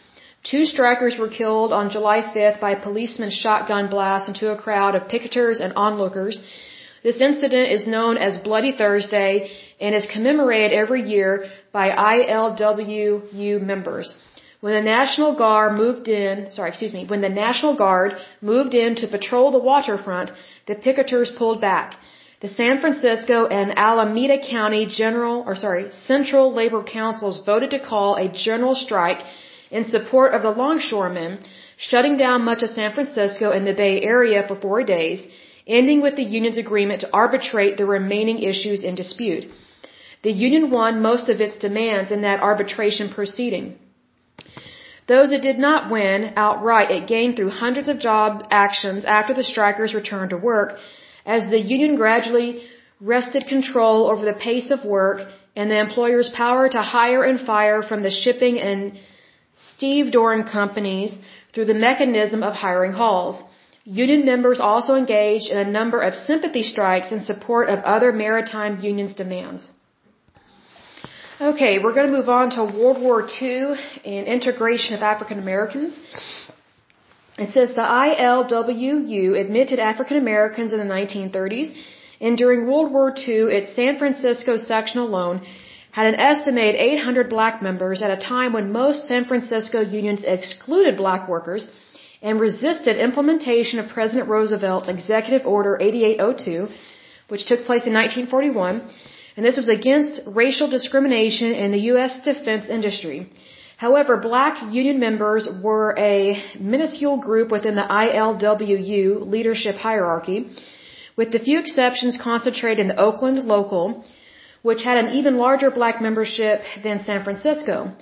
Two 0.42 0.66
strikers 0.66 1.16
were 1.16 1.30
killed 1.30 1.72
on 1.72 1.90
July 1.90 2.20
5th 2.20 2.60
by 2.60 2.72
a 2.72 2.82
policeman's 2.82 3.32
shotgun 3.32 3.88
blast 3.88 4.28
into 4.28 4.50
a 4.50 4.56
crowd 4.64 4.94
of 4.94 5.08
picketers 5.08 5.60
and 5.60 5.72
onlookers. 5.74 6.44
This 7.02 7.18
incident 7.22 7.72
is 7.72 7.86
known 7.86 8.18
as 8.18 8.36
Bloody 8.36 8.72
Thursday 8.72 9.50
and 9.80 9.94
is 9.94 10.06
commemorated 10.06 10.78
every 10.78 11.00
year 11.00 11.46
by 11.72 11.88
ILWU 11.90 13.62
members. 13.62 14.14
When 14.60 14.74
the 14.74 14.82
National 14.82 15.34
Guard 15.34 15.78
moved 15.78 16.08
in, 16.08 16.50
sorry, 16.50 16.68
excuse 16.68 16.92
me, 16.92 17.06
when 17.06 17.22
the 17.22 17.30
National 17.30 17.74
Guard 17.74 18.16
moved 18.42 18.74
in 18.74 18.96
to 18.96 19.08
patrol 19.08 19.50
the 19.50 19.66
waterfront, 19.72 20.30
the 20.66 20.74
picketers 20.74 21.34
pulled 21.38 21.62
back. 21.62 21.96
The 22.44 22.56
San 22.62 22.78
Francisco 22.78 23.46
and 23.46 23.72
Alameda 23.74 24.36
County 24.38 24.84
General, 24.84 25.36
or 25.46 25.56
sorry, 25.56 25.84
Central 25.92 26.52
Labor 26.52 26.82
Councils 26.82 27.38
voted 27.46 27.70
to 27.70 27.78
call 27.78 28.16
a 28.16 28.28
general 28.28 28.74
strike 28.74 29.22
in 29.70 29.84
support 29.84 30.34
of 30.34 30.42
the 30.42 30.50
longshoremen, 30.50 31.38
shutting 31.78 32.18
down 32.18 32.44
much 32.44 32.62
of 32.62 32.68
San 32.68 32.92
Francisco 32.92 33.50
and 33.50 33.66
the 33.66 33.72
Bay 33.72 33.94
Area 34.02 34.40
for 34.46 34.56
four 34.56 34.82
days, 34.82 35.26
ending 35.66 36.02
with 36.02 36.16
the 36.16 36.28
union's 36.36 36.58
agreement 36.58 37.00
to 37.00 37.12
arbitrate 37.14 37.78
the 37.78 37.86
remaining 37.86 38.40
issues 38.40 38.84
in 38.84 38.94
dispute. 38.94 39.46
The 40.22 40.36
union 40.46 40.68
won 40.70 41.00
most 41.00 41.30
of 41.30 41.40
its 41.40 41.56
demands 41.56 42.12
in 42.12 42.20
that 42.26 42.42
arbitration 42.50 43.08
proceeding. 43.08 43.78
Those 45.06 45.32
it 45.32 45.40
did 45.40 45.58
not 45.58 45.90
win 45.90 46.34
outright, 46.36 46.90
it 46.90 47.06
gained 47.06 47.36
through 47.36 47.56
hundreds 47.62 47.88
of 47.88 48.04
job 48.08 48.46
actions 48.50 49.06
after 49.06 49.32
the 49.32 49.48
strikers 49.52 49.94
returned 49.94 50.30
to 50.36 50.44
work, 50.50 50.78
as 51.24 51.48
the 51.48 51.60
union 51.60 51.96
gradually 51.96 52.62
wrested 53.00 53.46
control 53.46 54.10
over 54.10 54.24
the 54.24 54.32
pace 54.32 54.70
of 54.70 54.84
work 54.84 55.18
and 55.56 55.70
the 55.70 55.78
employer's 55.78 56.30
power 56.30 56.68
to 56.68 56.82
hire 56.82 57.22
and 57.22 57.40
fire 57.40 57.82
from 57.82 58.02
the 58.02 58.10
shipping 58.10 58.58
and 58.60 58.98
stevedoring 59.66 60.50
companies 60.50 61.18
through 61.52 61.66
the 61.66 61.74
mechanism 61.74 62.42
of 62.42 62.54
hiring 62.54 62.92
halls. 62.92 63.42
Union 63.84 64.24
members 64.24 64.60
also 64.60 64.94
engaged 64.94 65.50
in 65.50 65.58
a 65.58 65.70
number 65.70 66.00
of 66.00 66.14
sympathy 66.14 66.62
strikes 66.62 67.12
in 67.12 67.20
support 67.20 67.68
of 67.68 67.78
other 67.80 68.12
maritime 68.12 68.80
unions' 68.80 69.12
demands. 69.12 69.68
Okay, 71.40 71.78
we're 71.78 71.92
going 71.92 72.06
to 72.10 72.16
move 72.16 72.28
on 72.28 72.50
to 72.50 72.64
World 72.64 73.00
War 73.00 73.28
II 73.42 73.74
and 74.04 74.26
integration 74.26 74.94
of 74.94 75.02
African 75.02 75.38
Americans. 75.38 75.98
It 77.36 77.52
says 77.52 77.74
the 77.74 77.82
ILWU 77.82 79.40
admitted 79.40 79.80
African 79.80 80.16
Americans 80.16 80.72
in 80.72 80.78
the 80.78 80.94
1930s, 80.94 81.74
and 82.20 82.38
during 82.38 82.66
World 82.66 82.92
War 82.92 83.12
II, 83.16 83.52
its 83.58 83.74
San 83.74 83.98
Francisco 83.98 84.56
section 84.56 85.00
alone 85.00 85.42
had 85.90 86.06
an 86.06 86.20
estimated 86.20 86.76
800 86.80 87.28
black 87.28 87.60
members 87.60 88.02
at 88.02 88.16
a 88.16 88.24
time 88.34 88.52
when 88.52 88.70
most 88.72 89.08
San 89.08 89.24
Francisco 89.24 89.80
unions 89.80 90.22
excluded 90.24 90.96
black 90.96 91.28
workers 91.28 91.68
and 92.22 92.40
resisted 92.40 92.96
implementation 92.96 93.80
of 93.80 93.88
President 93.88 94.28
Roosevelt's 94.28 94.88
Executive 94.88 95.44
Order 95.44 95.76
8802, 95.80 96.68
which 97.28 97.46
took 97.46 97.64
place 97.64 97.84
in 97.86 97.94
1941, 97.94 98.82
and 99.36 99.44
this 99.44 99.56
was 99.56 99.68
against 99.68 100.20
racial 100.26 100.68
discrimination 100.68 101.52
in 101.52 101.72
the 101.72 101.84
U.S. 101.92 102.22
defense 102.22 102.68
industry. 102.68 103.28
However, 103.76 104.16
black 104.16 104.62
union 104.72 105.00
members 105.00 105.48
were 105.62 105.94
a 105.98 106.42
minuscule 106.58 107.16
group 107.16 107.50
within 107.50 107.74
the 107.74 107.88
ILWU 108.04 109.26
leadership 109.34 109.76
hierarchy, 109.76 110.48
with 111.16 111.32
the 111.32 111.40
few 111.40 111.58
exceptions 111.58 112.16
concentrated 112.16 112.78
in 112.80 112.88
the 112.88 113.00
Oakland 113.00 113.38
local, 113.44 114.04
which 114.62 114.82
had 114.84 114.96
an 114.96 115.14
even 115.14 115.36
larger 115.36 115.70
black 115.70 116.00
membership 116.00 116.62
than 116.82 117.02
San 117.02 117.24
Francisco. 117.24 117.92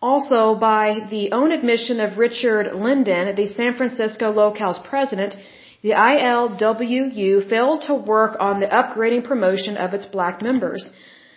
Also, 0.00 0.54
by 0.54 1.06
the 1.10 1.32
own 1.32 1.50
admission 1.52 2.00
of 2.00 2.18
Richard 2.18 2.66
Lynden, 2.72 3.34
the 3.34 3.46
San 3.46 3.74
Francisco 3.74 4.30
locale's 4.30 4.78
president, 4.78 5.36
the 5.82 5.90
ILWU 5.90 7.48
failed 7.48 7.82
to 7.82 7.94
work 7.94 8.36
on 8.40 8.60
the 8.60 8.66
upgrading 8.66 9.24
promotion 9.24 9.76
of 9.76 9.94
its 9.94 10.06
black 10.06 10.42
members. 10.42 10.90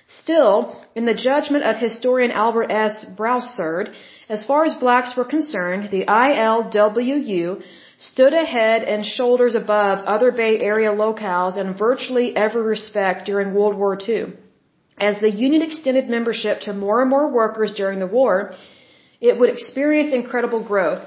Still, 0.09 0.75
in 0.95 1.05
the 1.05 1.13
judgment 1.13 1.63
of 1.63 1.77
historian 1.77 2.31
Albert 2.31 2.71
S. 2.71 3.05
Broussard, 3.15 3.91
as 4.27 4.43
far 4.43 4.65
as 4.65 4.73
blacks 4.73 5.15
were 5.15 5.23
concerned, 5.23 5.91
the 5.91 6.05
ILWU 6.05 7.61
stood 7.99 8.33
ahead 8.33 8.83
and 8.83 9.05
shoulders 9.05 9.53
above 9.53 9.99
other 10.05 10.31
Bay 10.31 10.59
Area 10.59 10.91
locales 10.91 11.57
in 11.57 11.75
virtually 11.75 12.35
every 12.35 12.63
respect 12.63 13.27
during 13.27 13.53
World 13.53 13.77
War 13.77 13.99
II. 14.07 14.33
As 14.97 15.19
the 15.21 15.29
union 15.29 15.61
extended 15.61 16.09
membership 16.09 16.61
to 16.61 16.73
more 16.73 17.01
and 17.01 17.09
more 17.09 17.29
workers 17.31 17.75
during 17.75 17.99
the 17.99 18.07
war, 18.07 18.55
it 19.21 19.37
would 19.37 19.49
experience 19.49 20.11
incredible 20.11 20.63
growth. 20.63 21.03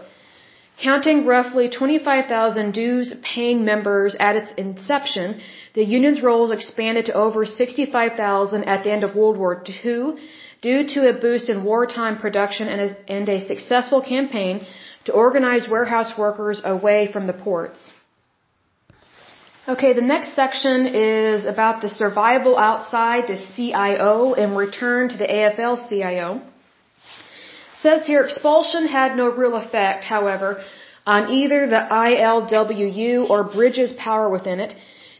Counting 0.80 1.26
roughly 1.26 1.68
25,000 1.68 2.72
dues 2.72 3.14
paying 3.22 3.64
members 3.64 4.14
at 4.20 4.36
its 4.36 4.50
inception, 4.56 5.40
the 5.74 5.84
union's 5.84 6.20
rolls 6.22 6.50
expanded 6.50 7.06
to 7.06 7.14
over 7.14 7.44
65,000 7.46 8.64
at 8.64 8.84
the 8.84 8.92
end 8.92 9.04
of 9.04 9.16
World 9.16 9.38
War 9.38 9.62
II 9.66 10.16
due 10.60 10.86
to 10.94 11.08
a 11.08 11.12
boost 11.12 11.48
in 11.48 11.64
wartime 11.64 12.18
production 12.18 12.68
and 12.68 12.80
a, 12.80 13.12
and 13.12 13.28
a 13.28 13.46
successful 13.46 14.02
campaign 14.02 14.66
to 15.06 15.12
organize 15.12 15.68
warehouse 15.68 16.12
workers 16.16 16.60
away 16.64 17.10
from 17.12 17.26
the 17.26 17.32
ports. 17.32 17.90
Okay, 19.68 19.92
the 19.92 20.08
next 20.14 20.34
section 20.34 20.88
is 20.88 21.44
about 21.44 21.82
the 21.82 21.88
survival 21.88 22.58
outside 22.58 23.28
the 23.28 23.38
CIO 23.54 24.34
and 24.34 24.56
return 24.56 25.08
to 25.08 25.16
the 25.16 25.26
AFL-CIO. 25.26 26.42
says 27.80 28.04
here 28.06 28.22
expulsion 28.24 28.86
had 28.86 29.16
no 29.16 29.28
real 29.28 29.54
effect, 29.54 30.04
however, 30.04 30.62
on 31.06 31.30
either 31.30 31.66
the 31.68 31.82
ILWU 31.90 33.30
or 33.30 33.44
Bridges' 33.44 33.92
power 33.92 34.28
within 34.28 34.58
it, 34.60 34.74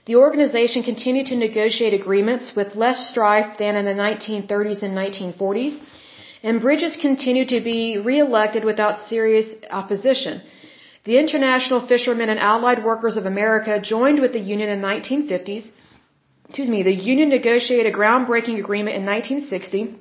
the 0.06 0.16
organization 0.16 0.82
continued 0.82 1.26
to 1.28 1.36
negotiate 1.36 1.94
agreements 1.94 2.56
with 2.56 2.74
less 2.74 3.08
strife 3.10 3.58
than 3.58 3.76
in 3.76 3.84
the 3.84 3.98
1930s 4.06 4.82
and 4.82 4.96
1940s, 4.96 5.78
and 6.42 6.60
Bridges 6.60 6.96
continued 7.00 7.50
to 7.50 7.60
be 7.60 7.98
re-elected 7.98 8.64
without 8.64 9.06
serious 9.08 9.48
opposition. 9.70 10.42
The 11.04 11.18
International 11.18 11.86
Fishermen 11.86 12.30
and 12.30 12.40
Allied 12.40 12.84
Workers 12.84 13.16
of 13.16 13.26
America 13.26 13.80
joined 13.80 14.20
with 14.20 14.32
the 14.32 14.40
union 14.54 14.68
in 14.70 14.80
the 14.80 14.86
1950s. 14.88 15.66
Excuse 16.48 16.68
me, 16.68 16.82
the 16.82 17.00
union 17.12 17.28
negotiated 17.28 17.86
a 17.86 17.96
groundbreaking 17.96 18.58
agreement 18.58 18.96
in 18.96 19.06
1960 19.06 19.98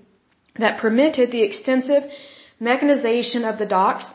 that 0.58 0.82
permitted 0.82 1.32
the 1.32 1.44
extensive 1.44 2.04
mechanization 2.60 3.46
of 3.46 3.60
the 3.60 3.66
docks 3.66 4.06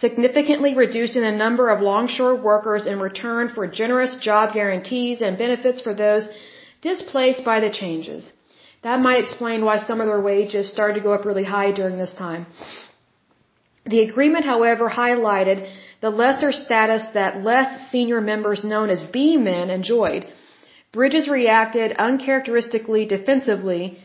significantly 0.00 0.74
reducing 0.74 1.22
the 1.22 1.32
number 1.44 1.68
of 1.70 1.80
longshore 1.80 2.36
workers 2.36 2.86
in 2.86 3.00
return 3.00 3.48
for 3.54 3.66
generous 3.66 4.16
job 4.20 4.54
guarantees 4.54 5.20
and 5.20 5.36
benefits 5.36 5.80
for 5.80 5.94
those 5.94 6.28
displaced 6.82 7.44
by 7.44 7.58
the 7.60 7.70
changes. 7.70 8.30
That 8.82 9.00
might 9.00 9.22
explain 9.24 9.64
why 9.64 9.78
some 9.78 10.00
of 10.00 10.06
their 10.06 10.20
wages 10.20 10.72
started 10.72 10.94
to 10.94 11.00
go 11.00 11.12
up 11.12 11.24
really 11.24 11.44
high 11.44 11.72
during 11.72 11.98
this 11.98 12.14
time. 12.14 12.46
The 13.86 14.02
agreement, 14.08 14.44
however, 14.44 14.88
highlighted 14.88 15.68
the 16.00 16.10
lesser 16.10 16.52
status 16.52 17.04
that 17.14 17.42
less 17.42 17.90
senior 17.90 18.20
members 18.20 18.62
known 18.62 18.88
as 18.90 19.02
B-men 19.02 19.70
enjoyed. 19.70 20.26
Bridges 20.92 21.28
reacted 21.28 21.96
uncharacteristically 21.98 23.06
defensively 23.06 23.98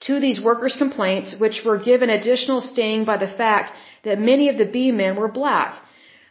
to 0.00 0.20
these 0.20 0.40
workers' 0.40 0.76
complaints, 0.76 1.34
which 1.38 1.64
were 1.64 1.78
given 1.78 2.10
additional 2.10 2.60
sting 2.60 3.04
by 3.04 3.16
the 3.16 3.32
fact 3.40 3.72
that 4.04 4.20
many 4.20 4.48
of 4.48 4.58
the 4.58 4.70
B 4.76 4.92
men 4.92 5.16
were 5.16 5.28
black. 5.28 5.82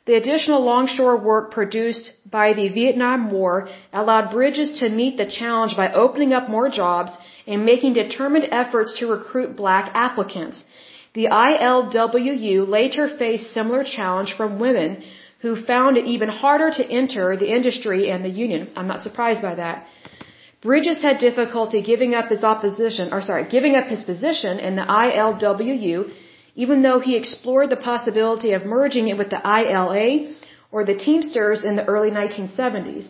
The 0.06 0.16
additional 0.16 0.62
longshore 0.64 1.18
work 1.18 1.52
produced 1.52 2.14
by 2.38 2.54
the 2.54 2.70
Vietnam 2.70 3.30
War 3.30 3.68
allowed 3.92 4.32
Bridges 4.32 4.80
to 4.80 4.88
meet 4.88 5.18
the 5.18 5.26
challenge 5.40 5.76
by 5.76 5.92
opening 5.92 6.32
up 6.32 6.50
more 6.50 6.70
jobs 6.70 7.12
and 7.46 7.66
making 7.66 7.94
determined 7.94 8.48
efforts 8.52 8.98
to 9.00 9.12
recruit 9.12 9.58
black 9.58 9.92
applicants. 9.94 10.64
The 11.14 11.26
ILWU 11.26 12.68
later 12.68 13.10
faced 13.10 13.52
similar 13.52 13.84
challenge 13.84 14.34
from 14.34 14.60
women 14.60 15.04
who 15.40 15.56
found 15.56 15.98
it 15.98 16.06
even 16.06 16.30
harder 16.30 16.72
to 16.72 16.90
enter 17.02 17.36
the 17.36 17.52
industry 17.58 18.10
and 18.10 18.24
the 18.24 18.30
union. 18.30 18.70
I'm 18.78 18.88
not 18.88 19.02
surprised 19.02 19.42
by 19.42 19.56
that. 19.56 19.88
Bridges 20.62 21.02
had 21.02 21.20
difficulty 21.20 21.82
giving 21.82 22.16
up 22.16 22.30
his 22.30 22.44
opposition, 22.44 23.14
or 23.14 23.22
sorry, 23.22 23.46
giving 23.46 23.76
up 23.76 23.86
his 23.86 24.04
position 24.04 24.60
in 24.60 24.76
the 24.76 24.82
ILWU 24.82 26.12
even 26.58 26.82
though 26.82 27.00
he 27.00 27.16
explored 27.16 27.70
the 27.70 27.84
possibility 27.92 28.52
of 28.54 28.66
merging 28.66 29.08
it 29.08 29.18
with 29.18 29.30
the 29.30 29.42
ILA 29.58 30.34
or 30.72 30.84
the 30.84 30.96
Teamsters 31.06 31.64
in 31.64 31.76
the 31.76 31.86
early 31.86 32.10
1970s. 32.10 33.08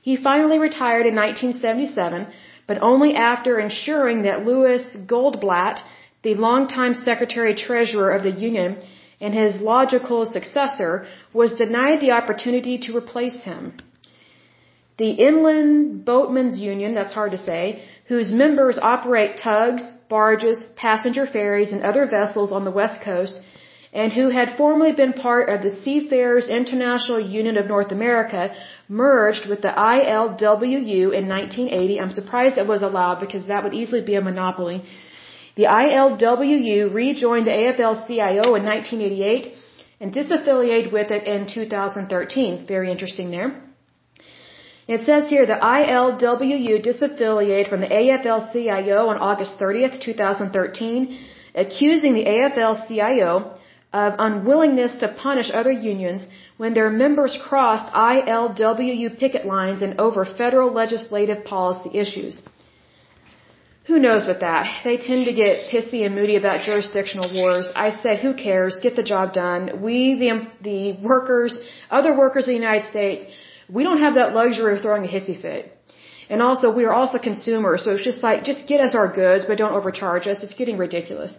He 0.00 0.14
finally 0.16 0.58
retired 0.60 1.06
in 1.06 1.16
1977, 1.16 2.28
but 2.68 2.78
only 2.80 3.16
after 3.16 3.58
ensuring 3.58 4.22
that 4.22 4.46
Louis 4.46 4.96
Goldblatt, 5.12 5.82
the 6.22 6.34
longtime 6.36 6.94
Secretary 6.94 7.54
Treasurer 7.54 8.12
of 8.12 8.22
the 8.22 8.36
Union 8.48 8.78
and 9.20 9.34
his 9.34 9.60
logical 9.60 10.24
successor, 10.26 11.06
was 11.32 11.54
denied 11.54 12.00
the 12.00 12.12
opportunity 12.12 12.78
to 12.78 12.96
replace 12.96 13.42
him. 13.42 13.72
The 14.96 15.10
Inland 15.10 16.04
Boatmen's 16.04 16.58
Union, 16.60 16.94
that's 16.94 17.14
hard 17.14 17.32
to 17.32 17.38
say, 17.38 17.82
whose 18.06 18.30
members 18.30 18.78
operate 18.78 19.36
tugs, 19.36 19.82
barges, 20.08 20.62
passenger 20.76 21.26
ferries, 21.26 21.72
and 21.72 21.82
other 21.82 22.06
vessels 22.06 22.52
on 22.52 22.64
the 22.64 22.70
West 22.70 23.00
Coast, 23.02 23.40
and 23.92 24.12
who 24.12 24.28
had 24.28 24.56
formerly 24.56 24.92
been 24.92 25.12
part 25.12 25.48
of 25.48 25.62
the 25.62 25.74
Seafarers 25.82 26.48
International 26.48 27.18
Union 27.18 27.56
of 27.56 27.66
North 27.66 27.90
America, 27.90 28.54
merged 28.88 29.48
with 29.48 29.62
the 29.62 29.74
ILWU 29.94 31.12
in 31.18 31.28
1980. 31.28 32.00
I'm 32.00 32.10
surprised 32.10 32.58
it 32.58 32.66
was 32.66 32.82
allowed 32.82 33.18
because 33.20 33.46
that 33.46 33.64
would 33.64 33.74
easily 33.74 34.02
be 34.02 34.14
a 34.14 34.20
monopoly. 34.20 34.84
The 35.56 35.64
ILWU 35.64 36.92
rejoined 36.92 37.46
the 37.46 37.56
AFL-CIO 37.62 38.54
in 38.54 38.64
1988 38.64 39.54
and 40.00 40.12
disaffiliated 40.12 40.92
with 40.92 41.10
it 41.10 41.24
in 41.26 41.46
2013. 41.46 42.66
Very 42.66 42.90
interesting 42.90 43.30
there. 43.30 43.63
It 44.86 45.04
says 45.06 45.30
here 45.30 45.46
the 45.46 45.54
ILWU 45.54 46.84
disaffiliated 46.84 47.68
from 47.68 47.80
the 47.80 47.86
AFL-CIO 47.86 49.08
on 49.08 49.16
August 49.18 49.58
30th, 49.58 50.00
2013, 50.00 51.18
accusing 51.54 52.14
the 52.14 52.26
AFL-CIO 52.26 53.58
of 53.94 54.14
unwillingness 54.18 54.96
to 54.96 55.08
punish 55.08 55.50
other 55.52 55.72
unions 55.72 56.26
when 56.58 56.74
their 56.74 56.90
members 56.90 57.38
crossed 57.48 57.92
ILWU 57.94 59.18
picket 59.18 59.46
lines 59.46 59.80
and 59.80 59.98
over 59.98 60.24
federal 60.24 60.70
legislative 60.72 61.44
policy 61.44 61.98
issues. 61.98 62.42
Who 63.86 63.98
knows 63.98 64.26
with 64.26 64.40
that? 64.40 64.66
They 64.84 64.96
tend 64.96 65.26
to 65.26 65.32
get 65.32 65.68
pissy 65.70 66.06
and 66.06 66.14
moody 66.14 66.36
about 66.36 66.62
jurisdictional 66.62 67.34
wars. 67.34 67.70
I 67.76 67.90
say, 67.90 68.20
who 68.20 68.34
cares? 68.34 68.80
Get 68.82 68.96
the 68.96 69.02
job 69.02 69.34
done. 69.34 69.82
We, 69.82 70.18
the, 70.18 70.48
the 70.62 70.92
workers, 71.06 71.58
other 71.90 72.16
workers 72.16 72.48
in 72.48 72.54
the 72.54 72.60
United 72.60 72.88
States, 72.88 73.24
we 73.68 73.82
don't 73.82 73.98
have 73.98 74.14
that 74.14 74.34
luxury 74.34 74.76
of 74.76 74.82
throwing 74.82 75.04
a 75.04 75.08
hissy 75.08 75.40
fit. 75.40 75.70
And 76.30 76.40
also, 76.40 76.74
we 76.74 76.84
are 76.84 76.92
also 76.92 77.18
consumers, 77.18 77.84
so 77.84 77.90
it's 77.94 78.04
just 78.04 78.22
like, 78.22 78.44
just 78.44 78.66
get 78.66 78.80
us 78.80 78.94
our 78.94 79.08
goods, 79.12 79.44
but 79.44 79.58
don't 79.58 79.74
overcharge 79.74 80.26
us. 80.26 80.42
It's 80.42 80.54
getting 80.54 80.78
ridiculous. 80.78 81.36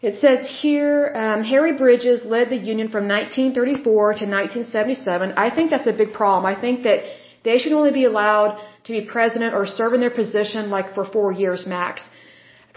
It 0.00 0.20
says 0.20 0.48
here, 0.62 1.12
um, 1.14 1.42
Harry 1.42 1.74
Bridges 1.76 2.24
led 2.24 2.50
the 2.50 2.56
union 2.56 2.88
from 2.88 3.08
1934 3.08 4.14
to 4.20 4.26
1977. 4.26 5.32
I 5.32 5.50
think 5.54 5.70
that's 5.70 5.88
a 5.88 5.92
big 5.92 6.12
problem. 6.12 6.46
I 6.46 6.58
think 6.58 6.84
that 6.84 7.02
they 7.42 7.58
should 7.58 7.72
only 7.72 7.92
be 7.92 8.04
allowed 8.04 8.62
to 8.84 8.92
be 8.92 9.00
president 9.02 9.54
or 9.54 9.66
serve 9.66 9.94
in 9.94 10.00
their 10.00 10.16
position 10.22 10.70
like 10.70 10.94
for 10.94 11.04
four 11.04 11.32
years 11.32 11.66
max. 11.66 12.08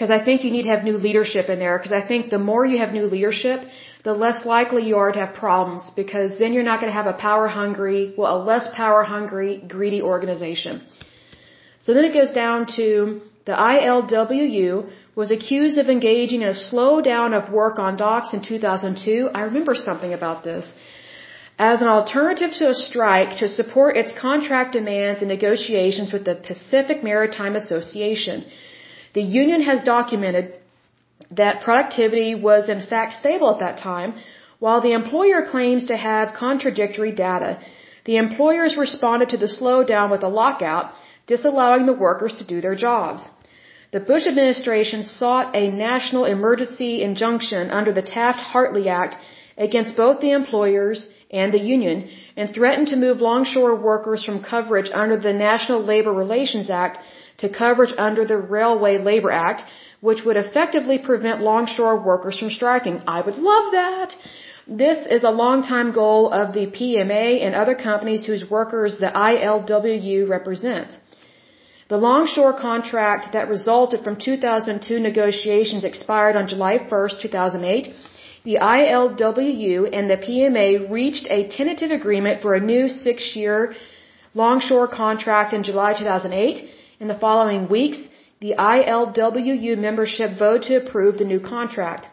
Because 0.01 0.19
I 0.19 0.25
think 0.27 0.43
you 0.43 0.51
need 0.53 0.63
to 0.67 0.73
have 0.75 0.83
new 0.83 0.97
leadership 1.07 1.47
in 1.53 1.59
there. 1.63 1.77
Because 1.77 1.95
I 1.97 2.03
think 2.11 2.31
the 2.35 2.43
more 2.51 2.63
you 2.65 2.77
have 2.83 2.91
new 2.91 3.07
leadership, 3.15 3.59
the 4.07 4.15
less 4.21 4.39
likely 4.51 4.83
you 4.89 4.95
are 5.01 5.11
to 5.17 5.19
have 5.23 5.33
problems. 5.35 5.83
Because 6.01 6.39
then 6.39 6.53
you're 6.53 6.69
not 6.69 6.79
going 6.81 6.91
to 6.91 6.99
have 7.01 7.09
a 7.15 7.17
power 7.25 7.47
hungry, 7.47 7.99
well, 8.17 8.31
a 8.37 8.41
less 8.51 8.65
power 8.79 9.03
hungry, 9.03 9.51
greedy 9.73 10.01
organization. 10.13 10.81
So 11.81 11.93
then 11.93 12.05
it 12.09 12.13
goes 12.19 12.31
down 12.31 12.65
to 12.77 13.21
the 13.49 13.57
ILWU 13.73 14.71
was 15.13 15.29
accused 15.37 15.77
of 15.83 15.87
engaging 15.97 16.41
in 16.41 16.47
a 16.47 16.59
slowdown 16.69 17.37
of 17.39 17.53
work 17.59 17.77
on 17.77 17.95
docks 18.07 18.33
in 18.33 18.41
2002. 18.41 19.29
I 19.35 19.41
remember 19.49 19.75
something 19.75 20.13
about 20.19 20.43
this. 20.43 20.65
As 21.59 21.79
an 21.85 21.89
alternative 21.99 22.51
to 22.59 22.69
a 22.69 22.73
strike 22.73 23.37
to 23.43 23.47
support 23.59 24.01
its 24.01 24.11
contract 24.27 24.73
demands 24.79 25.21
and 25.21 25.29
negotiations 25.37 26.11
with 26.11 26.25
the 26.25 26.37
Pacific 26.51 27.03
Maritime 27.03 27.55
Association, 27.63 28.45
the 29.13 29.21
union 29.21 29.61
has 29.61 29.83
documented 29.83 30.53
that 31.31 31.61
productivity 31.61 32.35
was 32.35 32.69
in 32.69 32.81
fact 32.81 33.13
stable 33.13 33.51
at 33.51 33.59
that 33.59 33.77
time, 33.77 34.13
while 34.59 34.81
the 34.81 34.93
employer 34.93 35.41
claims 35.51 35.85
to 35.85 35.97
have 35.97 36.33
contradictory 36.33 37.11
data. 37.11 37.59
The 38.05 38.17
employers 38.17 38.77
responded 38.77 39.29
to 39.29 39.37
the 39.37 39.53
slowdown 39.57 40.11
with 40.11 40.23
a 40.23 40.33
lockout, 40.41 40.91
disallowing 41.27 41.85
the 41.85 42.01
workers 42.07 42.35
to 42.39 42.45
do 42.45 42.61
their 42.61 42.75
jobs. 42.75 43.27
The 43.91 43.99
Bush 43.99 44.25
administration 44.27 45.03
sought 45.03 45.55
a 45.55 45.69
national 45.69 46.25
emergency 46.25 47.03
injunction 47.03 47.69
under 47.71 47.91
the 47.91 48.01
Taft-Hartley 48.01 48.87
Act 48.89 49.17
against 49.57 49.97
both 49.97 50.21
the 50.21 50.31
employers 50.31 51.07
and 51.29 51.53
the 51.53 51.65
union 51.75 52.09
and 52.37 52.53
threatened 52.53 52.87
to 52.89 52.95
move 52.95 53.21
longshore 53.21 53.75
workers 53.75 54.23
from 54.23 54.43
coverage 54.43 54.89
under 54.93 55.17
the 55.17 55.33
National 55.33 55.81
Labor 55.83 56.13
Relations 56.13 56.69
Act 56.69 56.97
to 57.39 57.49
coverage 57.49 57.93
under 57.97 58.23
the 58.25 58.37
Railway 58.37 58.97
Labor 58.97 59.31
Act, 59.31 59.63
which 59.99 60.23
would 60.25 60.37
effectively 60.37 60.97
prevent 60.97 61.41
longshore 61.41 61.97
workers 61.99 62.37
from 62.39 62.49
striking. 62.49 63.01
I 63.07 63.21
would 63.21 63.37
love 63.37 63.71
that! 63.71 64.15
This 64.67 64.99
is 65.09 65.23
a 65.23 65.37
long-time 65.43 65.91
goal 65.91 66.31
of 66.31 66.53
the 66.53 66.67
PMA 66.67 67.43
and 67.45 67.55
other 67.55 67.75
companies 67.75 68.25
whose 68.25 68.49
workers 68.49 68.99
the 68.99 69.11
ILWU 69.29 70.29
represents. 70.29 70.93
The 71.89 71.97
longshore 71.97 72.53
contract 72.53 73.33
that 73.33 73.49
resulted 73.49 74.03
from 74.03 74.15
2002 74.15 74.99
negotiations 74.99 75.83
expired 75.83 76.35
on 76.37 76.47
July 76.47 76.77
1, 76.77 77.09
2008. 77.21 77.93
The 78.43 78.55
ILWU 78.55 79.89
and 79.93 80.09
the 80.09 80.17
PMA 80.17 80.89
reached 80.89 81.27
a 81.29 81.47
tentative 81.47 81.91
agreement 81.91 82.41
for 82.41 82.55
a 82.55 82.59
new 82.59 82.89
six-year 82.89 83.75
longshore 84.33 84.87
contract 84.87 85.53
in 85.53 85.61
July 85.61 85.93
2008. 85.93 86.67
In 86.99 87.07
the 87.07 87.19
following 87.25 87.69
weeks, 87.69 87.99
the 88.39 88.55
ILWU 88.57 89.77
membership 89.77 90.39
voted 90.39 90.63
to 90.63 90.77
approve 90.77 91.19
the 91.19 91.29
new 91.33 91.39
contract. 91.39 92.07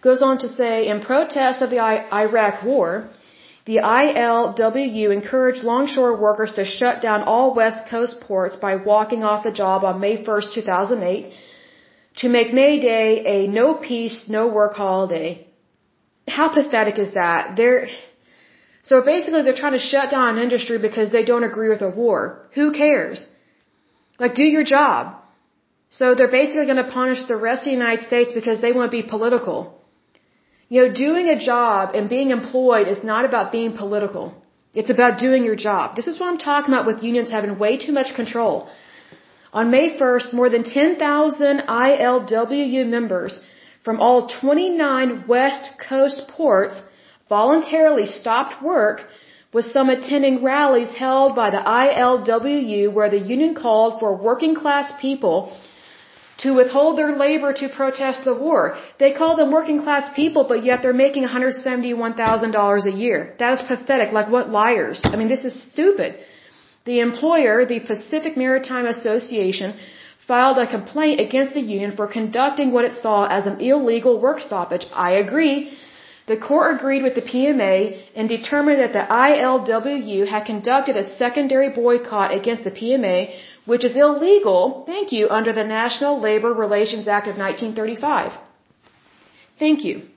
Goes 0.00 0.20
on 0.20 0.38
to 0.38 0.48
say, 0.48 0.88
in 0.88 1.00
protest 1.00 1.62
of 1.62 1.70
the 1.70 1.78
Iraq 1.78 2.64
War, 2.64 3.08
the 3.66 3.76
ILWU 3.76 5.12
encouraged 5.12 5.62
longshore 5.62 6.16
workers 6.16 6.54
to 6.54 6.64
shut 6.64 7.00
down 7.00 7.22
all 7.22 7.54
West 7.54 7.86
Coast 7.88 8.20
ports 8.20 8.56
by 8.56 8.74
walking 8.74 9.22
off 9.22 9.44
the 9.44 9.52
job 9.52 9.84
on 9.84 10.00
May 10.00 10.16
1, 10.16 10.42
2008, 10.54 11.32
to 12.18 12.28
make 12.28 12.52
May 12.52 12.80
Day 12.80 13.08
a 13.34 13.46
no 13.46 13.74
peace, 13.74 14.18
no 14.28 14.48
work 14.48 14.74
holiday. 14.74 15.46
How 16.26 16.48
pathetic 16.48 16.98
is 16.98 17.14
that? 17.14 17.56
They're, 17.56 17.88
so 18.82 19.02
basically 19.02 19.42
they're 19.42 19.62
trying 19.62 19.78
to 19.80 19.86
shut 19.92 20.10
down 20.10 20.36
an 20.36 20.42
industry 20.42 20.78
because 20.78 21.12
they 21.12 21.24
don't 21.24 21.44
agree 21.50 21.68
with 21.68 21.82
a 21.82 21.90
war. 21.90 22.20
Who 22.54 22.72
cares? 22.72 23.26
Like, 24.18 24.34
do 24.34 24.42
your 24.56 24.64
job. 24.64 25.14
So 25.90 26.14
they're 26.14 26.36
basically 26.40 26.66
going 26.66 26.84
to 26.84 26.90
punish 26.90 27.20
the 27.28 27.36
rest 27.36 27.60
of 27.62 27.66
the 27.66 27.78
United 27.82 28.04
States 28.06 28.32
because 28.32 28.60
they 28.60 28.72
want 28.72 28.90
to 28.90 28.96
be 29.00 29.06
political. 29.16 29.58
You 30.68 30.82
know, 30.82 30.92
doing 30.92 31.28
a 31.28 31.38
job 31.38 31.94
and 31.94 32.10
being 32.16 32.30
employed 32.30 32.88
is 32.88 33.02
not 33.02 33.24
about 33.24 33.52
being 33.52 33.76
political. 33.76 34.34
It's 34.74 34.90
about 34.90 35.18
doing 35.18 35.44
your 35.44 35.56
job. 35.56 35.96
This 35.96 36.08
is 36.08 36.20
what 36.20 36.28
I'm 36.28 36.38
talking 36.38 36.74
about 36.74 36.86
with 36.86 37.02
unions 37.02 37.30
having 37.30 37.58
way 37.58 37.78
too 37.78 37.92
much 37.92 38.14
control. 38.14 38.68
On 39.52 39.70
May 39.70 39.96
1st, 39.96 40.34
more 40.34 40.50
than 40.50 40.64
10,000 40.64 41.62
ILWU 41.68 42.86
members 42.86 43.40
from 43.82 44.00
all 44.00 44.28
29 44.28 45.24
West 45.26 45.70
Coast 45.88 46.28
ports 46.28 46.82
voluntarily 47.28 48.06
stopped 48.06 48.62
work 48.62 49.06
with 49.52 49.64
some 49.64 49.88
attending 49.88 50.42
rallies 50.42 50.90
held 50.90 51.34
by 51.34 51.48
the 51.50 51.62
ILWU 51.84 52.92
where 52.92 53.08
the 53.08 53.18
union 53.18 53.54
called 53.54 53.98
for 54.00 54.14
working 54.14 54.54
class 54.54 54.92
people 55.00 55.56
to 56.38 56.52
withhold 56.54 56.98
their 56.98 57.16
labor 57.16 57.52
to 57.52 57.68
protest 57.68 58.24
the 58.24 58.34
war. 58.34 58.76
They 58.98 59.12
call 59.12 59.36
them 59.36 59.50
working 59.50 59.82
class 59.82 60.04
people, 60.14 60.44
but 60.46 60.64
yet 60.64 60.82
they're 60.82 60.92
making 60.92 61.24
$171,000 61.24 62.86
a 62.86 62.92
year. 62.92 63.34
That 63.38 63.54
is 63.54 63.62
pathetic. 63.62 64.12
Like 64.12 64.30
what 64.30 64.50
liars? 64.50 65.00
I 65.04 65.16
mean, 65.16 65.28
this 65.28 65.44
is 65.44 65.60
stupid. 65.72 66.18
The 66.84 67.00
employer, 67.00 67.64
the 67.64 67.80
Pacific 67.80 68.36
Maritime 68.36 68.86
Association, 68.86 69.74
filed 70.26 70.58
a 70.58 70.66
complaint 70.66 71.20
against 71.20 71.54
the 71.54 71.60
union 71.60 71.92
for 71.96 72.06
conducting 72.06 72.72
what 72.72 72.84
it 72.84 72.94
saw 72.94 73.26
as 73.26 73.46
an 73.46 73.60
illegal 73.60 74.20
work 74.20 74.40
stoppage. 74.40 74.86
I 74.92 75.12
agree. 75.24 75.76
The 76.26 76.36
court 76.36 76.76
agreed 76.76 77.02
with 77.02 77.14
the 77.14 77.22
PMA 77.22 77.76
and 78.14 78.28
determined 78.28 78.80
that 78.80 78.92
the 78.92 79.06
ILWU 79.08 80.26
had 80.26 80.44
conducted 80.44 80.96
a 80.96 81.08
secondary 81.16 81.70
boycott 81.70 82.34
against 82.34 82.64
the 82.64 82.70
PMA 82.70 83.34
which 83.70 83.84
is 83.84 83.94
illegal, 83.96 84.84
thank 84.86 85.12
you, 85.12 85.28
under 85.28 85.52
the 85.52 85.62
National 85.62 86.18
Labor 86.18 86.52
Relations 86.54 87.06
Act 87.06 87.26
of 87.26 87.36
1935. 87.36 88.32
Thank 89.58 89.84
you. 89.84 90.08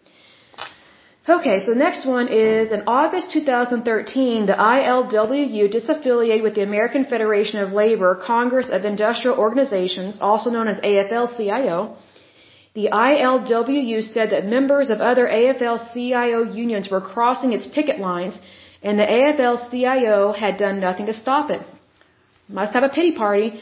Okay, 1.29 1.63
so 1.63 1.73
next 1.73 2.07
one 2.07 2.29
is 2.29 2.71
in 2.71 2.81
August 2.87 3.29
2013, 3.31 4.47
the 4.47 4.53
ILWU 4.53 5.71
disaffiliated 5.71 6.41
with 6.41 6.55
the 6.55 6.63
American 6.63 7.05
Federation 7.05 7.59
of 7.59 7.73
Labor 7.73 8.15
Congress 8.15 8.71
of 8.71 8.85
Industrial 8.85 9.37
Organizations, 9.37 10.17
also 10.19 10.49
known 10.49 10.67
as 10.67 10.77
AFL-CIO. 10.77 11.95
The 12.73 12.89
ILWU 12.91 14.01
said 14.01 14.31
that 14.31 14.47
members 14.47 14.89
of 14.89 14.99
other 14.99 15.27
AFL-CIO 15.27 16.53
unions 16.53 16.89
were 16.89 17.01
crossing 17.01 17.53
its 17.53 17.67
picket 17.67 17.99
lines 17.99 18.39
and 18.81 18.97
the 18.97 19.05
AFL-CIO 19.05 20.31
had 20.31 20.57
done 20.57 20.79
nothing 20.79 21.05
to 21.05 21.13
stop 21.13 21.51
it. 21.51 21.61
Must 22.49 22.73
have 22.73 22.81
a 22.81 22.89
pity 22.89 23.11
party. 23.11 23.61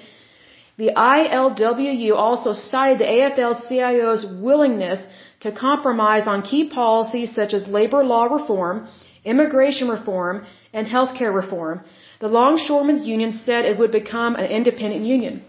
The 0.78 0.92
ILWU 0.96 2.16
also 2.16 2.54
cited 2.54 3.00
the 3.00 3.12
AFL-CIO's 3.18 4.26
willingness 4.42 5.02
to 5.42 5.52
compromise 5.52 6.28
on 6.28 6.42
key 6.42 6.64
policies 6.70 7.34
such 7.34 7.54
as 7.54 7.68
labor 7.68 8.04
law 8.04 8.26
reform, 8.26 8.88
immigration 9.24 9.88
reform, 9.88 10.46
and 10.74 10.88
healthcare 10.88 11.34
reform. 11.34 11.82
The 12.20 12.28
Longshoremen's 12.28 13.06
Union 13.06 13.32
said 13.46 13.66
it 13.66 13.78
would 13.78 13.92
become 13.92 14.36
an 14.36 14.46
independent 14.46 15.06
union. 15.06 15.44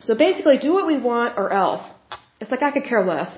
So 0.00 0.14
basically, 0.14 0.58
do 0.58 0.72
what 0.72 0.86
we 0.86 0.98
want 0.98 1.38
or 1.38 1.52
else. 1.52 1.82
It's 2.40 2.50
like 2.50 2.62
I 2.62 2.70
could 2.72 2.84
care 2.84 3.04
less. 3.04 3.30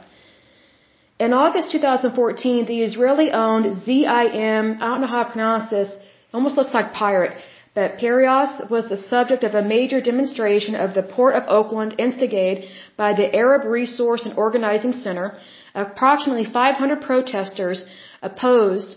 In 1.18 1.33
August 1.33 1.70
2014, 1.70 2.66
the 2.66 2.83
Israeli-owned 2.83 3.85
ZIM, 3.85 4.79
I 4.83 4.87
don't 4.89 5.01
know 5.01 5.07
how 5.07 5.22
to 5.25 5.31
pronounce 5.31 5.70
this, 5.70 5.91
almost 6.33 6.57
looks 6.57 6.75
like 6.75 6.93
pirate, 6.93 7.37
but 7.75 7.99
Piraeus 7.99 8.68
was 8.68 8.89
the 8.89 8.97
subject 8.97 9.45
of 9.45 9.55
a 9.55 9.62
major 9.62 10.01
demonstration 10.01 10.75
of 10.75 10.95
the 10.95 11.03
Port 11.03 11.35
of 11.35 11.45
Oakland 11.49 11.95
instigated 11.99 12.68
by 12.97 13.12
the 13.12 13.33
Arab 13.35 13.64
Resource 13.64 14.25
and 14.27 14.37
Organizing 14.37 14.93
Center. 14.93 15.39
Approximately 15.75 16.45
500 16.45 17.01
protesters 17.01 17.85
opposed 18.22 18.97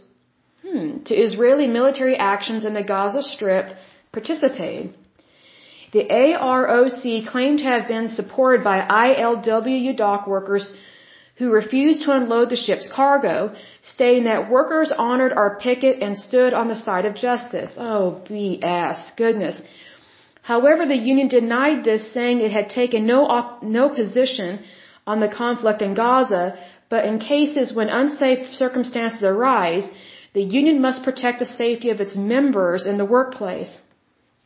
hmm, 0.61 1.03
to 1.05 1.15
Israeli 1.15 1.67
military 1.67 2.15
actions 2.15 2.65
in 2.65 2.73
the 2.73 2.83
Gaza 2.83 3.23
Strip 3.23 3.75
participated. 4.11 4.93
The 5.93 6.03
AROC 6.03 7.27
claimed 7.31 7.59
to 7.59 7.65
have 7.65 7.87
been 7.87 8.09
supported 8.09 8.63
by 8.63 8.77
ILWU 8.81 9.95
dock 9.95 10.27
workers 10.27 10.71
who 11.37 11.51
refused 11.51 12.01
to 12.01 12.11
unload 12.11 12.49
the 12.49 12.55
ship's 12.55 12.89
cargo, 12.93 13.55
stating 13.83 14.23
that 14.25 14.49
workers 14.49 14.91
honored 14.91 15.33
our 15.33 15.59
picket 15.59 16.01
and 16.01 16.17
stood 16.17 16.53
on 16.53 16.67
the 16.67 16.75
side 16.75 17.05
of 17.05 17.15
justice. 17.15 17.71
Oh, 17.77 18.21
BS. 18.27 19.15
Goodness. 19.15 19.61
However, 20.41 20.85
the 20.85 20.95
union 20.95 21.27
denied 21.27 21.83
this, 21.83 22.11
saying 22.11 22.39
it 22.39 22.51
had 22.51 22.69
taken 22.69 23.05
no, 23.05 23.19
no 23.61 23.89
position 23.89 24.63
on 25.07 25.21
the 25.21 25.33
conflict 25.41 25.81
in 25.81 25.93
Gaza, 26.01 26.45
but 26.89 27.05
in 27.05 27.17
cases 27.19 27.73
when 27.73 27.89
unsafe 28.01 28.53
circumstances 28.63 29.23
arise, 29.23 29.87
the 30.33 30.43
union 30.59 30.81
must 30.81 31.03
protect 31.07 31.39
the 31.39 31.51
safety 31.63 31.89
of 31.89 32.01
its 32.05 32.15
members 32.15 32.85
in 32.85 32.97
the 32.97 33.11
workplace. 33.17 33.71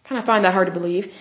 Kind 0.08 0.20
of 0.20 0.26
find 0.26 0.46
that 0.46 0.54
hard 0.54 0.68
to 0.72 0.80
believe. 0.80 1.12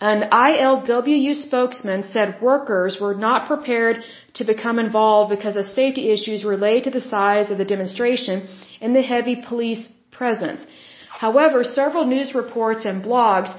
An 0.00 0.22
ILWU 0.32 1.34
spokesman 1.46 2.04
said 2.12 2.40
workers 2.40 2.98
were 2.98 3.14
not 3.14 3.46
prepared 3.46 3.96
to 4.38 4.44
become 4.52 4.78
involved 4.78 5.28
because 5.36 5.56
of 5.56 5.66
safety 5.66 6.04
issues 6.10 6.42
related 6.42 6.84
to 6.84 6.94
the 6.98 7.06
size 7.14 7.50
of 7.50 7.58
the 7.58 7.70
demonstration 7.74 8.48
and 8.80 8.96
the 8.96 9.02
heavy 9.02 9.36
police 9.50 9.82
presence. 10.10 10.64
However, 11.24 11.64
several 11.64 12.06
news 12.06 12.34
reports 12.34 12.86
and 12.86 13.04
blogs 13.04 13.50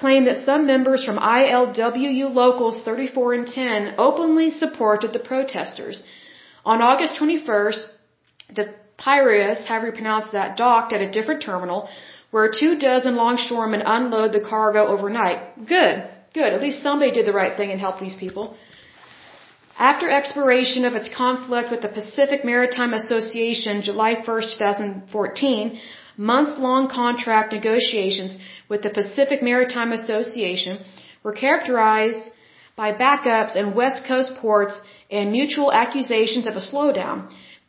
claim 0.00 0.24
that 0.24 0.44
some 0.48 0.62
members 0.72 1.04
from 1.04 1.18
ILWU 1.18 2.26
Locals 2.42 2.76
34 2.88 3.34
and 3.38 3.46
10 3.46 3.94
openly 3.98 4.48
supported 4.50 5.12
the 5.12 5.24
protesters. 5.30 6.02
On 6.64 6.78
August 6.90 7.20
21st, 7.20 7.82
the 8.58 8.66
Piraeus, 9.02 9.60
however 9.66 9.86
you 9.88 9.92
pronounce 10.00 10.28
that, 10.38 10.56
docked 10.56 10.92
at 10.96 11.02
a 11.08 11.10
different 11.16 11.42
terminal 11.42 11.88
where 12.30 12.48
two 12.60 12.72
dozen 12.78 13.14
longshoremen 13.16 13.82
unload 13.96 14.32
the 14.32 14.44
cargo 14.52 14.82
overnight. 14.94 15.38
Good, 15.76 15.96
good. 16.38 16.50
At 16.56 16.60
least 16.66 16.82
somebody 16.82 17.10
did 17.18 17.26
the 17.26 17.38
right 17.42 17.56
thing 17.56 17.70
and 17.72 17.80
helped 17.86 18.00
these 18.00 18.18
people. 18.24 18.44
After 19.78 20.10
expiration 20.10 20.84
of 20.84 20.94
its 20.94 21.08
conflict 21.22 21.70
with 21.70 21.82
the 21.86 21.92
Pacific 22.00 22.44
Maritime 22.44 22.92
Association, 23.02 23.82
July 23.82 24.12
1st, 24.26 24.58
2014, 24.58 25.80
months-long 26.28 26.88
contract 26.88 27.52
negotiations 27.58 28.36
with 28.68 28.82
the 28.82 28.96
Pacific 28.98 29.42
Maritime 29.42 29.92
Association 29.92 30.78
were 31.24 31.32
characterized 31.32 32.24
by 32.76 32.88
backups 32.92 33.56
in 33.60 33.74
West 33.74 34.04
Coast 34.08 34.32
ports 34.42 34.76
and 35.10 35.32
mutual 35.32 35.72
accusations 35.72 36.46
of 36.46 36.56
a 36.56 36.66
slowdown. 36.70 37.18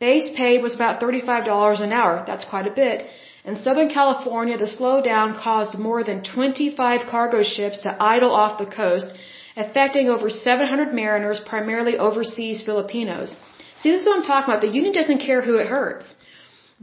Base 0.00 0.28
pay 0.36 0.54
was 0.66 0.74
about 0.74 1.00
$35 1.00 1.80
an 1.86 1.92
hour. 1.92 2.14
That's 2.26 2.44
quite 2.52 2.66
a 2.66 2.76
bit. 2.82 3.06
In 3.44 3.56
Southern 3.58 3.88
California, 3.88 4.56
the 4.58 4.72
slowdown 4.76 5.28
caused 5.46 5.78
more 5.88 6.02
than 6.08 6.22
25 6.22 7.06
cargo 7.14 7.42
ships 7.42 7.80
to 7.80 7.96
idle 8.14 8.32
off 8.42 8.58
the 8.58 8.70
coast, 8.82 9.14
affecting 9.56 10.08
over 10.08 10.28
700 10.30 10.92
mariners, 10.92 11.40
primarily 11.40 11.96
overseas 11.96 12.62
Filipinos. 12.62 13.34
See, 13.80 13.90
this 13.90 14.02
is 14.02 14.06
what 14.06 14.18
I'm 14.18 14.28
talking 14.32 14.48
about. 14.52 14.60
The 14.60 14.76
union 14.80 14.92
doesn't 14.92 15.26
care 15.28 15.42
who 15.42 15.56
it 15.56 15.66
hurts. 15.66 16.14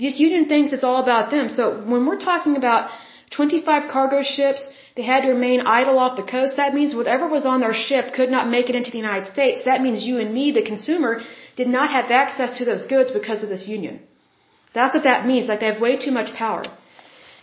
This 0.03 0.15
union 0.25 0.43
thinks 0.51 0.73
it's 0.75 0.87
all 0.89 0.99
about 1.05 1.25
them. 1.35 1.45
So 1.57 1.63
when 1.93 2.01
we're 2.07 2.23
talking 2.31 2.55
about 2.61 2.83
25 3.31 3.89
cargo 3.95 4.19
ships, 4.23 4.61
they 4.95 5.05
had 5.13 5.21
to 5.23 5.29
remain 5.37 5.67
idle 5.79 5.97
off 6.03 6.13
the 6.21 6.29
coast. 6.35 6.53
That 6.61 6.73
means 6.73 6.95
whatever 6.95 7.25
was 7.27 7.45
on 7.45 7.59
their 7.65 7.77
ship 7.87 8.05
could 8.17 8.31
not 8.35 8.49
make 8.55 8.67
it 8.69 8.75
into 8.79 8.91
the 8.91 9.03
United 9.05 9.27
States. 9.33 9.65
That 9.65 9.81
means 9.85 10.07
you 10.09 10.15
and 10.23 10.33
me, 10.33 10.45
the 10.51 10.65
consumer, 10.73 11.11
did 11.57 11.69
not 11.77 11.89
have 11.97 12.11
access 12.21 12.57
to 12.59 12.65
those 12.65 12.85
goods 12.93 13.11
because 13.19 13.43
of 13.43 13.49
this 13.49 13.67
union. 13.67 13.99
That's 14.73 14.95
what 14.95 15.03
that 15.03 15.27
means. 15.31 15.47
Like 15.47 15.59
they 15.59 15.71
have 15.73 15.81
way 15.87 15.93
too 15.97 16.13
much 16.19 16.33
power. 16.33 16.63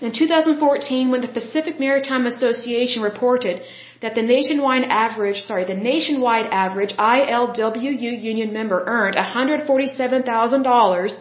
In 0.01 0.13
2014, 0.13 1.11
when 1.11 1.23
the 1.23 1.33
Pacific 1.41 1.81
Maritime 1.81 2.27
Association 2.27 3.03
reported 3.03 3.63
that 4.03 4.15
the 4.15 4.23
nationwide 4.23 4.85
average, 5.05 5.41
sorry, 5.51 5.65
the 5.65 5.83
nationwide 5.93 6.49
average 6.65 6.93
ILWU 6.97 8.23
union 8.31 8.53
member 8.53 8.79
earned 8.87 9.17
$147,000, 9.17 11.17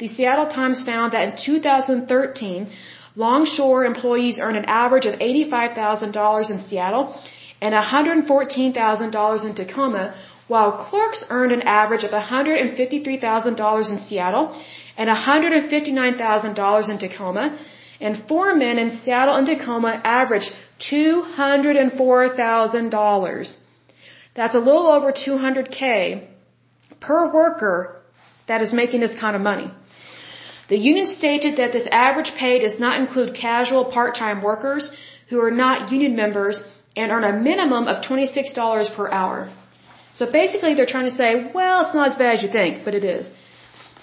the 0.00 0.08
Seattle 0.08 0.46
Times 0.46 0.82
found 0.82 1.12
that 1.12 1.22
in 1.28 1.36
2013, 1.36 2.72
longshore 3.16 3.84
employees 3.84 4.40
earned 4.40 4.56
an 4.56 4.64
average 4.64 5.04
of 5.04 5.18
$85,000 5.18 6.50
in 6.50 6.60
Seattle 6.66 7.14
and 7.60 7.74
$114,000 7.74 9.44
in 9.44 9.54
Tacoma, 9.54 10.14
while 10.48 10.72
clerks 10.88 11.22
earned 11.28 11.52
an 11.52 11.60
average 11.62 12.04
of 12.04 12.12
$153,000 12.12 13.90
in 13.90 14.00
Seattle 14.00 14.58
and 14.96 15.10
$159,000 15.10 16.88
in 16.88 16.98
Tacoma, 16.98 17.58
and 18.00 18.26
foremen 18.26 18.78
in 18.78 18.98
Seattle 19.02 19.36
and 19.36 19.46
Tacoma 19.46 20.00
averaged 20.02 20.50
$204,000. 20.80 23.56
That's 24.34 24.54
a 24.54 24.58
little 24.58 24.86
over 24.86 25.12
200K 25.12 26.26
per 27.00 27.30
worker 27.30 28.00
that 28.48 28.62
is 28.62 28.72
making 28.72 29.00
this 29.00 29.14
kind 29.24 29.36
of 29.36 29.42
money. 29.42 29.70
The 30.70 30.78
union 30.90 31.06
stated 31.18 31.56
that 31.60 31.72
this 31.76 31.88
average 31.90 32.32
pay 32.40 32.54
does 32.64 32.78
not 32.84 32.98
include 33.02 33.34
casual 33.46 33.84
part-time 33.96 34.40
workers 34.48 34.90
who 35.28 35.40
are 35.46 35.56
not 35.64 35.90
union 35.90 36.14
members 36.14 36.62
and 36.96 37.10
earn 37.14 37.24
a 37.24 37.32
minimum 37.48 37.88
of 37.92 38.04
$26 38.04 38.94
per 38.96 39.06
hour. 39.20 39.38
So 40.18 40.26
basically 40.40 40.74
they're 40.74 40.92
trying 40.94 41.10
to 41.10 41.16
say, 41.22 41.30
well, 41.58 41.76
it's 41.82 41.94
not 41.94 42.08
as 42.12 42.18
bad 42.22 42.36
as 42.36 42.42
you 42.44 42.50
think, 42.58 42.84
but 42.84 42.94
it 42.94 43.04
is. 43.04 43.26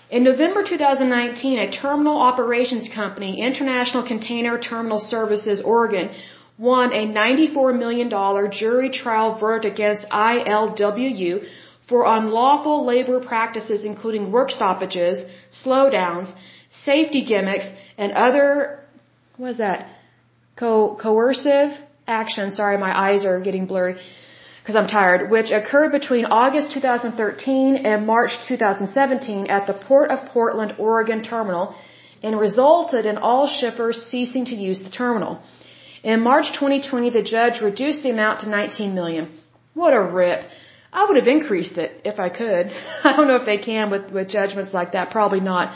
In 0.10 0.24
November 0.24 0.64
2019, 0.64 1.60
a 1.60 1.72
terminal 1.72 2.18
operations 2.30 2.90
company, 3.02 3.32
International 3.50 4.04
Container 4.12 4.58
Terminal 4.58 5.02
Services 5.02 5.62
Oregon, 5.62 6.10
won 6.58 6.94
a 6.94 7.04
$94 7.08 7.78
million 7.78 8.10
jury 8.52 8.90
trial 8.90 9.38
verdict 9.40 9.74
against 9.74 10.04
ILWU 10.12 11.46
for 11.90 12.06
unlawful 12.18 12.86
labor 12.86 13.20
practices 13.20 13.84
including 13.86 14.32
work 14.32 14.50
stoppages, 14.50 15.26
slowdowns, 15.52 16.34
safety 16.70 17.26
gimmicks, 17.26 17.68
and 17.98 18.12
other, 18.12 18.80
what 19.38 19.52
is 19.52 19.58
that, 19.58 19.90
Co- 20.56 20.96
coercive 20.96 21.72
action. 22.08 22.52
Sorry, 22.52 22.78
my 22.78 22.94
eyes 23.08 23.26
are 23.26 23.40
getting 23.40 23.66
blurry 23.68 23.96
because 24.62 24.76
I'm 24.76 24.88
tired, 24.88 25.30
which 25.30 25.52
occurred 25.52 25.92
between 25.92 26.26
August 26.26 26.72
2013 26.74 27.78
and 27.78 28.06
March 28.06 28.32
2017 28.48 29.48
at 29.48 29.68
the 29.68 29.74
Port 29.74 30.10
of 30.12 30.28
Portland, 30.34 30.76
Oregon 30.78 31.22
terminal 31.24 31.76
and 32.24 32.40
resulted 32.40 33.06
in 33.06 33.18
all 33.18 33.48
shippers 33.48 33.98
ceasing 34.12 34.46
to 34.46 34.56
use 34.56 34.84
the 34.84 34.90
terminal. 34.90 35.40
In 36.04 36.22
March 36.22 36.48
2020, 36.54 37.10
the 37.12 37.24
judge 37.24 37.62
reduced 37.62 38.04
the 38.04 38.10
amount 38.10 38.42
to 38.42 38.50
19 38.50 38.96
million. 38.96 39.32
What 39.74 39.94
a 39.94 40.02
rip. 40.02 40.44
I 40.92 41.06
would 41.06 41.18
have 41.18 41.28
increased 41.28 41.78
it 41.78 42.02
if 42.04 42.20
I 42.20 42.30
could. 42.30 42.72
I 43.04 43.16
don't 43.16 43.28
know 43.28 43.36
if 43.36 43.46
they 43.46 43.60
can 43.60 43.90
with, 43.90 44.12
with 44.12 44.30
judgments 44.30 44.74
like 44.74 44.94
that. 44.94 45.12
Probably 45.12 45.40
not. 45.40 45.74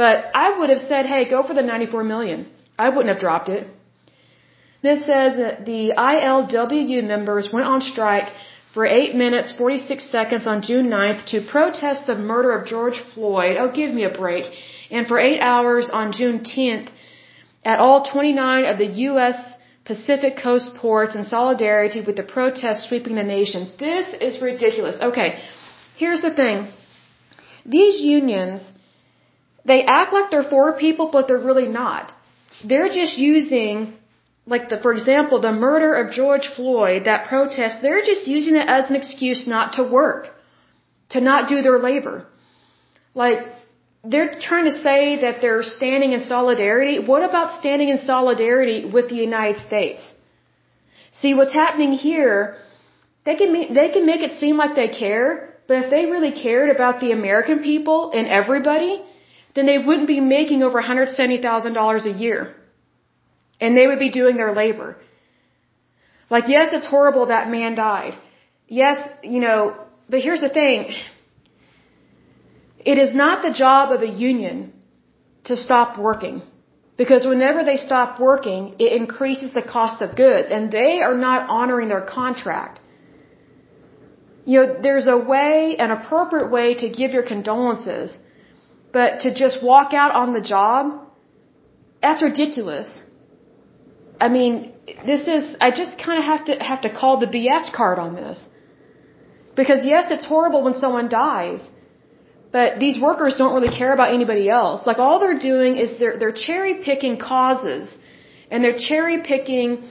But 0.00 0.16
I 0.42 0.46
would 0.56 0.70
have 0.74 0.84
said, 0.90 1.06
hey, 1.12 1.22
go 1.28 1.38
for 1.46 1.54
the 1.58 1.66
94 1.70 2.04
million. 2.12 2.46
I 2.84 2.88
wouldn't 2.88 3.12
have 3.12 3.22
dropped 3.26 3.48
it. 3.56 3.64
Then 4.86 5.00
says 5.00 5.32
that 5.42 5.64
the 5.70 5.82
ILWU 6.10 7.00
members 7.12 7.48
went 7.52 7.66
on 7.72 7.80
strike 7.92 8.28
for 8.74 8.86
8 8.86 9.16
minutes 9.22 9.50
46 9.60 10.08
seconds 10.16 10.46
on 10.52 10.62
June 10.68 10.86
9th 10.98 11.24
to 11.32 11.40
protest 11.54 12.06
the 12.06 12.14
murder 12.14 12.52
of 12.56 12.68
George 12.74 13.00
Floyd. 13.12 13.56
Oh, 13.60 13.72
give 13.80 13.92
me 13.98 14.04
a 14.04 14.14
break. 14.22 14.44
And 14.92 15.08
for 15.08 15.18
8 15.18 15.40
hours 15.40 15.90
on 16.00 16.12
June 16.20 16.38
10th 16.52 16.88
at 17.64 17.80
all 17.80 17.98
29 18.04 18.66
of 18.72 18.78
the 18.78 18.90
U.S. 19.08 19.36
Pacific 19.84 20.36
Coast 20.46 20.76
ports 20.76 21.16
in 21.16 21.24
solidarity 21.24 22.02
with 22.06 22.16
the 22.22 22.28
protests 22.36 22.88
sweeping 22.88 23.16
the 23.16 23.28
nation. 23.36 23.72
This 23.80 24.06
is 24.28 24.40
ridiculous. 24.40 24.96
Okay, 25.10 25.30
here's 25.96 26.22
the 26.22 26.34
thing. 26.42 26.68
These 27.66 28.00
unions, 28.18 28.62
they 29.70 29.80
act 29.98 30.12
like 30.12 30.30
they're 30.32 30.50
for 30.54 30.64
people, 30.86 31.06
but 31.14 31.28
they're 31.28 31.46
really 31.50 31.68
not. 31.68 32.12
They're 32.70 32.92
just 33.00 33.16
using 33.18 33.76
like 34.52 34.68
the, 34.70 34.78
for 34.84 34.92
example, 34.98 35.40
the 35.40 35.52
murder 35.52 35.90
of 36.00 36.12
George 36.18 36.46
Floyd, 36.56 37.04
that 37.04 37.28
protest, 37.28 37.82
they're 37.82 38.04
just 38.12 38.26
using 38.26 38.56
it 38.56 38.66
as 38.76 38.88
an 38.90 38.96
excuse 38.96 39.46
not 39.46 39.74
to 39.74 39.82
work, 39.98 40.22
to 41.10 41.20
not 41.20 41.48
do 41.52 41.60
their 41.66 41.78
labor. 41.78 42.26
Like, 43.14 43.40
they're 44.04 44.38
trying 44.48 44.66
to 44.70 44.76
say 44.86 45.00
that 45.24 45.40
they're 45.42 45.62
standing 45.62 46.12
in 46.12 46.20
solidarity. 46.20 46.96
What 47.12 47.22
about 47.28 47.58
standing 47.60 47.88
in 47.94 47.98
solidarity 47.98 48.78
with 48.96 49.08
the 49.10 49.16
United 49.16 49.58
States? 49.68 50.12
See, 51.20 51.34
what's 51.34 51.52
happening 51.52 51.92
here, 51.92 52.56
they 53.26 53.36
can, 53.40 53.52
make, 53.52 53.74
they 53.74 53.90
can 53.90 54.06
make 54.06 54.22
it 54.28 54.32
seem 54.42 54.56
like 54.56 54.74
they 54.76 54.88
care, 54.88 55.28
but 55.66 55.76
if 55.82 55.90
they 55.90 56.06
really 56.06 56.32
cared 56.32 56.70
about 56.74 57.00
the 57.00 57.12
American 57.12 57.58
people 57.62 58.12
and 58.12 58.26
everybody, 58.28 59.02
then 59.58 59.66
they 59.66 59.78
wouldn't 59.78 60.08
be 60.16 60.20
making 60.20 60.62
over 60.62 60.80
$170,000 60.80 62.06
a 62.06 62.16
year 62.24 62.54
and 63.60 63.76
they 63.76 63.86
would 63.88 63.98
be 63.98 64.10
doing 64.10 64.36
their 64.36 64.52
labor. 64.52 64.96
Like, 66.30 66.48
yes, 66.48 66.72
it's 66.72 66.86
horrible 66.86 67.26
that 67.26 67.50
man 67.50 67.74
died. 67.74 68.14
Yes, 68.68 69.08
you 69.22 69.40
know, 69.40 69.58
but 70.08 70.20
here's 70.20 70.40
the 70.40 70.54
thing. 70.60 70.92
It 72.92 72.98
is 72.98 73.14
not 73.14 73.42
the 73.42 73.52
job 73.52 73.90
of 73.96 74.02
a 74.02 74.12
union 74.30 74.72
to 75.44 75.56
stop 75.56 75.98
working. 75.98 76.42
Because 76.96 77.24
whenever 77.32 77.62
they 77.64 77.76
stop 77.76 78.20
working, 78.20 78.74
it 78.78 78.92
increases 79.00 79.52
the 79.54 79.62
cost 79.62 80.02
of 80.02 80.16
goods, 80.16 80.48
and 80.50 80.72
they 80.78 81.00
are 81.00 81.16
not 81.16 81.48
honoring 81.48 81.88
their 81.88 82.06
contract. 82.18 82.80
You 84.44 84.58
know, 84.58 84.76
there's 84.86 85.06
a 85.06 85.16
way, 85.16 85.76
an 85.78 85.92
appropriate 85.92 86.50
way 86.50 86.74
to 86.82 86.88
give 87.00 87.12
your 87.12 87.22
condolences, 87.22 88.18
but 88.92 89.20
to 89.20 89.34
just 89.34 89.62
walk 89.62 89.92
out 89.92 90.12
on 90.14 90.32
the 90.32 90.40
job, 90.40 91.00
that's 92.02 92.22
ridiculous. 92.22 93.02
I 94.20 94.28
mean, 94.28 94.72
this 95.04 95.28
is, 95.28 95.56
I 95.60 95.70
just 95.70 95.98
kind 95.98 96.18
of 96.18 96.24
have 96.24 96.44
to, 96.46 96.54
have 96.70 96.82
to 96.82 96.90
call 97.00 97.18
the 97.18 97.26
BS 97.26 97.72
card 97.72 97.98
on 97.98 98.14
this. 98.14 98.38
Because 99.54 99.84
yes, 99.84 100.10
it's 100.10 100.24
horrible 100.24 100.62
when 100.62 100.74
someone 100.74 101.08
dies, 101.08 101.60
but 102.52 102.78
these 102.78 102.98
workers 103.00 103.36
don't 103.36 103.54
really 103.54 103.74
care 103.76 103.92
about 103.92 104.14
anybody 104.14 104.48
else. 104.48 104.86
Like 104.86 104.98
all 104.98 105.18
they're 105.20 105.38
doing 105.38 105.76
is 105.76 105.98
they're, 105.98 106.16
they're 106.18 106.38
cherry 106.46 106.74
picking 106.82 107.18
causes 107.18 107.94
and 108.50 108.64
they're 108.64 108.78
cherry 108.78 109.18
picking 109.22 109.88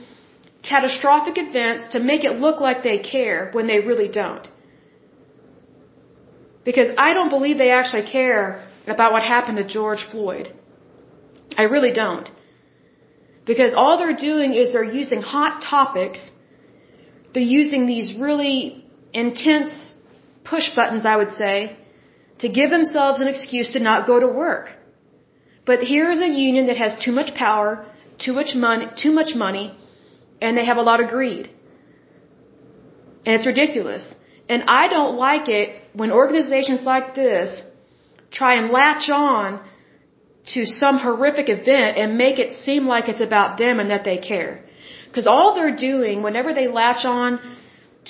catastrophic 0.62 1.36
events 1.38 1.88
to 1.94 2.00
make 2.00 2.24
it 2.24 2.40
look 2.44 2.60
like 2.60 2.82
they 2.82 2.98
care 2.98 3.50
when 3.52 3.66
they 3.66 3.80
really 3.80 4.08
don't. 4.08 4.48
Because 6.64 6.90
I 6.98 7.14
don't 7.14 7.28
believe 7.28 7.58
they 7.58 7.70
actually 7.70 8.06
care 8.10 8.66
about 8.90 9.12
what 9.12 9.22
happened 9.22 9.58
to 9.58 9.66
George 9.66 10.04
Floyd. 10.10 10.52
I 11.56 11.64
really 11.74 11.92
don't. 11.92 12.30
Because 13.50 13.72
all 13.74 13.96
they're 13.98 14.20
doing 14.30 14.54
is 14.54 14.72
they're 14.72 14.94
using 15.02 15.22
hot 15.22 15.62
topics. 15.62 16.30
They're 17.32 17.52
using 17.60 17.86
these 17.86 18.14
really 18.14 18.84
intense 19.12 19.72
push 20.44 20.66
buttons, 20.74 21.04
I 21.06 21.16
would 21.16 21.32
say, 21.32 21.76
to 22.40 22.48
give 22.48 22.70
themselves 22.70 23.20
an 23.20 23.28
excuse 23.28 23.72
to 23.72 23.80
not 23.80 24.06
go 24.06 24.20
to 24.20 24.28
work. 24.28 24.66
But 25.64 25.80
here's 25.80 26.20
a 26.20 26.28
union 26.48 26.66
that 26.68 26.76
has 26.76 26.92
too 27.04 27.12
much 27.12 27.34
power, 27.34 27.84
too 28.18 28.32
much 28.32 28.54
money, 28.54 28.86
too 29.02 29.12
much 29.12 29.34
money, 29.34 29.66
and 30.40 30.56
they 30.56 30.64
have 30.64 30.78
a 30.78 30.86
lot 30.90 31.00
of 31.02 31.08
greed. 31.08 31.50
And 33.26 33.34
it's 33.36 33.46
ridiculous. 33.46 34.14
And 34.48 34.62
I 34.80 34.88
don't 34.88 35.16
like 35.16 35.48
it 35.48 35.82
when 35.92 36.10
organizations 36.10 36.82
like 36.82 37.14
this 37.14 37.62
try 38.30 38.54
and 38.54 38.70
latch 38.70 39.08
on 39.10 39.60
to 40.54 40.64
some 40.64 40.98
horrific 40.98 41.48
event 41.48 41.98
and 41.98 42.16
make 42.16 42.38
it 42.38 42.56
seem 42.58 42.86
like 42.86 43.08
it's 43.08 43.20
about 43.20 43.58
them 43.58 43.80
and 43.80 43.90
that 43.90 44.04
they 44.04 44.18
care. 44.18 44.64
Because 45.06 45.26
all 45.26 45.54
they're 45.54 45.76
doing, 45.76 46.22
whenever 46.22 46.52
they 46.54 46.68
latch 46.68 47.04
on 47.04 47.40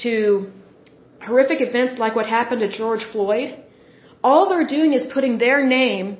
to 0.02 0.50
horrific 1.20 1.60
events 1.60 1.98
like 1.98 2.14
what 2.14 2.26
happened 2.26 2.60
to 2.60 2.68
George 2.68 3.04
Floyd, 3.12 3.56
all 4.22 4.48
they're 4.48 4.66
doing 4.66 4.92
is 4.92 5.06
putting 5.12 5.38
their 5.38 5.64
name 5.66 6.18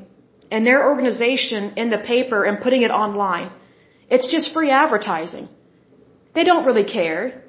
and 0.50 0.66
their 0.66 0.88
organization 0.88 1.74
in 1.76 1.90
the 1.90 1.98
paper 1.98 2.44
and 2.44 2.60
putting 2.60 2.82
it 2.82 2.90
online. 2.90 3.50
It's 4.08 4.30
just 4.30 4.52
free 4.52 4.70
advertising. 4.70 5.48
They 6.34 6.44
don't 6.44 6.64
really 6.64 6.84
care. 6.84 7.42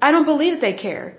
I 0.00 0.10
don't 0.10 0.24
believe 0.24 0.54
that 0.54 0.60
they 0.60 0.74
care. 0.74 1.18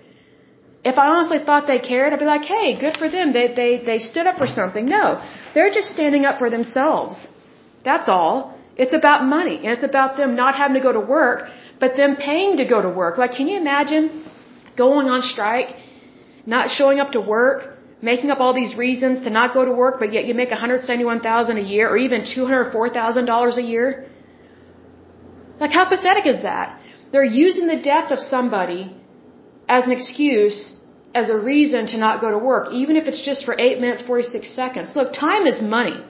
If 0.84 0.98
I 0.98 1.08
honestly 1.08 1.40
thought 1.40 1.66
they 1.66 1.80
cared, 1.80 2.12
I'd 2.12 2.20
be 2.20 2.26
like, 2.26 2.44
hey, 2.44 2.78
good 2.80 2.98
for 2.98 3.10
them. 3.10 3.32
They, 3.32 3.48
they, 3.60 3.72
they 3.90 4.00
stood 4.00 4.28
up 4.28 4.38
for 4.38 4.48
something. 4.48 4.86
No, 4.86 5.24
they're 5.54 5.72
just 5.72 5.90
standing 5.94 6.26
up 6.26 6.40
for 6.40 6.50
themselves. 6.50 7.28
That's 7.86 8.10
all. 8.10 8.58
It's 8.76 8.94
about 8.94 9.24
money 9.24 9.58
and 9.64 9.68
it's 9.76 9.84
about 9.84 10.18
them 10.18 10.36
not 10.36 10.56
having 10.56 10.76
to 10.76 10.82
go 10.82 10.92
to 10.92 11.00
work, 11.00 11.48
but 11.80 11.96
them 11.96 12.16
paying 12.16 12.58
to 12.58 12.66
go 12.66 12.82
to 12.82 12.90
work. 12.90 13.18
Like, 13.18 13.34
can 13.34 13.48
you 13.48 13.58
imagine 13.58 14.26
going 14.76 15.08
on 15.08 15.22
strike, 15.22 15.76
not 16.46 16.70
showing 16.70 17.00
up 17.00 17.12
to 17.12 17.22
work, 17.22 17.78
making 18.02 18.32
up 18.32 18.40
all 18.42 18.54
these 18.54 18.76
reasons 18.76 19.22
to 19.26 19.30
not 19.30 19.54
go 19.54 19.64
to 19.64 19.72
work, 19.72 20.00
but 20.00 20.12
yet 20.12 20.26
you 20.26 20.34
make 20.34 20.50
171,000 20.50 21.58
a 21.58 21.62
year 21.62 21.88
or 21.88 21.98
even 21.98 22.22
$204,000 22.22 23.58
a 23.58 23.62
year? 23.62 24.06
Like, 25.60 25.72
how 25.72 25.86
pathetic 25.88 26.26
is 26.26 26.42
that? 26.42 26.80
They're 27.12 27.24
using 27.24 27.68
the 27.68 27.82
death 27.82 28.12
of 28.12 28.20
somebody 28.20 28.96
as 29.68 29.86
an 29.86 29.92
excuse, 29.92 30.76
as 31.16 31.30
a 31.30 31.38
reason 31.38 31.88
to 31.88 31.98
not 31.98 32.22
go 32.22 32.32
to 32.32 32.38
work, 32.38 32.72
even 32.72 32.96
if 32.96 33.06
it's 33.08 33.24
just 33.24 33.46
for 33.46 33.56
8 33.58 33.80
minutes 33.80 34.02
46 34.02 34.50
seconds. 34.50 34.96
Look, 34.96 35.14
time 35.14 35.46
is 35.46 35.62
money. 35.62 36.04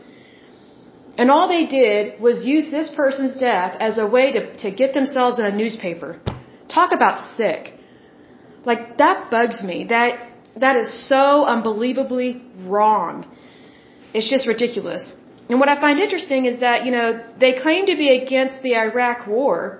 And 1.18 1.30
all 1.30 1.48
they 1.48 1.66
did 1.66 2.20
was 2.20 2.44
use 2.44 2.72
this 2.72 2.90
person's 2.90 3.40
death 3.40 3.78
as 3.80 3.98
a 3.98 4.08
way 4.08 4.32
to, 4.32 4.58
to 4.58 4.72
get 4.72 4.94
themselves 4.94 5.38
in 5.40 5.46
a 5.46 5.56
newspaper. 5.56 6.20
Talk 6.68 6.92
about 6.92 7.24
sick. 7.38 7.74
Like, 8.66 8.98
that 8.98 9.30
bugs 9.30 9.64
me. 9.64 9.86
That, 9.90 10.12
that 10.56 10.76
is 10.76 10.92
so 11.08 11.46
unbelievably 11.46 12.42
wrong. 12.62 13.28
It's 14.14 14.30
just 14.30 14.48
ridiculous. 14.48 15.14
And 15.50 15.60
what 15.60 15.70
I 15.70 15.80
find 15.80 16.00
interesting 16.00 16.46
is 16.46 16.62
that, 16.62 16.86
you 16.86 16.92
know, 16.92 17.24
they 17.40 17.60
claim 17.62 17.86
to 17.88 17.96
be 17.96 18.10
against 18.10 18.64
the 18.64 18.76
Iraq 18.76 19.28
war, 19.28 19.80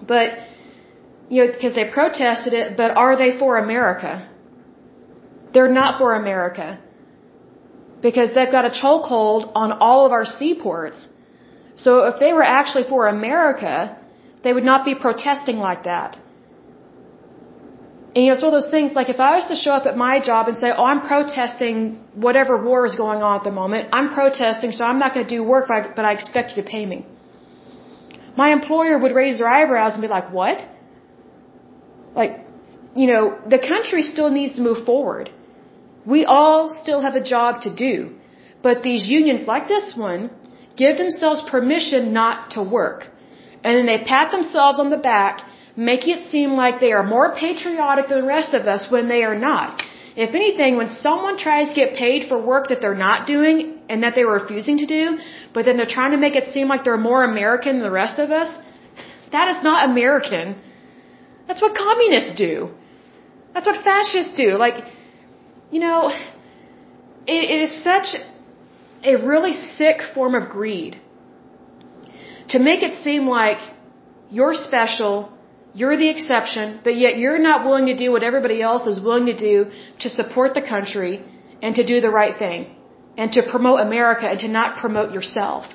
but, 0.00 0.38
you 1.28 1.38
know, 1.44 1.52
because 1.52 1.74
they 1.74 1.86
protested 1.98 2.52
it, 2.52 2.76
but 2.76 2.90
are 3.04 3.16
they 3.22 3.30
for 3.38 3.58
America? 3.58 4.12
They're 5.52 5.74
not 5.80 5.98
for 5.98 6.14
America. 6.14 6.68
Because 8.00 8.34
they've 8.34 8.54
got 8.58 8.64
a 8.64 8.74
chokehold 8.82 9.50
on 9.54 9.72
all 9.72 10.06
of 10.06 10.12
our 10.12 10.24
seaports. 10.24 11.08
So 11.76 11.90
if 12.10 12.18
they 12.20 12.32
were 12.32 12.48
actually 12.60 12.84
for 12.92 13.06
America, 13.06 13.74
they 14.44 14.52
would 14.52 14.68
not 14.72 14.84
be 14.84 14.94
protesting 14.94 15.58
like 15.58 15.84
that. 15.84 16.18
And 18.14 18.24
you 18.24 18.30
know, 18.30 18.34
it's 18.34 18.42
one 18.42 18.54
of 18.54 18.62
those 18.62 18.70
things 18.70 18.92
like 18.94 19.10
if 19.16 19.20
I 19.20 19.36
was 19.36 19.46
to 19.52 19.56
show 19.64 19.72
up 19.78 19.86
at 19.86 19.96
my 19.96 20.14
job 20.28 20.48
and 20.48 20.56
say, 20.56 20.70
oh, 20.76 20.84
I'm 20.84 21.02
protesting 21.12 22.02
whatever 22.14 22.62
war 22.68 22.86
is 22.86 22.94
going 22.94 23.22
on 23.22 23.38
at 23.38 23.44
the 23.44 23.52
moment, 23.62 23.90
I'm 23.92 24.08
protesting, 24.14 24.72
so 24.72 24.84
I'm 24.84 24.98
not 24.98 25.14
going 25.14 25.26
to 25.26 25.36
do 25.36 25.42
work, 25.44 25.68
but 25.68 26.04
I 26.04 26.12
expect 26.12 26.56
you 26.56 26.62
to 26.62 26.68
pay 26.68 26.84
me 26.86 27.06
my 28.40 28.48
employer 28.58 28.96
would 29.02 29.14
raise 29.20 29.38
their 29.38 29.50
eyebrows 29.58 29.94
and 29.94 30.02
be 30.08 30.10
like, 30.16 30.28
what? 30.40 30.58
Like, 32.14 32.46
you 32.94 33.06
know, 33.06 33.38
the 33.48 33.58
country 33.58 34.02
still 34.02 34.30
needs 34.30 34.54
to 34.54 34.62
move 34.62 34.84
forward. 34.84 35.30
We 36.06 36.24
all 36.24 36.70
still 36.70 37.00
have 37.00 37.14
a 37.14 37.22
job 37.22 37.62
to 37.62 37.74
do. 37.74 38.14
But 38.62 38.82
these 38.82 39.08
unions 39.08 39.46
like 39.46 39.68
this 39.68 39.94
one 39.96 40.30
give 40.76 40.96
themselves 40.96 41.42
permission 41.50 42.12
not 42.12 42.52
to 42.52 42.62
work. 42.62 43.06
And 43.64 43.76
then 43.76 43.86
they 43.86 43.98
pat 44.04 44.30
themselves 44.30 44.78
on 44.78 44.90
the 44.90 44.96
back, 44.96 45.44
making 45.76 46.18
it 46.18 46.28
seem 46.28 46.50
like 46.52 46.80
they 46.80 46.92
are 46.92 47.02
more 47.02 47.34
patriotic 47.34 48.08
than 48.08 48.20
the 48.20 48.26
rest 48.26 48.54
of 48.54 48.66
us 48.66 48.90
when 48.90 49.08
they 49.08 49.22
are 49.24 49.38
not. 49.38 49.82
If 50.16 50.34
anything, 50.34 50.76
when 50.76 50.88
someone 50.88 51.36
tries 51.38 51.68
to 51.68 51.74
get 51.74 51.94
paid 51.94 52.28
for 52.28 52.36
work 52.52 52.68
that 52.70 52.80
they're 52.80 53.02
not 53.08 53.26
doing 53.26 53.78
and 53.88 54.02
that 54.02 54.14
they 54.16 54.24
were 54.24 54.38
refusing 54.40 54.78
to 54.78 54.86
do, 54.86 55.18
but 55.54 55.64
then 55.64 55.76
they're 55.76 55.94
trying 55.98 56.10
to 56.10 56.16
make 56.16 56.34
it 56.34 56.52
seem 56.52 56.66
like 56.66 56.82
they're 56.82 57.04
more 57.10 57.22
American 57.22 57.74
than 57.74 57.84
the 57.90 57.98
rest 58.04 58.18
of 58.18 58.30
us, 58.30 58.50
that 59.30 59.46
is 59.54 59.62
not 59.62 59.88
American. 59.88 60.56
That's 61.48 61.62
what 61.62 61.74
communists 61.74 62.34
do. 62.36 62.70
That's 63.54 63.66
what 63.66 63.82
fascists 63.82 64.34
do. 64.36 64.50
Like, 64.64 64.84
you 65.72 65.80
know, 65.80 66.10
it, 67.26 67.42
it 67.54 67.60
is 67.66 67.82
such 67.82 68.14
a 69.02 69.16
really 69.16 69.54
sick 69.54 70.00
form 70.14 70.34
of 70.34 70.48
greed 70.48 71.00
to 72.50 72.58
make 72.58 72.82
it 72.82 72.94
seem 73.02 73.26
like 73.26 73.58
you're 74.30 74.54
special 74.54 75.14
you're 75.74 75.96
the 75.96 76.08
exception, 76.08 76.80
but 76.82 76.96
yet 76.96 77.18
you're 77.18 77.38
not 77.38 77.64
willing 77.64 77.86
to 77.86 77.96
do 77.96 78.10
what 78.10 78.22
everybody 78.22 78.60
else 78.60 78.86
is 78.86 79.00
willing 79.00 79.26
to 79.26 79.36
do 79.36 79.70
to 80.00 80.08
support 80.10 80.54
the 80.54 80.62
country 80.62 81.24
and 81.62 81.74
to 81.74 81.84
do 81.84 82.00
the 82.00 82.10
right 82.10 82.36
thing 82.38 82.74
and 83.16 83.32
to 83.32 83.42
promote 83.50 83.80
America 83.80 84.26
and 84.28 84.40
to 84.40 84.48
not 84.48 84.78
promote 84.78 85.12
yourself. 85.12 85.66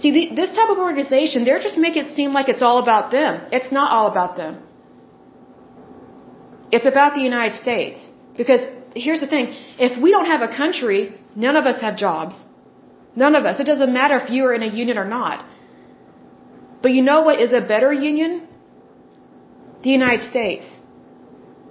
See, 0.00 0.10
the, 0.16 0.34
this 0.34 0.54
type 0.54 0.70
of 0.70 0.78
organization, 0.78 1.44
they're 1.44 1.60
just 1.60 1.78
making 1.78 2.06
it 2.06 2.14
seem 2.14 2.32
like 2.32 2.48
it's 2.48 2.62
all 2.62 2.78
about 2.82 3.10
them. 3.10 3.46
It's 3.52 3.70
not 3.70 3.92
all 3.92 4.08
about 4.10 4.36
them. 4.36 4.62
It's 6.72 6.86
about 6.86 7.14
the 7.14 7.20
United 7.20 7.56
States. 7.56 8.00
Because 8.36 8.62
here's 8.94 9.20
the 9.20 9.28
thing 9.34 9.54
if 9.78 10.00
we 10.02 10.10
don't 10.10 10.26
have 10.26 10.42
a 10.42 10.52
country, 10.62 11.14
none 11.36 11.56
of 11.56 11.66
us 11.66 11.80
have 11.80 11.96
jobs. 11.96 12.34
None 13.16 13.36
of 13.36 13.44
us. 13.46 13.60
It 13.60 13.64
doesn't 13.72 13.92
matter 13.92 14.16
if 14.16 14.30
you 14.30 14.44
are 14.46 14.54
in 14.54 14.62
a 14.62 14.72
union 14.82 14.98
or 14.98 15.04
not. 15.04 15.44
But 16.82 16.92
you 16.92 17.02
know 17.02 17.22
what 17.22 17.40
is 17.40 17.52
a 17.52 17.60
better 17.60 17.92
union? 17.92 18.48
The 19.84 19.90
United 19.90 20.28
States. 20.28 20.66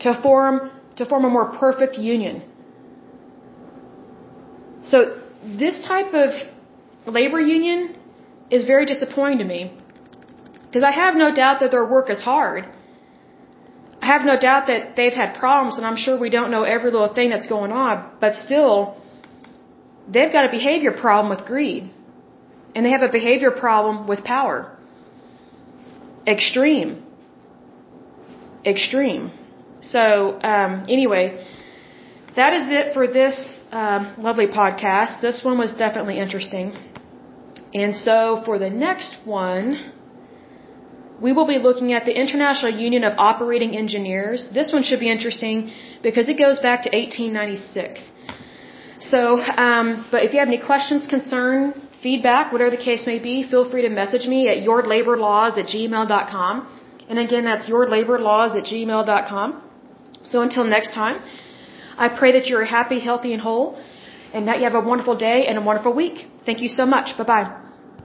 To 0.05 0.19
form, 0.21 0.71
to 0.95 1.05
form 1.05 1.25
a 1.25 1.29
more 1.29 1.51
perfect 1.51 1.97
union. 1.97 2.43
So 4.83 5.19
this 5.43 5.85
type 5.85 6.13
of 6.13 6.29
labor 7.05 7.41
union 7.41 7.95
is 8.55 8.65
very 8.73 8.85
disappointing 8.93 9.39
to 9.43 9.47
me. 9.55 9.61
Because 10.65 10.83
I 10.91 10.93
have 11.03 11.15
no 11.23 11.29
doubt 11.41 11.59
that 11.61 11.71
their 11.75 11.87
work 11.95 12.09
is 12.15 12.21
hard. 12.31 12.63
I 14.03 14.07
have 14.13 14.23
no 14.31 14.35
doubt 14.47 14.63
that 14.71 14.95
they've 14.97 15.17
had 15.21 15.29
problems, 15.43 15.77
and 15.77 15.85
I'm 15.89 15.99
sure 16.05 16.13
we 16.27 16.31
don't 16.37 16.51
know 16.55 16.63
every 16.75 16.91
little 16.95 17.13
thing 17.17 17.29
that's 17.33 17.49
going 17.55 17.71
on, 17.71 17.93
but 18.23 18.35
still, 18.45 18.73
they've 20.13 20.33
got 20.37 20.45
a 20.49 20.51
behavior 20.59 20.93
problem 21.05 21.29
with 21.33 21.45
greed. 21.51 21.83
And 22.75 22.85
they 22.85 22.93
have 22.97 23.05
a 23.11 23.13
behavior 23.19 23.51
problem 23.51 24.07
with 24.11 24.23
power. 24.35 24.59
Extreme. 26.35 26.91
Extreme. 28.65 29.31
So, 29.81 30.01
um, 30.53 30.71
anyway, 30.97 31.25
that 32.35 32.53
is 32.59 32.65
it 32.79 32.93
for 32.93 33.05
this 33.19 33.35
um, 33.71 34.15
lovely 34.17 34.47
podcast. 34.47 35.21
This 35.21 35.43
one 35.43 35.57
was 35.57 35.71
definitely 35.85 36.17
interesting. 36.19 36.73
And 37.73 37.95
so, 37.95 38.41
for 38.45 38.59
the 38.59 38.69
next 38.69 39.15
one, 39.25 39.91
we 41.21 41.31
will 41.31 41.47
be 41.47 41.57
looking 41.57 41.93
at 41.93 42.05
the 42.05 42.15
International 42.23 42.71
Union 42.87 43.03
of 43.03 43.13
Operating 43.17 43.75
Engineers. 43.75 44.49
This 44.53 44.71
one 44.71 44.83
should 44.83 44.99
be 44.99 45.09
interesting 45.09 45.71
because 46.01 46.29
it 46.29 46.37
goes 46.37 46.59
back 46.59 46.83
to 46.83 46.89
1896. 46.89 48.01
So, 48.99 49.37
um, 49.65 50.05
but 50.11 50.23
if 50.23 50.33
you 50.33 50.39
have 50.39 50.47
any 50.47 50.59
questions, 50.59 51.07
concern, 51.07 51.73
feedback, 52.01 52.51
whatever 52.51 52.71
the 52.71 52.83
case 52.89 53.05
may 53.07 53.19
be, 53.19 53.43
feel 53.43 53.69
free 53.69 53.81
to 53.83 53.89
message 53.89 54.27
me 54.27 54.47
at 54.49 54.57
yourlaborlaws 54.67 55.57
at 55.57 55.67
gmail.com. 55.67 56.55
And 57.09 57.19
again, 57.19 57.45
that's 57.45 57.65
yourlaborlaws 57.65 58.55
at 58.59 58.65
gmail.com. 58.65 59.61
So 60.25 60.41
until 60.41 60.63
next 60.63 60.93
time, 60.93 61.21
I 61.97 62.09
pray 62.09 62.31
that 62.33 62.47
you're 62.47 62.65
happy, 62.65 62.99
healthy, 62.99 63.33
and 63.33 63.41
whole, 63.41 63.77
and 64.33 64.47
that 64.47 64.59
you 64.59 64.63
have 64.63 64.75
a 64.75 64.85
wonderful 64.91 65.17
day 65.17 65.45
and 65.47 65.57
a 65.57 65.61
wonderful 65.61 65.93
week. 65.93 66.27
Thank 66.45 66.61
you 66.61 66.69
so 66.69 66.85
much. 66.85 67.17
Bye 67.17 67.23
bye. 67.23 67.62